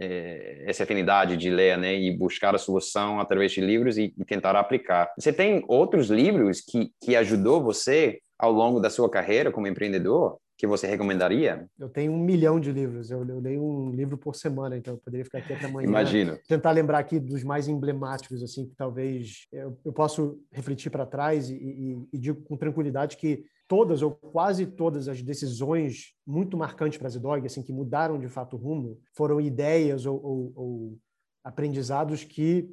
é, 0.00 0.64
essa 0.66 0.84
afinidade 0.84 1.36
de 1.36 1.50
ler, 1.50 1.76
né, 1.76 1.94
e 1.94 2.16
buscar 2.16 2.54
a 2.54 2.58
solução 2.58 3.18
através 3.18 3.52
de 3.52 3.60
livros 3.60 3.98
e, 3.98 4.14
e, 4.16 4.24
tentar 4.24 4.54
aplicar. 4.56 5.12
Você 5.18 5.32
tem 5.32 5.64
outros 5.66 6.08
livros 6.08 6.60
que 6.60 6.90
que 7.02 7.16
ajudou 7.16 7.62
você 7.62 8.20
ao 8.38 8.52
longo 8.52 8.80
da 8.80 8.88
sua 8.88 9.10
carreira 9.10 9.50
como 9.50 9.66
empreendedor? 9.66 10.38
que 10.60 10.66
você 10.66 10.86
recomendaria? 10.86 11.66
Eu 11.78 11.88
tenho 11.88 12.12
um 12.12 12.18
milhão 12.18 12.60
de 12.60 12.70
livros. 12.70 13.10
Eu, 13.10 13.26
eu 13.26 13.40
leio 13.40 13.64
um 13.64 13.90
livro 13.92 14.18
por 14.18 14.36
semana, 14.36 14.76
então 14.76 14.92
eu 14.92 14.98
poderia 14.98 15.24
ficar 15.24 15.38
aqui 15.38 15.54
até 15.54 15.64
amanhã. 15.64 15.88
Imagino. 15.88 16.38
Tentar 16.46 16.72
lembrar 16.72 16.98
aqui 16.98 17.18
dos 17.18 17.42
mais 17.42 17.66
emblemáticos, 17.66 18.42
assim, 18.42 18.66
que 18.66 18.74
talvez 18.76 19.46
eu, 19.50 19.78
eu 19.82 19.92
posso 19.92 20.38
refletir 20.52 20.90
para 20.90 21.06
trás 21.06 21.48
e, 21.48 21.54
e, 21.54 22.08
e 22.12 22.18
digo 22.18 22.42
com 22.42 22.58
tranquilidade 22.58 23.16
que 23.16 23.42
todas 23.70 24.02
ou 24.02 24.10
quase 24.10 24.66
todas 24.66 25.06
as 25.06 25.22
decisões 25.22 26.12
muito 26.26 26.56
marcantes 26.56 26.98
para 26.98 27.06
a 27.06 27.10
Zidog, 27.10 27.46
assim, 27.46 27.62
que 27.62 27.72
mudaram 27.72 28.18
de 28.18 28.28
fato 28.28 28.56
o 28.56 28.58
rumo, 28.58 28.98
foram 29.14 29.40
ideias 29.40 30.06
ou, 30.06 30.20
ou, 30.20 30.52
ou 30.56 30.98
aprendizados 31.44 32.24
que 32.24 32.68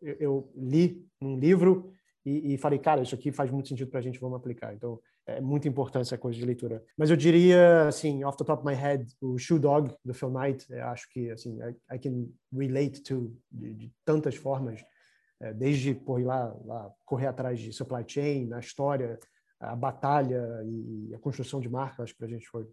eu, 0.00 0.16
eu 0.18 0.52
li 0.56 1.06
num 1.20 1.38
livro 1.38 1.92
e, 2.24 2.54
e, 2.54 2.56
falei, 2.56 2.78
cara, 2.78 3.02
isso 3.02 3.14
aqui 3.14 3.30
faz 3.30 3.50
muito 3.50 3.68
sentido 3.68 3.90
para 3.90 4.00
a 4.00 4.02
gente, 4.02 4.18
vamos 4.18 4.38
aplicar. 4.38 4.72
Então, 4.72 4.98
é 5.26 5.38
muito 5.38 5.68
importante 5.68 6.06
essa 6.06 6.16
coisa 6.16 6.38
de 6.38 6.46
leitura. 6.46 6.82
Mas 6.96 7.10
eu 7.10 7.16
diria, 7.16 7.86
assim, 7.86 8.24
off 8.24 8.38
the 8.38 8.44
top 8.44 8.62
of 8.62 8.66
my 8.66 8.74
head, 8.74 9.04
o 9.20 9.36
Shoe 9.36 9.58
Dog, 9.58 9.94
do 10.02 10.14
Phil 10.14 10.30
Knight, 10.30 10.72
acho 10.72 11.10
que, 11.10 11.30
assim, 11.30 11.58
I, 11.60 11.94
I 11.94 11.98
can 11.98 12.26
relate 12.50 13.02
to 13.02 13.36
de, 13.52 13.74
de 13.74 13.92
tantas 14.02 14.34
formas, 14.34 14.80
é, 15.40 15.52
desde 15.52 15.94
por 15.94 16.22
lá, 16.22 16.56
lá, 16.64 16.90
correr 17.04 17.26
atrás 17.26 17.60
de 17.60 17.70
supply 17.70 18.02
chain, 18.06 18.46
na 18.46 18.60
história, 18.60 19.18
a 19.60 19.74
batalha 19.74 20.42
e 20.64 21.14
a 21.14 21.18
construção 21.18 21.60
de 21.60 21.68
marca, 21.68 22.02
acho 22.02 22.12
que 22.12 22.18
para 22.18 22.26
a 22.26 22.30
gente 22.30 22.46
foi 22.48 22.66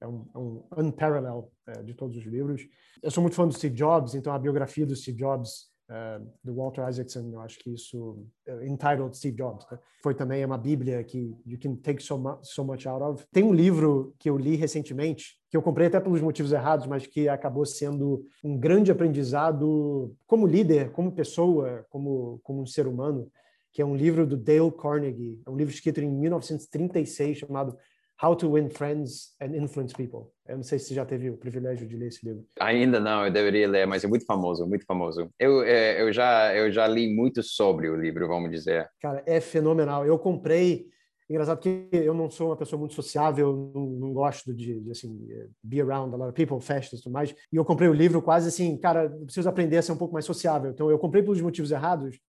é 0.00 0.06
um, 0.06 0.26
é 0.34 0.38
um 0.38 0.64
unparalleled 0.76 1.48
é, 1.66 1.82
de 1.82 1.94
todos 1.94 2.16
os 2.16 2.24
livros. 2.24 2.62
Eu 3.02 3.10
sou 3.10 3.22
muito 3.22 3.36
fã 3.36 3.46
do 3.46 3.54
Steve 3.54 3.74
Jobs, 3.74 4.14
então 4.14 4.32
a 4.32 4.38
biografia 4.38 4.86
do 4.86 4.94
Steve 4.94 5.16
Jobs 5.16 5.70
uh, 5.88 6.26
do 6.42 6.54
Walter 6.54 6.86
Isaacson, 6.88 7.30
eu 7.32 7.40
acho 7.40 7.58
que 7.58 7.72
isso, 7.72 8.26
uh, 8.48 8.62
entitled 8.64 9.16
Steve 9.16 9.36
Jobs, 9.36 9.66
né? 9.70 9.78
foi 10.02 10.14
também 10.14 10.44
uma 10.44 10.58
bíblia 10.58 11.02
que 11.04 11.34
you 11.46 11.58
can 11.60 11.76
take 11.76 12.02
so, 12.02 12.18
mu 12.18 12.38
so 12.42 12.64
much 12.64 12.86
out 12.86 13.02
of. 13.02 13.24
Tem 13.32 13.42
um 13.42 13.52
livro 13.52 14.14
que 14.18 14.28
eu 14.28 14.36
li 14.36 14.56
recentemente, 14.56 15.38
que 15.50 15.56
eu 15.56 15.62
comprei 15.62 15.86
até 15.86 16.00
pelos 16.00 16.20
motivos 16.20 16.52
errados, 16.52 16.86
mas 16.86 17.06
que 17.06 17.28
acabou 17.28 17.64
sendo 17.64 18.26
um 18.42 18.58
grande 18.58 18.90
aprendizado 18.90 20.14
como 20.26 20.46
líder, 20.46 20.90
como 20.92 21.12
pessoa, 21.12 21.86
como, 21.88 22.40
como 22.42 22.62
um 22.62 22.66
ser 22.66 22.86
humano, 22.86 23.30
que 23.74 23.82
é 23.82 23.84
um 23.84 23.96
livro 23.96 24.24
do 24.24 24.36
Dale 24.36 24.70
Carnegie, 24.70 25.42
é 25.44 25.50
um 25.50 25.56
livro 25.56 25.74
escrito 25.74 26.00
em 26.00 26.08
1936 26.08 27.38
chamado 27.38 27.76
How 28.22 28.36
to 28.36 28.52
Win 28.52 28.70
Friends 28.70 29.34
and 29.42 29.56
Influence 29.56 29.92
People. 29.92 30.30
Eu 30.46 30.56
não 30.56 30.62
sei 30.62 30.78
se 30.78 30.86
você 30.86 30.94
já 30.94 31.04
teve 31.04 31.28
o 31.28 31.36
privilégio 31.36 31.84
de 31.84 31.96
ler 31.96 32.06
esse 32.06 32.24
livro. 32.24 32.46
Ainda 32.60 33.00
não, 33.00 33.26
eu 33.26 33.32
deveria 33.32 33.68
ler, 33.68 33.84
mas 33.84 34.04
é 34.04 34.06
muito 34.06 34.24
famoso, 34.24 34.64
muito 34.64 34.86
famoso. 34.86 35.28
Eu, 35.40 35.64
é, 35.64 36.00
eu, 36.00 36.12
já, 36.12 36.54
eu 36.54 36.70
já 36.70 36.86
li 36.86 37.12
muito 37.12 37.42
sobre 37.42 37.88
o 37.88 37.96
livro, 37.96 38.28
vamos 38.28 38.48
dizer. 38.52 38.88
Cara, 39.00 39.24
é 39.26 39.40
fenomenal. 39.40 40.06
Eu 40.06 40.20
comprei. 40.20 40.86
Engraçado 41.28 41.58
que 41.58 41.88
eu 41.90 42.14
não 42.14 42.30
sou 42.30 42.50
uma 42.50 42.56
pessoa 42.56 42.78
muito 42.78 42.94
sociável, 42.94 43.72
não, 43.74 43.86
não 43.86 44.12
gosto 44.12 44.54
de, 44.54 44.78
de, 44.78 44.90
assim, 44.92 45.26
be 45.60 45.80
around 45.80 46.14
a 46.14 46.16
lot 46.16 46.28
of 46.28 46.34
people, 46.34 46.64
festas 46.64 47.00
e 47.00 47.02
tudo 47.02 47.12
mais. 47.12 47.34
E 47.50 47.56
eu 47.56 47.64
comprei 47.64 47.88
o 47.88 47.94
livro 47.94 48.22
quase 48.22 48.46
assim, 48.46 48.76
cara, 48.76 49.10
preciso 49.24 49.48
aprender 49.48 49.78
a 49.78 49.82
ser 49.82 49.90
um 49.90 49.96
pouco 49.96 50.12
mais 50.12 50.24
sociável. 50.24 50.70
Então 50.70 50.90
eu 50.90 50.98
comprei 50.98 51.24
pelos 51.24 51.40
motivos 51.40 51.72
errados, 51.72 52.20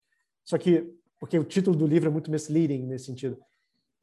só 0.44 0.56
que 0.56 0.88
porque 1.24 1.38
o 1.38 1.44
título 1.44 1.76
do 1.76 1.86
livro 1.86 2.08
é 2.08 2.12
muito 2.12 2.30
misleading 2.30 2.86
nesse 2.86 3.06
sentido 3.06 3.38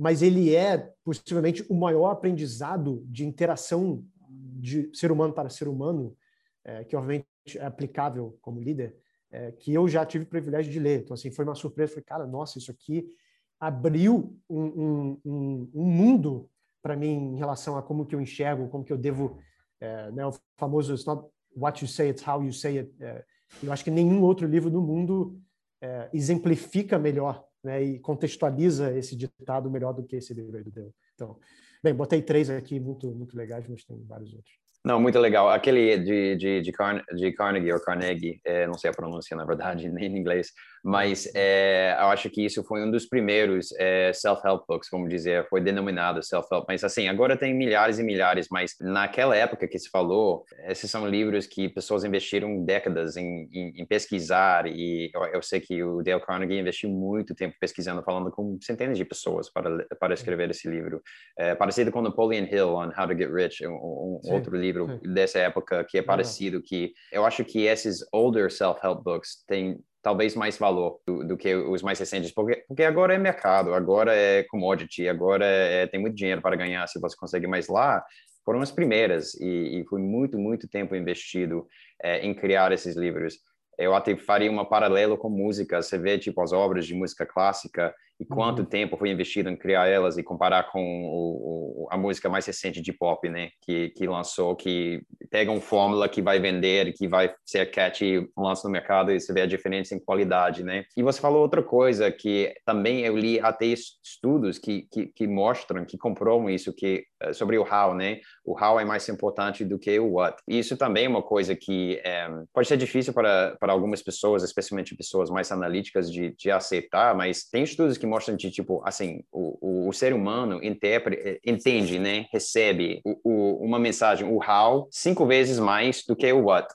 mas 0.01 0.24
ele 0.24 0.55
é 0.55 0.80
possivelmente 1.03 1.63
o 1.69 1.76
maior 1.76 2.09
aprendizado 2.09 3.03
de 3.05 3.24
interação 3.24 4.03
de 4.28 4.89
ser 4.95 5.11
humano 5.11 5.32
para 5.32 5.47
ser 5.47 5.67
humano, 5.67 6.17
é, 6.63 6.84
que 6.84 6.95
obviamente 6.95 7.28
é 7.55 7.63
aplicável 7.63 8.36
como 8.41 8.59
líder, 8.59 8.95
é, 9.30 9.51
que 9.51 9.72
eu 9.72 9.88
já 9.88 10.03
tive 10.03 10.24
o 10.24 10.28
privilégio 10.28 10.72
de 10.72 10.80
ler. 10.80 11.01
Então, 11.01 11.13
assim, 11.13 11.30
foi 11.30 11.45
uma 11.45 11.53
surpresa. 11.53 11.91
Falei, 11.91 12.03
cara, 12.03 12.26
nossa, 12.26 12.57
isso 12.57 12.72
aqui 12.72 13.15
abriu 13.59 14.36
um, 14.49 14.63
um, 14.63 15.22
um, 15.24 15.72
um 15.72 15.86
mundo 15.86 16.49
para 16.82 16.95
mim 16.95 17.36
em 17.36 17.38
relação 17.38 17.78
a 17.78 17.84
como 17.84 18.03
que 18.03 18.15
eu 18.15 18.22
enxergo, 18.22 18.69
como 18.69 18.84
que 18.84 18.91
eu 18.91 18.97
devo, 18.97 19.38
é, 19.80 20.11
né, 20.13 20.26
o 20.26 20.34
famoso 20.57 20.93
it's 20.93 21.05
not 21.05 21.28
what 21.55 21.80
you 21.80 21.88
say, 21.88 22.09
it's 22.09 22.28
how 22.28 22.43
you 22.43 22.51
say 22.51 22.80
it. 22.80 22.91
É, 22.99 23.24
eu 23.61 23.72
acho 23.72 23.84
que 23.84 23.91
nenhum 23.91 24.24
outro 24.24 24.47
livro 24.47 24.72
do 24.72 24.82
mundo 24.82 25.39
é, 25.82 26.09
exemplifica 26.13 26.99
melhor 26.99 27.43
né, 27.63 27.84
e 27.84 27.99
contextualiza 27.99 28.95
esse 28.97 29.15
ditado 29.15 29.69
melhor 29.69 29.93
do 29.93 30.03
que 30.03 30.15
esse 30.15 30.34
livro 30.34 30.55
aí 30.57 30.63
do 30.63 30.71
Deu. 30.71 30.93
Então, 31.15 31.38
bem, 31.84 31.93
botei 31.93 32.21
três 32.21 32.49
aqui 32.49 32.79
muito, 32.79 33.11
muito 33.11 33.36
legais, 33.36 33.67
mas 33.67 33.84
tem 33.84 34.03
vários 34.05 34.34
outros. 34.34 34.53
Não, 34.84 34.99
muito 34.99 35.19
legal. 35.19 35.49
Aquele 35.49 35.97
de, 35.99 36.36
de, 36.36 36.61
de, 36.61 36.71
de 37.15 37.32
Carnegie, 37.34 37.71
ou 37.71 37.79
Carnegie, 37.79 38.41
é, 38.43 38.65
não 38.65 38.73
sei 38.73 38.89
a 38.89 38.93
pronúncia, 38.93 39.38
na 39.38 39.45
verdade, 39.45 39.89
nem 39.89 40.11
em 40.11 40.17
inglês, 40.17 40.51
mas 40.84 41.29
é, 41.36 41.95
eu 41.99 42.07
acho 42.07 42.29
que 42.29 42.43
isso 42.43 42.63
foi 42.63 42.84
um 42.84 42.91
dos 42.91 43.05
primeiros 43.05 43.71
é, 43.77 44.11
self-help 44.13 44.63
books, 44.67 44.89
vamos 44.91 45.09
dizer, 45.09 45.47
foi 45.47 45.61
denominado 45.61 46.23
self-help. 46.23 46.65
Mas, 46.67 46.84
assim, 46.84 47.07
agora 47.07 47.38
tem 47.38 47.53
milhares 47.53 47.99
e 47.99 48.03
milhares, 48.03 48.47
mas 48.49 48.75
naquela 48.79 49.36
época 49.36 49.67
que 49.67 49.77
se 49.77 49.89
falou, 49.89 50.43
esses 50.67 50.89
são 50.89 51.07
livros 51.07 51.45
que 51.45 51.69
pessoas 51.69 52.03
investiram 52.03 52.63
décadas 52.65 53.15
em, 53.15 53.47
em, 53.51 53.82
em 53.82 53.86
pesquisar, 53.86 54.65
e 54.65 55.11
eu, 55.13 55.23
eu, 55.25 55.41
sei 55.41 55.59
que 55.59 55.84
o 55.84 56.01
Dale 56.01 56.21
Carnegie 56.21 56.59
investiu 56.59 56.89
muito 56.89 57.36
tempo 57.36 57.55
pesquisando, 57.59 58.03
falando 58.03 58.32
com 58.32 58.57
centenas 58.61 58.97
de 58.97 59.05
pessoas 59.05 59.49
para, 59.49 59.86
para 59.99 60.13
escrever 60.13 60.49
esse 60.49 60.67
livro. 60.67 61.01
É, 61.38 61.55
parecido 61.55 61.91
com 61.91 62.01
Napoleon 62.01 62.45
Hill, 62.51 62.75
on 62.75 62.89
How 62.97 63.07
to 63.07 63.17
Get 63.17 63.32
Rich, 63.32 63.67
um, 63.67 64.19
um 64.23 64.34
outro 64.34 64.55
livro 64.55 64.71
livro 64.71 64.99
dessa 65.03 65.39
época 65.39 65.84
que 65.84 65.97
é 65.97 66.01
parecido, 66.01 66.61
que 66.61 66.93
eu 67.11 67.25
acho 67.25 67.43
que 67.43 67.65
esses 67.65 68.05
older 68.11 68.51
self-help 68.51 69.03
books 69.03 69.43
têm 69.47 69.79
talvez 70.01 70.35
mais 70.35 70.57
valor 70.57 70.99
do, 71.05 71.27
do, 71.27 71.37
que 71.37 71.53
os 71.53 71.81
mais 71.81 71.99
recentes, 71.99 72.31
porque, 72.31 72.63
porque 72.67 72.83
agora 72.83 73.13
é 73.13 73.17
mercado, 73.17 73.73
agora 73.73 74.15
é 74.15 74.43
commodity, 74.43 75.07
agora 75.07 75.45
é, 75.45 75.87
tem 75.87 75.99
muito 75.99 76.15
dinheiro 76.15 76.41
para 76.41 76.55
ganhar 76.55 76.87
se 76.87 76.99
você 76.99 77.15
consegue, 77.15 77.47
mas 77.47 77.67
lá 77.67 78.03
foram 78.43 78.61
as 78.61 78.71
primeiras 78.71 79.35
e, 79.35 79.81
e 79.81 79.85
foi 79.85 80.01
muito, 80.01 80.37
muito 80.37 80.67
tempo 80.67 80.95
investido 80.95 81.67
é, 82.01 82.25
em 82.25 82.33
criar 82.33 82.71
esses 82.71 82.95
livros. 82.95 83.37
Eu 83.77 83.95
até 83.95 84.15
faria 84.17 84.51
uma 84.51 84.67
paralelo 84.67 85.17
com 85.17 85.29
música, 85.29 85.81
você 85.81 85.97
vê 85.97 86.17
tipo 86.17 86.41
as 86.41 86.51
obras 86.51 86.85
de 86.85 86.93
música 86.93 87.25
clássica 87.25 87.93
e 88.22 88.26
quanto 88.26 88.59
uhum. 88.59 88.65
tempo 88.65 88.95
foi 88.97 89.09
investido 89.09 89.49
em 89.49 89.57
criar 89.57 89.88
elas 89.88 90.15
e 90.15 90.22
comparar 90.22 90.72
com 90.72 90.80
o, 90.80 91.86
o, 91.86 91.88
a 91.89 91.97
música 91.97 92.30
mais 92.30 92.45
recente 92.45 92.80
de 92.80 92.93
pop, 92.93 93.28
né, 93.28 93.49
que, 93.61 93.89
que 93.89 94.05
lançou, 94.05 94.55
que 94.55 95.01
pega 95.32 95.51
uma 95.51 95.59
fórmula 95.59 96.07
que 96.07 96.22
vai 96.22 96.39
vender, 96.39 96.93
que 96.93 97.07
vai 97.07 97.34
ser 97.43 97.72
catchy, 97.72 98.30
lança 98.38 98.67
no 98.67 98.72
mercado 98.72 99.11
e 99.11 99.19
você 99.19 99.34
vê 99.34 99.41
a 99.41 99.47
diferença 99.47 99.95
em 99.95 99.99
qualidade, 99.99 100.63
né? 100.63 100.86
E 100.95 101.01
você 101.01 101.19
falou 101.19 101.41
outra 101.41 101.63
coisa 101.63 102.11
que 102.11 102.53
também 102.63 103.01
eu 103.01 103.17
li 103.17 103.39
até 103.39 103.65
estudos 103.65 104.59
que, 104.59 104.88
que, 104.91 105.07
que 105.07 105.28
mostram, 105.28 105.84
que 105.84 105.97
comprovam 105.97 106.49
isso, 106.49 106.74
que 106.74 107.05
eh, 107.22 107.34
sobre 107.34 107.57
o 107.57 107.63
how, 107.63 107.95
né? 107.95 108.19
O 108.45 108.53
how 108.53 108.80
é 108.80 108.86
mais 108.86 109.07
importante 109.09 109.65
do 109.65 109.80
que 109.80 109.97
o 109.99 110.13
what. 110.13 110.38
E 110.47 110.59
isso 110.59 110.78
também 110.78 111.05
é 111.05 111.09
uma 111.09 111.24
coisa 111.24 111.55
que 111.55 111.99
é, 112.03 112.28
pode 112.53 112.67
ser 112.67 112.78
difícil 112.78 113.13
para, 113.13 113.55
para 113.59 113.74
algumas 113.74 114.03
pessoas, 114.03 114.43
especialmente 114.43 114.95
pessoas 114.95 115.30
mais 115.30 115.51
analíticas, 115.51 116.11
de, 116.11 116.36
de 116.36 116.51
aceitar, 116.51 117.15
mas 117.15 117.45
tem 117.45 117.63
estudos 117.63 117.97
que 117.97 118.11
mostram 118.12 118.38
que, 118.38 118.51
tipo, 118.51 118.82
assim, 118.86 119.24
o, 119.32 119.88
o, 119.88 119.93
ser 119.93 120.14
humano 120.14 120.64
interpreta, 120.64 121.39
entende, 121.45 121.97
né, 121.97 122.28
recebe 122.32 123.01
o, 123.03 123.20
o, 123.24 123.66
uma 123.66 123.80
mensagem, 123.80 124.28
o 124.28 124.38
how, 124.38 124.88
cinco 124.91 125.26
vezes 125.26 125.57
mais 125.59 126.03
do 126.05 126.16
que 126.16 126.32
o 126.32 126.43
what 126.45 126.68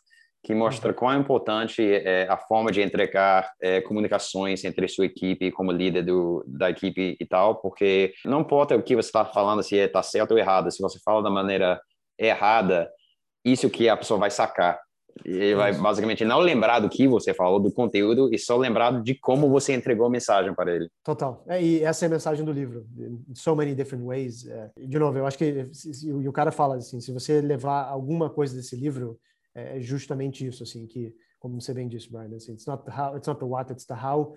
que 0.46 0.54
mostra 0.54 0.90
uhum. 0.90 0.96
quão 0.96 1.20
importante 1.20 1.82
é 1.82 2.28
a 2.28 2.36
forma 2.36 2.70
de 2.70 2.80
entregar 2.80 3.52
é, 3.60 3.80
comunicações 3.80 4.62
entre 4.64 4.86
sua 4.86 5.06
equipe 5.06 5.50
como 5.50 5.72
líder 5.72 6.04
do, 6.04 6.44
da 6.46 6.70
equipe 6.70 7.16
e 7.18 7.26
tal, 7.26 7.56
porque 7.56 8.14
não 8.24 8.42
importa 8.42 8.76
o 8.76 8.82
que 8.82 8.94
você 8.94 9.08
está 9.08 9.24
falando, 9.24 9.60
se 9.64 9.74
está 9.74 10.04
certo 10.04 10.30
ou 10.30 10.38
errado, 10.38 10.70
se 10.70 10.80
você 10.80 11.00
fala 11.04 11.20
da 11.20 11.30
maneira 11.30 11.80
errada, 12.16 12.88
isso 13.44 13.68
que 13.68 13.88
a 13.88 13.96
pessoa 13.96 14.20
vai 14.20 14.30
sacar. 14.30 14.78
Ele 15.24 15.54
vai 15.54 15.72
basicamente 15.72 16.24
não 16.24 16.40
lembrar 16.40 16.80
do 16.80 16.88
que 16.88 17.08
você 17.08 17.32
falou, 17.32 17.58
do 17.58 17.72
conteúdo, 17.72 18.32
e 18.32 18.38
só 18.38 18.56
lembrar 18.56 19.02
de 19.02 19.14
como 19.14 19.48
você 19.48 19.72
entregou 19.72 20.06
a 20.06 20.10
mensagem 20.10 20.54
para 20.54 20.74
ele. 20.74 20.88
Total. 21.02 21.42
É, 21.48 21.62
e 21.62 21.82
essa 21.82 22.04
é 22.04 22.08
a 22.08 22.10
mensagem 22.10 22.44
do 22.44 22.52
livro. 22.52 22.86
So 23.34 23.56
many 23.56 23.74
different 23.74 24.04
ways. 24.04 24.46
É, 24.46 24.70
de 24.78 24.98
novo, 24.98 25.18
eu 25.18 25.26
acho 25.26 25.38
que 25.38 25.64
e 26.04 26.28
o 26.28 26.32
cara 26.32 26.52
fala 26.52 26.76
assim, 26.76 27.00
se 27.00 27.12
você 27.12 27.40
levar 27.40 27.84
alguma 27.84 28.28
coisa 28.28 28.54
desse 28.54 28.76
livro, 28.76 29.18
é, 29.54 29.78
é 29.78 29.80
justamente 29.80 30.46
isso, 30.46 30.62
assim, 30.62 30.86
que 30.86 31.14
como 31.38 31.60
você 31.60 31.72
bem 31.72 31.88
disse, 31.88 32.10
Brian, 32.10 32.34
assim, 32.36 32.52
it's 32.52 32.66
not 32.66 32.84
the 32.84 32.90
how, 32.90 33.16
it's 33.16 33.28
not 33.28 33.38
the 33.38 33.46
what, 33.46 33.72
it's 33.72 33.86
the 33.86 33.94
how. 33.94 34.36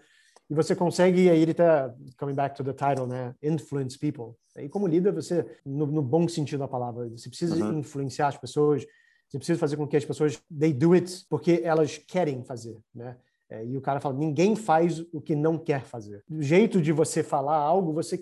E 0.49 0.53
você 0.53 0.75
consegue 0.75 1.29
aí 1.29 1.41
ele 1.41 1.53
tá 1.53 1.93
coming 2.17 2.33
back 2.33 2.55
to 2.55 2.63
the 2.63 2.73
title, 2.73 3.05
né? 3.05 3.35
Influence 3.43 3.97
people. 3.97 4.35
E 4.57 4.67
como 4.67 4.87
líder, 4.87 5.13
você 5.13 5.45
no, 5.65 5.85
no 5.85 6.01
bom 6.01 6.27
sentido 6.27 6.59
da 6.59 6.67
palavra, 6.67 7.07
você 7.09 7.29
precisa 7.29 7.55
uhum. 7.55 7.79
influenciar 7.79 8.29
as 8.29 8.37
pessoas 8.37 8.85
você 9.29 9.37
precisa 9.37 9.59
fazer 9.59 9.77
com 9.77 9.87
que 9.87 9.95
as 9.95 10.05
pessoas 10.05 10.41
they 10.57 10.73
do 10.73 10.93
it 10.93 11.25
porque 11.29 11.61
elas 11.63 11.97
querem 11.97 12.43
fazer, 12.43 12.77
né? 12.93 13.15
É, 13.49 13.65
e 13.65 13.75
o 13.75 13.81
cara 13.81 13.99
fala: 13.99 14.15
ninguém 14.15 14.55
faz 14.55 14.99
o 15.11 15.19
que 15.19 15.35
não 15.35 15.57
quer 15.57 15.83
fazer. 15.83 16.23
O 16.29 16.41
jeito 16.41 16.79
de 16.79 16.91
você 16.91 17.23
falar 17.23 17.57
algo, 17.57 17.91
você, 17.91 18.19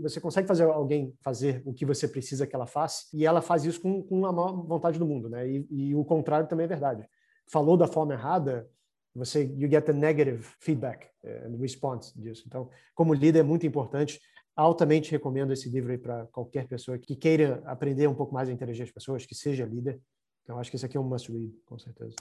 você 0.00 0.20
consegue 0.20 0.46
fazer 0.46 0.64
alguém 0.64 1.12
fazer 1.20 1.62
o 1.64 1.72
que 1.72 1.84
você 1.84 2.06
precisa 2.06 2.46
que 2.46 2.54
ela 2.54 2.66
faça, 2.66 3.06
e 3.12 3.26
ela 3.26 3.42
faz 3.42 3.64
isso 3.64 3.80
com, 3.80 4.02
com 4.02 4.24
a 4.24 4.32
maior 4.32 4.52
vontade 4.64 4.98
do 4.98 5.06
mundo, 5.06 5.28
né? 5.28 5.48
E, 5.48 5.66
e, 5.68 5.94
o 5.96 6.04
contrário 6.04 6.46
também 6.46 6.64
é 6.64 6.68
verdade. 6.68 7.08
Falou 7.50 7.76
da 7.76 7.88
forma 7.88 8.12
errada, 8.12 8.68
você 9.14 9.44
you 9.56 9.68
get 9.68 9.84
the 9.84 9.92
negative 9.92 10.46
feedback 10.60 11.08
and 11.24 11.56
response 11.58 12.16
disso. 12.16 12.44
Então, 12.46 12.70
como 12.94 13.14
líder, 13.14 13.40
é 13.40 13.42
muito 13.42 13.66
importante 13.66 14.20
altamente 14.54 15.10
recomendo 15.10 15.52
esse 15.52 15.68
livro 15.68 15.92
aí 15.92 15.98
para 15.98 16.26
qualquer 16.26 16.66
pessoa 16.66 16.98
que 16.98 17.14
queira 17.14 17.62
aprender 17.64 18.08
um 18.08 18.14
pouco 18.14 18.34
mais 18.34 18.48
a 18.48 18.52
interagir 18.52 18.84
as 18.84 18.90
pessoas, 18.90 19.24
que 19.24 19.34
seja 19.34 19.64
líder. 19.64 20.00
Então, 20.48 20.58
acho 20.58 20.70
que 20.70 20.76
esse 20.76 20.86
aqui 20.86 20.96
é 20.96 21.00
um 21.00 21.04
must 21.04 21.30
read, 21.30 21.52
com 21.66 21.78
certeza. 21.78 22.14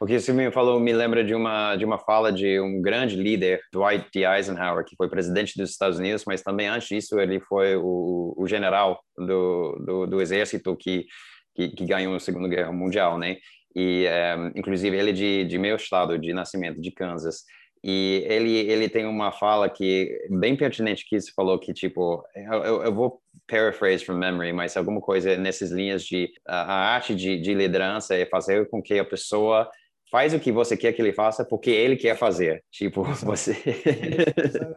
O 0.00 0.06
que 0.06 0.18
você 0.18 0.32
me 0.32 0.50
falou 0.50 0.80
me 0.80 0.90
lembra 0.90 1.22
de 1.22 1.34
uma, 1.34 1.76
de 1.76 1.84
uma 1.84 1.98
fala 1.98 2.32
de 2.32 2.58
um 2.58 2.80
grande 2.80 3.14
líder, 3.14 3.60
Dwight 3.70 4.08
D. 4.10 4.24
Eisenhower, 4.24 4.86
que 4.86 4.96
foi 4.96 5.06
presidente 5.06 5.52
dos 5.54 5.68
Estados 5.68 5.98
Unidos, 5.98 6.24
mas 6.26 6.40
também 6.40 6.66
antes 6.66 6.88
disso 6.88 7.20
ele 7.20 7.38
foi 7.40 7.76
o, 7.76 8.32
o 8.38 8.46
general 8.46 8.98
do, 9.14 9.84
do, 9.84 10.06
do 10.06 10.22
exército 10.22 10.74
que, 10.74 11.04
que, 11.54 11.68
que, 11.68 11.84
ganhou 11.84 12.14
a 12.14 12.20
Segunda 12.20 12.48
Guerra 12.48 12.72
Mundial, 12.72 13.18
né? 13.18 13.36
E, 13.76 14.06
um, 14.06 14.46
eh, 14.46 14.52
inclusive, 14.56 14.96
ele 14.96 15.10
é 15.10 15.12
de, 15.12 15.44
de 15.44 15.58
meu 15.58 15.76
estado 15.76 16.18
de 16.18 16.32
nascimento, 16.32 16.80
de 16.80 16.90
Kansas. 16.90 17.42
E 17.82 18.24
ele, 18.26 18.56
ele 18.58 18.88
tem 18.88 19.06
uma 19.06 19.30
fala 19.30 19.68
que 19.68 20.18
bem 20.30 20.56
pertinente 20.56 21.06
que 21.08 21.20
você 21.20 21.30
falou 21.32 21.58
que 21.58 21.72
tipo 21.72 22.24
eu, 22.34 22.82
eu 22.82 22.94
vou 22.94 23.20
paraphrase 23.48 24.04
from 24.04 24.16
memory, 24.16 24.52
mas 24.52 24.76
alguma 24.76 25.00
coisa 25.00 25.36
nessas 25.36 25.70
linhas 25.70 26.04
de 26.04 26.30
a, 26.46 26.94
arte 26.94 27.14
de, 27.14 27.40
de 27.40 27.54
liderança 27.54 28.14
é 28.14 28.26
fazer 28.26 28.68
com 28.68 28.82
que 28.82 28.98
a 28.98 29.04
pessoa 29.04 29.68
faz 30.10 30.32
o 30.32 30.40
que 30.40 30.50
você 30.50 30.76
quer 30.76 30.92
que 30.92 31.02
ele 31.02 31.12
faça 31.12 31.44
porque 31.44 31.70
ele 31.70 31.96
quer 31.96 32.16
fazer. 32.16 32.64
Tipo, 32.70 33.02
Exato. 33.02 33.26
você. 33.26 33.56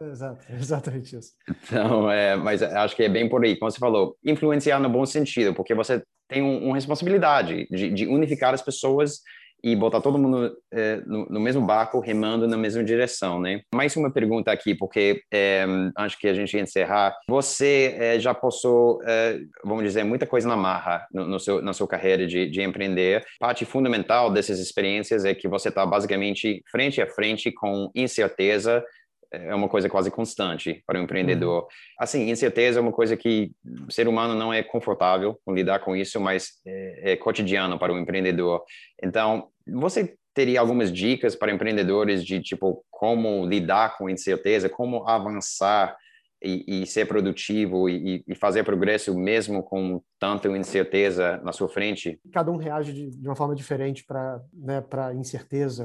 Exato, 0.06 0.44
exatamente 0.52 1.16
isso. 1.16 1.32
Então, 1.64 2.10
é, 2.10 2.36
mas 2.36 2.62
acho 2.62 2.94
que 2.94 3.02
é 3.02 3.08
bem 3.08 3.28
por 3.28 3.42
aí. 3.44 3.56
Como 3.56 3.70
você 3.70 3.78
falou, 3.78 4.16
influenciar 4.24 4.78
no 4.78 4.90
bom 4.90 5.06
sentido, 5.06 5.54
porque 5.54 5.74
você 5.74 6.02
tem 6.28 6.42
um, 6.42 6.66
uma 6.66 6.74
responsabilidade 6.74 7.66
de, 7.70 7.90
de 7.90 8.06
unificar 8.06 8.52
as 8.52 8.62
pessoas 8.62 9.20
e 9.62 9.76
botar 9.76 10.00
todo 10.00 10.18
mundo 10.18 10.56
é, 10.72 10.96
no, 11.06 11.26
no, 11.26 11.40
mesmo 11.40 11.64
barco, 11.64 12.00
remando 12.00 12.48
na 12.48 12.56
mesma 12.56 12.82
direção, 12.82 13.40
né? 13.40 13.62
Mais 13.72 13.94
uma 13.96 14.10
pergunta 14.10 14.50
aqui, 14.50 14.74
porque 14.74 15.22
é, 15.32 15.64
acho 15.96 16.18
que 16.18 16.26
a 16.26 16.34
gente 16.34 16.58
encerrar. 16.58 17.16
Você 17.28 17.94
é, 17.98 18.18
já 18.18 18.34
passou, 18.34 19.00
é, 19.04 19.38
vamos 19.64 19.84
dizer, 19.84 20.02
muita 20.04 20.26
coisa 20.26 20.48
na 20.48 20.56
marra 20.56 21.06
no, 21.12 21.26
no 21.26 21.38
seu, 21.38 21.62
na 21.62 21.72
sua 21.72 21.86
carreira 21.86 22.26
de, 22.26 22.50
de, 22.50 22.62
empreender. 22.62 23.24
Parte 23.38 23.64
fundamental 23.64 24.30
dessas 24.30 24.58
experiências 24.58 25.24
é 25.24 25.34
que 25.34 25.46
você 25.46 25.68
está 25.68 25.86
basicamente 25.86 26.62
frente 26.70 27.00
a 27.00 27.06
frente 27.06 27.52
com 27.52 27.90
incerteza, 27.94 28.84
é 29.32 29.54
uma 29.54 29.68
coisa 29.68 29.88
quase 29.88 30.10
constante 30.10 30.82
para 30.86 31.00
o 31.00 31.02
empreendedor. 31.02 31.62
Uhum. 31.62 31.68
Assim, 31.98 32.30
incerteza 32.30 32.78
é 32.78 32.82
uma 32.82 32.92
coisa 32.92 33.16
que 33.16 33.50
o 33.88 33.90
ser 33.90 34.06
humano 34.06 34.34
não 34.34 34.52
é 34.52 34.62
confortável 34.62 35.40
com 35.44 35.54
lidar 35.54 35.78
com 35.78 35.96
isso, 35.96 36.20
mas 36.20 36.60
é, 36.66 37.12
é 37.12 37.16
cotidiano 37.16 37.78
para 37.78 37.92
o 37.92 37.98
empreendedor. 37.98 38.62
Então, 39.02 39.48
você 39.66 40.14
teria 40.34 40.60
algumas 40.60 40.92
dicas 40.92 41.36
para 41.36 41.52
empreendedores 41.52 42.24
de 42.24 42.40
tipo 42.40 42.84
como 42.90 43.46
lidar 43.46 43.96
com 43.98 44.08
incerteza, 44.08 44.68
como 44.68 45.08
avançar 45.08 45.96
e, 46.42 46.82
e 46.82 46.86
ser 46.86 47.06
produtivo 47.06 47.88
e, 47.88 48.24
e, 48.26 48.34
fazer 48.34 48.64
progresso 48.64 49.16
mesmo 49.16 49.62
com 49.62 50.02
tanta 50.18 50.48
incerteza 50.48 51.40
na 51.44 51.52
sua 51.52 51.68
frente? 51.68 52.20
Cada 52.32 52.50
um 52.50 52.56
reage 52.56 52.92
de, 52.92 53.10
de 53.10 53.28
uma 53.28 53.36
forma 53.36 53.54
diferente 53.54 54.04
para 54.04 54.42
né, 54.52 54.80
para 54.80 55.14
incerteza. 55.14 55.84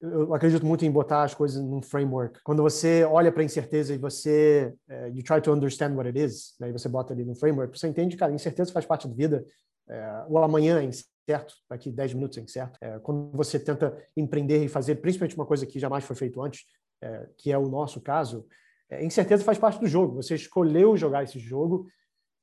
Eu 0.00 0.32
acredito 0.32 0.64
muito 0.64 0.84
em 0.84 0.90
botar 0.90 1.24
as 1.24 1.34
coisas 1.34 1.60
num 1.62 1.82
framework. 1.82 2.38
Quando 2.44 2.62
você 2.62 3.04
olha 3.04 3.32
para 3.32 3.42
a 3.42 3.44
incerteza 3.44 3.92
e 3.92 3.98
você 3.98 4.72
uh, 4.88 5.08
you 5.08 5.24
try 5.24 5.40
to 5.40 5.52
understand 5.52 5.94
what 5.94 6.06
it 6.06 6.18
is, 6.18 6.54
né, 6.60 6.68
e 6.68 6.72
você 6.72 6.88
bota 6.88 7.12
ali 7.12 7.24
no 7.24 7.34
framework, 7.34 7.76
você 7.76 7.88
entende, 7.88 8.16
cara, 8.16 8.32
incerteza 8.32 8.72
faz 8.72 8.86
parte 8.86 9.08
da 9.08 9.14
vida. 9.14 9.44
É, 9.90 10.24
o 10.28 10.38
amanhã 10.38 10.80
é 10.80 10.84
incerto, 10.84 11.54
daqui 11.68 11.90
10 11.90 12.14
minutos 12.14 12.38
é 12.38 12.40
incerto. 12.40 12.78
É, 12.80 12.98
quando 13.00 13.36
você 13.36 13.58
tenta 13.58 13.96
empreender 14.16 14.64
e 14.64 14.68
fazer 14.68 14.96
principalmente 14.96 15.36
uma 15.36 15.46
coisa 15.46 15.66
que 15.66 15.80
jamais 15.80 16.04
foi 16.04 16.14
feito 16.14 16.40
antes, 16.40 16.64
é, 17.02 17.28
que 17.36 17.50
é 17.50 17.58
o 17.58 17.68
nosso 17.68 18.00
caso, 18.00 18.46
é, 18.88 19.04
incerteza 19.04 19.44
faz 19.44 19.58
parte 19.58 19.80
do 19.80 19.86
jogo. 19.86 20.16
Você 20.16 20.34
escolheu 20.34 20.96
jogar 20.96 21.24
esse 21.24 21.38
jogo, 21.38 21.88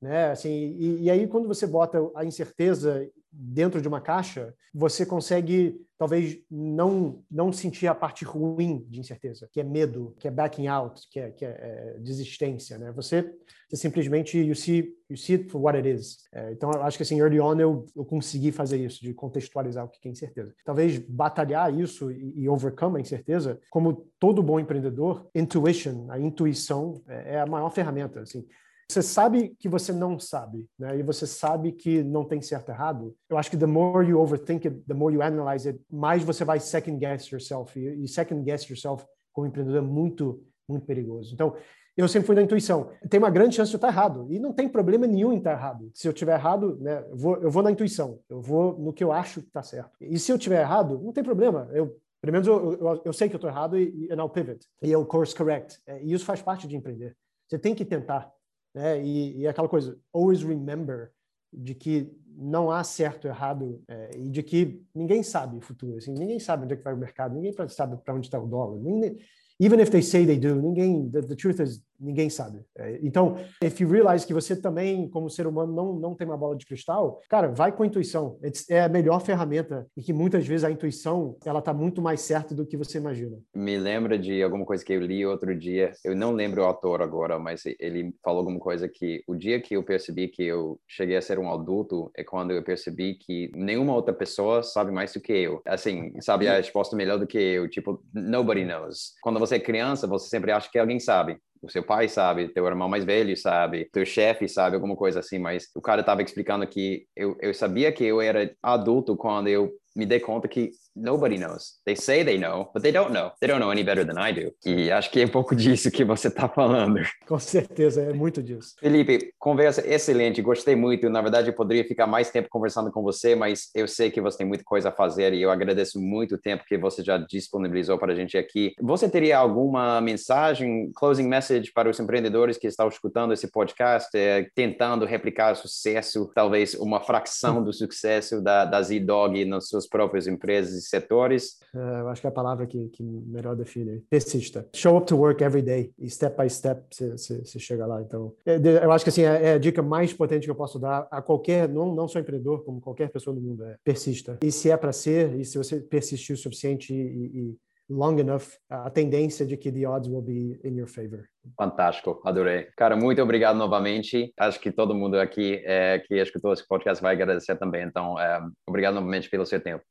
né? 0.01 0.31
Assim, 0.31 0.49
e, 0.49 1.03
e, 1.03 1.11
aí 1.11 1.27
quando 1.27 1.47
você 1.47 1.65
bota 1.65 1.99
a 2.15 2.23
incerteza 2.23 3.09
dentro 3.31 3.81
de 3.81 3.87
uma 3.87 4.01
caixa, 4.01 4.53
você 4.73 5.05
consegue 5.05 5.79
talvez 5.97 6.39
não 6.49 7.23
não 7.29 7.51
sentir 7.51 7.87
a 7.87 7.95
parte 7.95 8.23
ruim 8.23 8.85
de 8.89 8.99
incerteza, 8.99 9.49
que 9.51 9.59
é 9.59 9.63
medo, 9.63 10.15
que 10.19 10.27
é 10.27 10.31
backing 10.31 10.67
out, 10.67 11.01
que 11.09 11.19
é, 11.19 11.31
que 11.31 11.45
é, 11.45 11.49
é 11.49 11.99
desistência, 11.99 12.77
né? 12.77 12.91
Você, 12.91 13.33
você, 13.69 13.75
simplesmente 13.75 14.37
you 14.37 14.55
see 14.55 14.95
you 15.09 15.15
see 15.15 15.35
it 15.35 15.49
for 15.49 15.61
what 15.61 15.77
it 15.77 15.89
is. 15.89 16.17
É, 16.33 16.51
então 16.51 16.69
eu 16.73 16.83
acho 16.83 16.97
que 16.97 17.03
assim 17.03 17.19
early 17.19 17.39
on 17.39 17.59
eu, 17.59 17.85
eu 17.95 18.03
consegui 18.05 18.51
fazer 18.51 18.77
isso, 18.77 19.01
de 19.01 19.13
contextualizar 19.13 19.85
o 19.85 19.89
que 19.89 20.07
é 20.07 20.11
incerteza. 20.11 20.53
Talvez 20.65 20.97
batalhar 20.99 21.73
isso 21.73 22.11
e, 22.11 22.33
e 22.35 22.49
overcome 22.49 22.97
a 22.97 23.01
incerteza, 23.01 23.59
como 23.69 24.05
todo 24.19 24.43
bom 24.43 24.59
empreendedor, 24.59 25.29
intuition, 25.33 26.07
a 26.09 26.19
intuição 26.19 27.01
é, 27.07 27.35
é 27.35 27.39
a 27.39 27.45
maior 27.45 27.69
ferramenta, 27.69 28.21
assim. 28.21 28.45
Você 28.89 29.01
sabe 29.01 29.53
que 29.59 29.67
você 29.67 29.91
não 29.91 30.17
sabe, 30.17 30.65
né? 30.79 30.97
E 30.97 31.03
você 31.03 31.27
sabe 31.27 31.73
que 31.73 32.01
não 32.01 32.23
tem 32.23 32.41
certo 32.41 32.69
errado. 32.69 33.13
Eu 33.29 33.37
acho 33.37 33.51
que 33.51 33.57
the 33.57 33.65
more 33.65 34.07
you 34.07 34.17
overthink 34.17 34.65
it, 34.65 34.81
the 34.87 34.93
more 34.93 35.13
you 35.13 35.21
analyze 35.21 35.67
it, 35.67 35.77
mais 35.91 36.23
você 36.23 36.45
vai 36.45 36.61
second 36.61 36.97
guess 36.97 37.29
yourself. 37.29 37.77
E 37.77 38.07
second 38.07 38.43
guess 38.45 38.65
yourself 38.69 39.05
como 39.33 39.45
empreendedor 39.45 39.83
é 39.83 39.85
muito, 39.85 40.41
muito 40.67 40.85
perigoso. 40.85 41.33
Então, 41.33 41.53
eu 42.01 42.07
sempre 42.07 42.27
fui 42.27 42.35
da 42.35 42.41
intuição. 42.41 42.91
Tem 43.09 43.17
uma 43.17 43.29
grande 43.29 43.55
chance 43.55 43.69
de 43.69 43.75
eu 43.75 43.79
estar 43.79 43.87
errado. 43.87 44.27
E 44.29 44.39
não 44.39 44.53
tem 44.53 44.69
problema 44.69 45.07
nenhum 45.07 45.33
em 45.33 45.37
estar 45.37 45.51
errado. 45.51 45.89
Se 45.93 46.07
eu 46.07 46.13
tiver 46.13 46.35
errado, 46.35 46.77
né, 46.79 47.03
eu, 47.09 47.17
vou, 47.17 47.37
eu 47.37 47.49
vou 47.49 47.63
na 47.63 47.71
intuição. 47.71 48.19
Eu 48.29 48.41
vou 48.41 48.77
no 48.77 48.93
que 48.93 49.03
eu 49.03 49.11
acho 49.11 49.41
que 49.41 49.47
está 49.47 49.63
certo. 49.63 49.91
E 49.99 50.19
se 50.19 50.31
eu 50.31 50.37
tiver 50.37 50.61
errado, 50.61 50.99
não 51.03 51.11
tem 51.11 51.23
problema. 51.23 51.67
Eu, 51.71 51.97
pelo 52.21 52.33
menos 52.33 52.47
eu, 52.47 52.73
eu, 52.73 53.01
eu 53.05 53.13
sei 53.13 53.27
que 53.27 53.35
eu 53.35 53.37
estou 53.37 53.49
errado 53.49 53.77
e, 53.77 54.07
e 54.09 54.13
I'll 54.13 54.29
pivot. 54.29 54.65
E 54.81 54.91
eu 54.91 55.05
course 55.05 55.35
correct. 55.35 55.79
É, 55.87 56.01
e 56.03 56.13
isso 56.13 56.25
faz 56.25 56.41
parte 56.41 56.67
de 56.67 56.75
empreender. 56.75 57.15
Você 57.47 57.57
tem 57.57 57.73
que 57.73 57.83
tentar. 57.83 58.31
Né? 58.75 59.03
E, 59.03 59.39
e 59.39 59.47
aquela 59.47 59.67
coisa, 59.67 59.97
always 60.13 60.43
remember 60.43 61.11
de 61.51 61.73
que 61.73 62.11
não 62.37 62.69
há 62.69 62.83
certo 62.83 63.25
ou 63.25 63.31
errado 63.31 63.81
é, 63.87 64.11
e 64.15 64.29
de 64.29 64.43
que 64.43 64.83
ninguém 64.93 65.23
sabe 65.23 65.57
o 65.57 65.61
futuro. 65.61 65.97
Assim, 65.97 66.13
ninguém 66.13 66.39
sabe 66.39 66.63
onde 66.63 66.73
é 66.73 66.77
que 66.77 66.83
vai 66.83 66.93
o 66.93 66.97
mercado, 66.97 67.33
ninguém 67.33 67.53
sabe 67.69 67.97
para 67.97 68.13
onde 68.13 68.27
está 68.27 68.39
o 68.39 68.45
dólar. 68.45 68.77
Ninguém, 68.79 69.17
even 69.59 69.81
if 69.81 69.89
they 69.89 70.03
say 70.03 70.25
they 70.25 70.37
do, 70.37 70.55
ninguém, 70.55 71.09
the, 71.09 71.21
the 71.21 71.35
truth 71.35 71.59
is, 71.59 71.81
ninguém 71.99 72.29
sabe. 72.29 72.61
É, 72.77 72.99
então, 73.01 73.37
if 73.63 73.79
you 73.79 73.89
realize 73.89 74.25
que 74.25 74.33
você 74.33 74.55
também, 74.55 75.09
como 75.09 75.29
ser 75.29 75.47
humano, 75.47 75.73
não, 75.73 75.93
não 75.93 76.15
tem 76.15 76.27
uma 76.27 76.37
bola 76.37 76.55
de 76.55 76.65
cristal, 76.65 77.21
cara, 77.29 77.47
vai 77.49 77.71
com 77.71 77.83
a 77.83 77.87
intuição. 77.87 78.39
É 78.69 78.81
a 78.81 78.89
melhor 78.89 79.21
ferramenta 79.21 79.87
e 79.95 80.01
que 80.01 80.13
muitas 80.13 80.45
vezes 80.45 80.63
a 80.63 80.71
intuição, 80.71 81.37
ela 81.45 81.61
tá 81.61 81.73
muito 81.73 82.01
mais 82.01 82.21
certa 82.21 82.53
do 82.53 82.65
que 82.65 82.77
você 82.77 82.97
imagina. 82.97 83.37
Me 83.55 83.77
lembra 83.77 84.17
de 84.17 84.41
alguma 84.41 84.65
coisa 84.65 84.83
que 84.83 84.93
eu 84.93 85.01
li 85.01 85.25
outro 85.25 85.57
dia, 85.57 85.91
eu 86.03 86.15
não 86.15 86.31
lembro 86.31 86.61
o 86.61 86.65
autor 86.65 87.01
agora, 87.01 87.39
mas 87.39 87.63
ele 87.79 88.13
falou 88.23 88.39
alguma 88.39 88.59
coisa 88.59 88.87
que 88.87 89.23
o 89.27 89.35
dia 89.35 89.59
que 89.61 89.75
eu 89.75 89.83
percebi 89.83 90.27
que 90.27 90.43
eu 90.43 90.79
cheguei 90.87 91.17
a 91.17 91.21
ser 91.21 91.39
um 91.39 91.51
adulto 91.51 92.11
é 92.15 92.23
quando 92.23 92.51
eu 92.51 92.63
percebi 92.63 93.15
que 93.15 93.51
nenhuma 93.55 93.93
outra 93.93 94.13
pessoa 94.13 94.63
sabe 94.63 94.91
mais 94.91 95.13
do 95.13 95.21
que 95.21 95.33
eu. 95.33 95.61
Assim, 95.65 96.13
sabe 96.21 96.47
a 96.47 96.57
resposta 96.57 96.95
melhor 96.95 97.19
do 97.19 97.27
que 97.27 97.37
eu, 97.37 97.69
tipo, 97.69 98.01
nobody 98.13 98.65
knows. 98.65 99.13
Quando 99.21 99.39
você 99.39 99.55
é 99.55 99.59
criança, 99.59 100.07
você 100.07 100.29
sempre 100.29 100.51
acha 100.51 100.69
que 100.69 100.79
alguém 100.79 100.99
sabe 100.99 101.39
o 101.61 101.69
seu 101.69 101.83
pai 101.83 102.07
sabe, 102.07 102.49
teu 102.49 102.65
irmão 102.65 102.89
mais 102.89 103.03
velho 103.03 103.35
sabe, 103.35 103.89
teu 103.91 104.05
chefe 104.05 104.47
sabe, 104.47 104.75
alguma 104.75 104.95
coisa 104.95 105.19
assim, 105.19 105.39
mas 105.39 105.65
o 105.75 105.81
cara 105.81 106.01
estava 106.01 106.21
explicando 106.21 106.67
que 106.67 107.05
eu, 107.15 107.35
eu 107.41 107.53
sabia 107.53 107.91
que 107.91 108.03
eu 108.03 108.21
era 108.21 108.51
adulto 108.61 109.15
quando 109.15 109.47
eu 109.47 109.71
me 109.95 110.05
dei 110.05 110.19
conta 110.19 110.47
que 110.47 110.71
nobody 110.97 111.37
knows. 111.37 111.79
They 111.85 111.95
say 111.95 112.23
they 112.23 112.37
know, 112.37 112.69
but 112.73 112.83
they 112.83 112.91
don't 112.91 113.11
know. 113.11 113.31
They 113.39 113.47
don't 113.47 113.59
know 113.59 113.71
any 113.71 113.83
better 113.83 114.05
than 114.05 114.17
I 114.17 114.33
do. 114.33 114.51
E 114.65 114.91
acho 114.91 115.11
que 115.11 115.21
é 115.21 115.25
um 115.25 115.29
pouco 115.29 115.55
disso 115.55 115.91
que 115.91 116.03
você 116.03 116.27
está 116.27 116.49
falando. 116.49 116.99
Com 117.27 117.39
certeza, 117.39 118.01
é 118.01 118.13
muito 118.13 118.41
disso. 118.41 118.75
Felipe, 118.79 119.33
conversa 119.37 119.87
excelente, 119.87 120.41
gostei 120.41 120.75
muito. 120.75 121.09
Na 121.09 121.21
verdade, 121.21 121.49
eu 121.49 121.53
poderia 121.53 121.83
ficar 121.85 122.07
mais 122.07 122.29
tempo 122.29 122.49
conversando 122.49 122.91
com 122.91 123.01
você, 123.01 123.35
mas 123.35 123.69
eu 123.75 123.87
sei 123.87 124.09
que 124.09 124.21
você 124.21 124.39
tem 124.39 124.47
muita 124.47 124.63
coisa 124.63 124.89
a 124.89 124.91
fazer 124.91 125.33
e 125.33 125.41
eu 125.41 125.51
agradeço 125.51 125.99
muito 125.99 126.35
o 126.35 126.37
tempo 126.37 126.63
que 126.67 126.77
você 126.77 127.03
já 127.03 127.17
disponibilizou 127.17 127.97
para 127.97 128.13
a 128.13 128.15
gente 128.15 128.37
aqui. 128.37 128.73
Você 128.81 129.09
teria 129.09 129.37
alguma 129.37 130.01
mensagem, 130.01 130.91
closing 130.95 131.27
message 131.27 131.71
para 131.71 131.89
os 131.89 131.99
empreendedores 131.99 132.57
que 132.57 132.67
estão 132.67 132.87
escutando 132.87 133.33
esse 133.33 133.49
podcast, 133.51 134.09
é, 134.15 134.47
tentando 134.55 135.05
replicar 135.05 135.53
o 135.53 135.55
sucesso, 135.55 136.31
talvez 136.33 136.73
uma 136.73 137.01
fração 137.01 137.63
do 137.63 137.73
sucesso 137.73 138.41
da, 138.41 138.65
da 138.65 138.81
Z-Dog 138.81 139.45
nas 139.45 139.67
suas 139.67 139.87
próprias 139.87 140.27
empresas 140.27 140.86
setores? 140.89 141.59
Uh, 141.73 141.99
eu 141.99 142.09
acho 142.09 142.21
que 142.21 142.27
é 142.27 142.29
a 142.29 142.33
palavra 142.33 142.65
que, 142.65 142.89
que 142.89 143.03
melhor 143.03 143.55
define. 143.55 144.03
Persista. 144.09 144.67
Show 144.73 144.97
up 144.97 145.07
to 145.07 145.17
work 145.17 145.43
every 145.43 145.61
day 145.61 145.91
e 145.97 146.09
step 146.09 146.41
by 146.41 146.49
step 146.49 146.83
você 146.91 147.59
chega 147.59 147.85
lá. 147.85 148.01
Então, 148.01 148.33
é, 148.45 148.57
eu 148.83 148.91
acho 148.91 149.05
que 149.05 149.09
assim, 149.09 149.23
é, 149.23 149.51
é, 149.51 149.53
a 149.53 149.57
dica 149.57 149.81
mais 149.81 150.13
potente 150.13 150.45
que 150.45 150.51
eu 150.51 150.55
posso 150.55 150.79
dar 150.79 151.07
a 151.11 151.21
qualquer, 151.21 151.67
não, 151.69 151.93
não 151.93 152.07
só 152.07 152.19
empreendedor, 152.19 152.63
como 152.63 152.81
qualquer 152.81 153.09
pessoa 153.09 153.35
do 153.35 153.41
mundo, 153.41 153.63
é 153.63 153.77
persista. 153.83 154.37
E 154.41 154.51
se 154.51 154.69
é 154.69 154.77
para 154.77 154.91
ser, 154.91 155.39
e 155.39 155.45
se 155.45 155.57
você 155.57 155.79
persistir 155.79 156.35
o 156.35 156.37
suficiente 156.37 156.93
e, 156.93 157.51
e 157.51 157.57
long 157.89 158.17
enough, 158.19 158.57
a 158.69 158.89
tendência 158.89 159.45
de 159.45 159.55
que 159.55 159.71
the 159.71 159.87
odds 159.87 160.09
will 160.09 160.21
be 160.21 160.59
in 160.63 160.77
your 160.77 160.87
favor. 160.87 161.25
Fantástico, 161.57 162.21
adorei. 162.25 162.67
Cara, 162.75 162.95
muito 162.95 163.21
obrigado 163.21 163.55
novamente. 163.55 164.33
Acho 164.37 164.59
que 164.59 164.71
todo 164.71 164.93
mundo 164.93 165.19
aqui 165.19 165.61
é, 165.65 165.99
que 165.99 166.15
escutou 166.15 166.51
esse 166.51 166.67
podcast 166.67 167.01
vai 167.01 167.15
agradecer 167.15 167.55
também. 167.55 167.83
Então, 167.83 168.19
é, 168.19 168.41
obrigado 168.67 168.95
novamente 168.95 169.29
pelo 169.29 169.45
seu 169.45 169.61
tempo. 169.61 169.83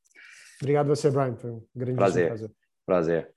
Obrigado 0.61 0.91
a 0.91 0.95
você, 0.95 1.11
Brian. 1.11 1.37
Foi 1.37 1.51
um 1.51 1.63
grande 1.75 1.97
prazer. 1.97 2.27
prazer. 2.29 2.51
Prazer. 2.87 3.31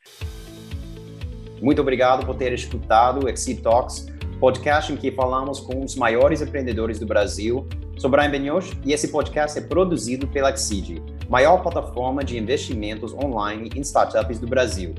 Muito 1.61 1.81
obrigado 1.81 2.25
por 2.25 2.35
ter 2.35 2.53
escutado 2.53 3.25
o 3.25 3.29
Exit 3.29 3.61
Talks 3.61 4.07
podcast 4.39 4.93
em 4.93 4.95
que 4.95 5.11
falamos 5.11 5.59
com 5.59 5.83
os 5.83 5.95
maiores 5.95 6.41
empreendedores 6.41 6.97
do 6.97 7.05
Brasil. 7.05 7.67
Sou 7.97 8.09
Brian 8.09 8.31
Benioch 8.31 8.79
e 8.85 8.93
esse 8.93 9.09
podcast 9.09 9.59
é 9.59 9.61
produzido 9.61 10.25
pela 10.27 10.49
Exceed, 10.49 11.03
maior 11.27 11.61
plataforma 11.61 12.23
de 12.23 12.37
investimentos 12.37 13.13
online 13.13 13.69
em 13.75 13.81
startups 13.81 14.39
do 14.39 14.47
Brasil. 14.47 14.95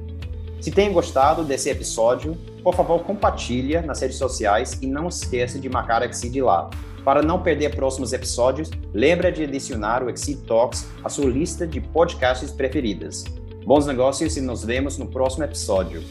Se 0.61 0.71
tem 0.71 0.93
gostado 0.93 1.43
desse 1.43 1.71
episódio, 1.71 2.37
por 2.62 2.75
favor, 2.75 3.03
compartilha 3.03 3.81
nas 3.81 4.03
redes 4.03 4.18
sociais 4.18 4.79
e 4.83 4.87
não 4.87 5.09
esqueça 5.09 5.59
de 5.59 5.71
marcar 5.71 6.03
a 6.03 6.07
Exceed 6.07 6.43
lá. 6.43 6.68
Para 7.05 7.23
não 7.23 7.43
perder 7.43 7.75
próximos 7.75 8.13
episódios, 8.13 8.71
lembra 8.93 9.33
de 9.33 9.45
adicionar 9.45 10.03
o 10.03 10.11
Exceed 10.11 10.43
Talks 10.47 10.87
à 11.03 11.09
sua 11.09 11.31
lista 11.31 11.67
de 11.67 11.81
podcasts 11.81 12.51
preferidas. 12.51 13.25
Bons 13.65 13.87
negócios 13.87 14.37
e 14.37 14.41
nos 14.41 14.65
vemos 14.65 14.99
no 14.99 15.07
próximo 15.07 15.45
episódio. 15.45 16.03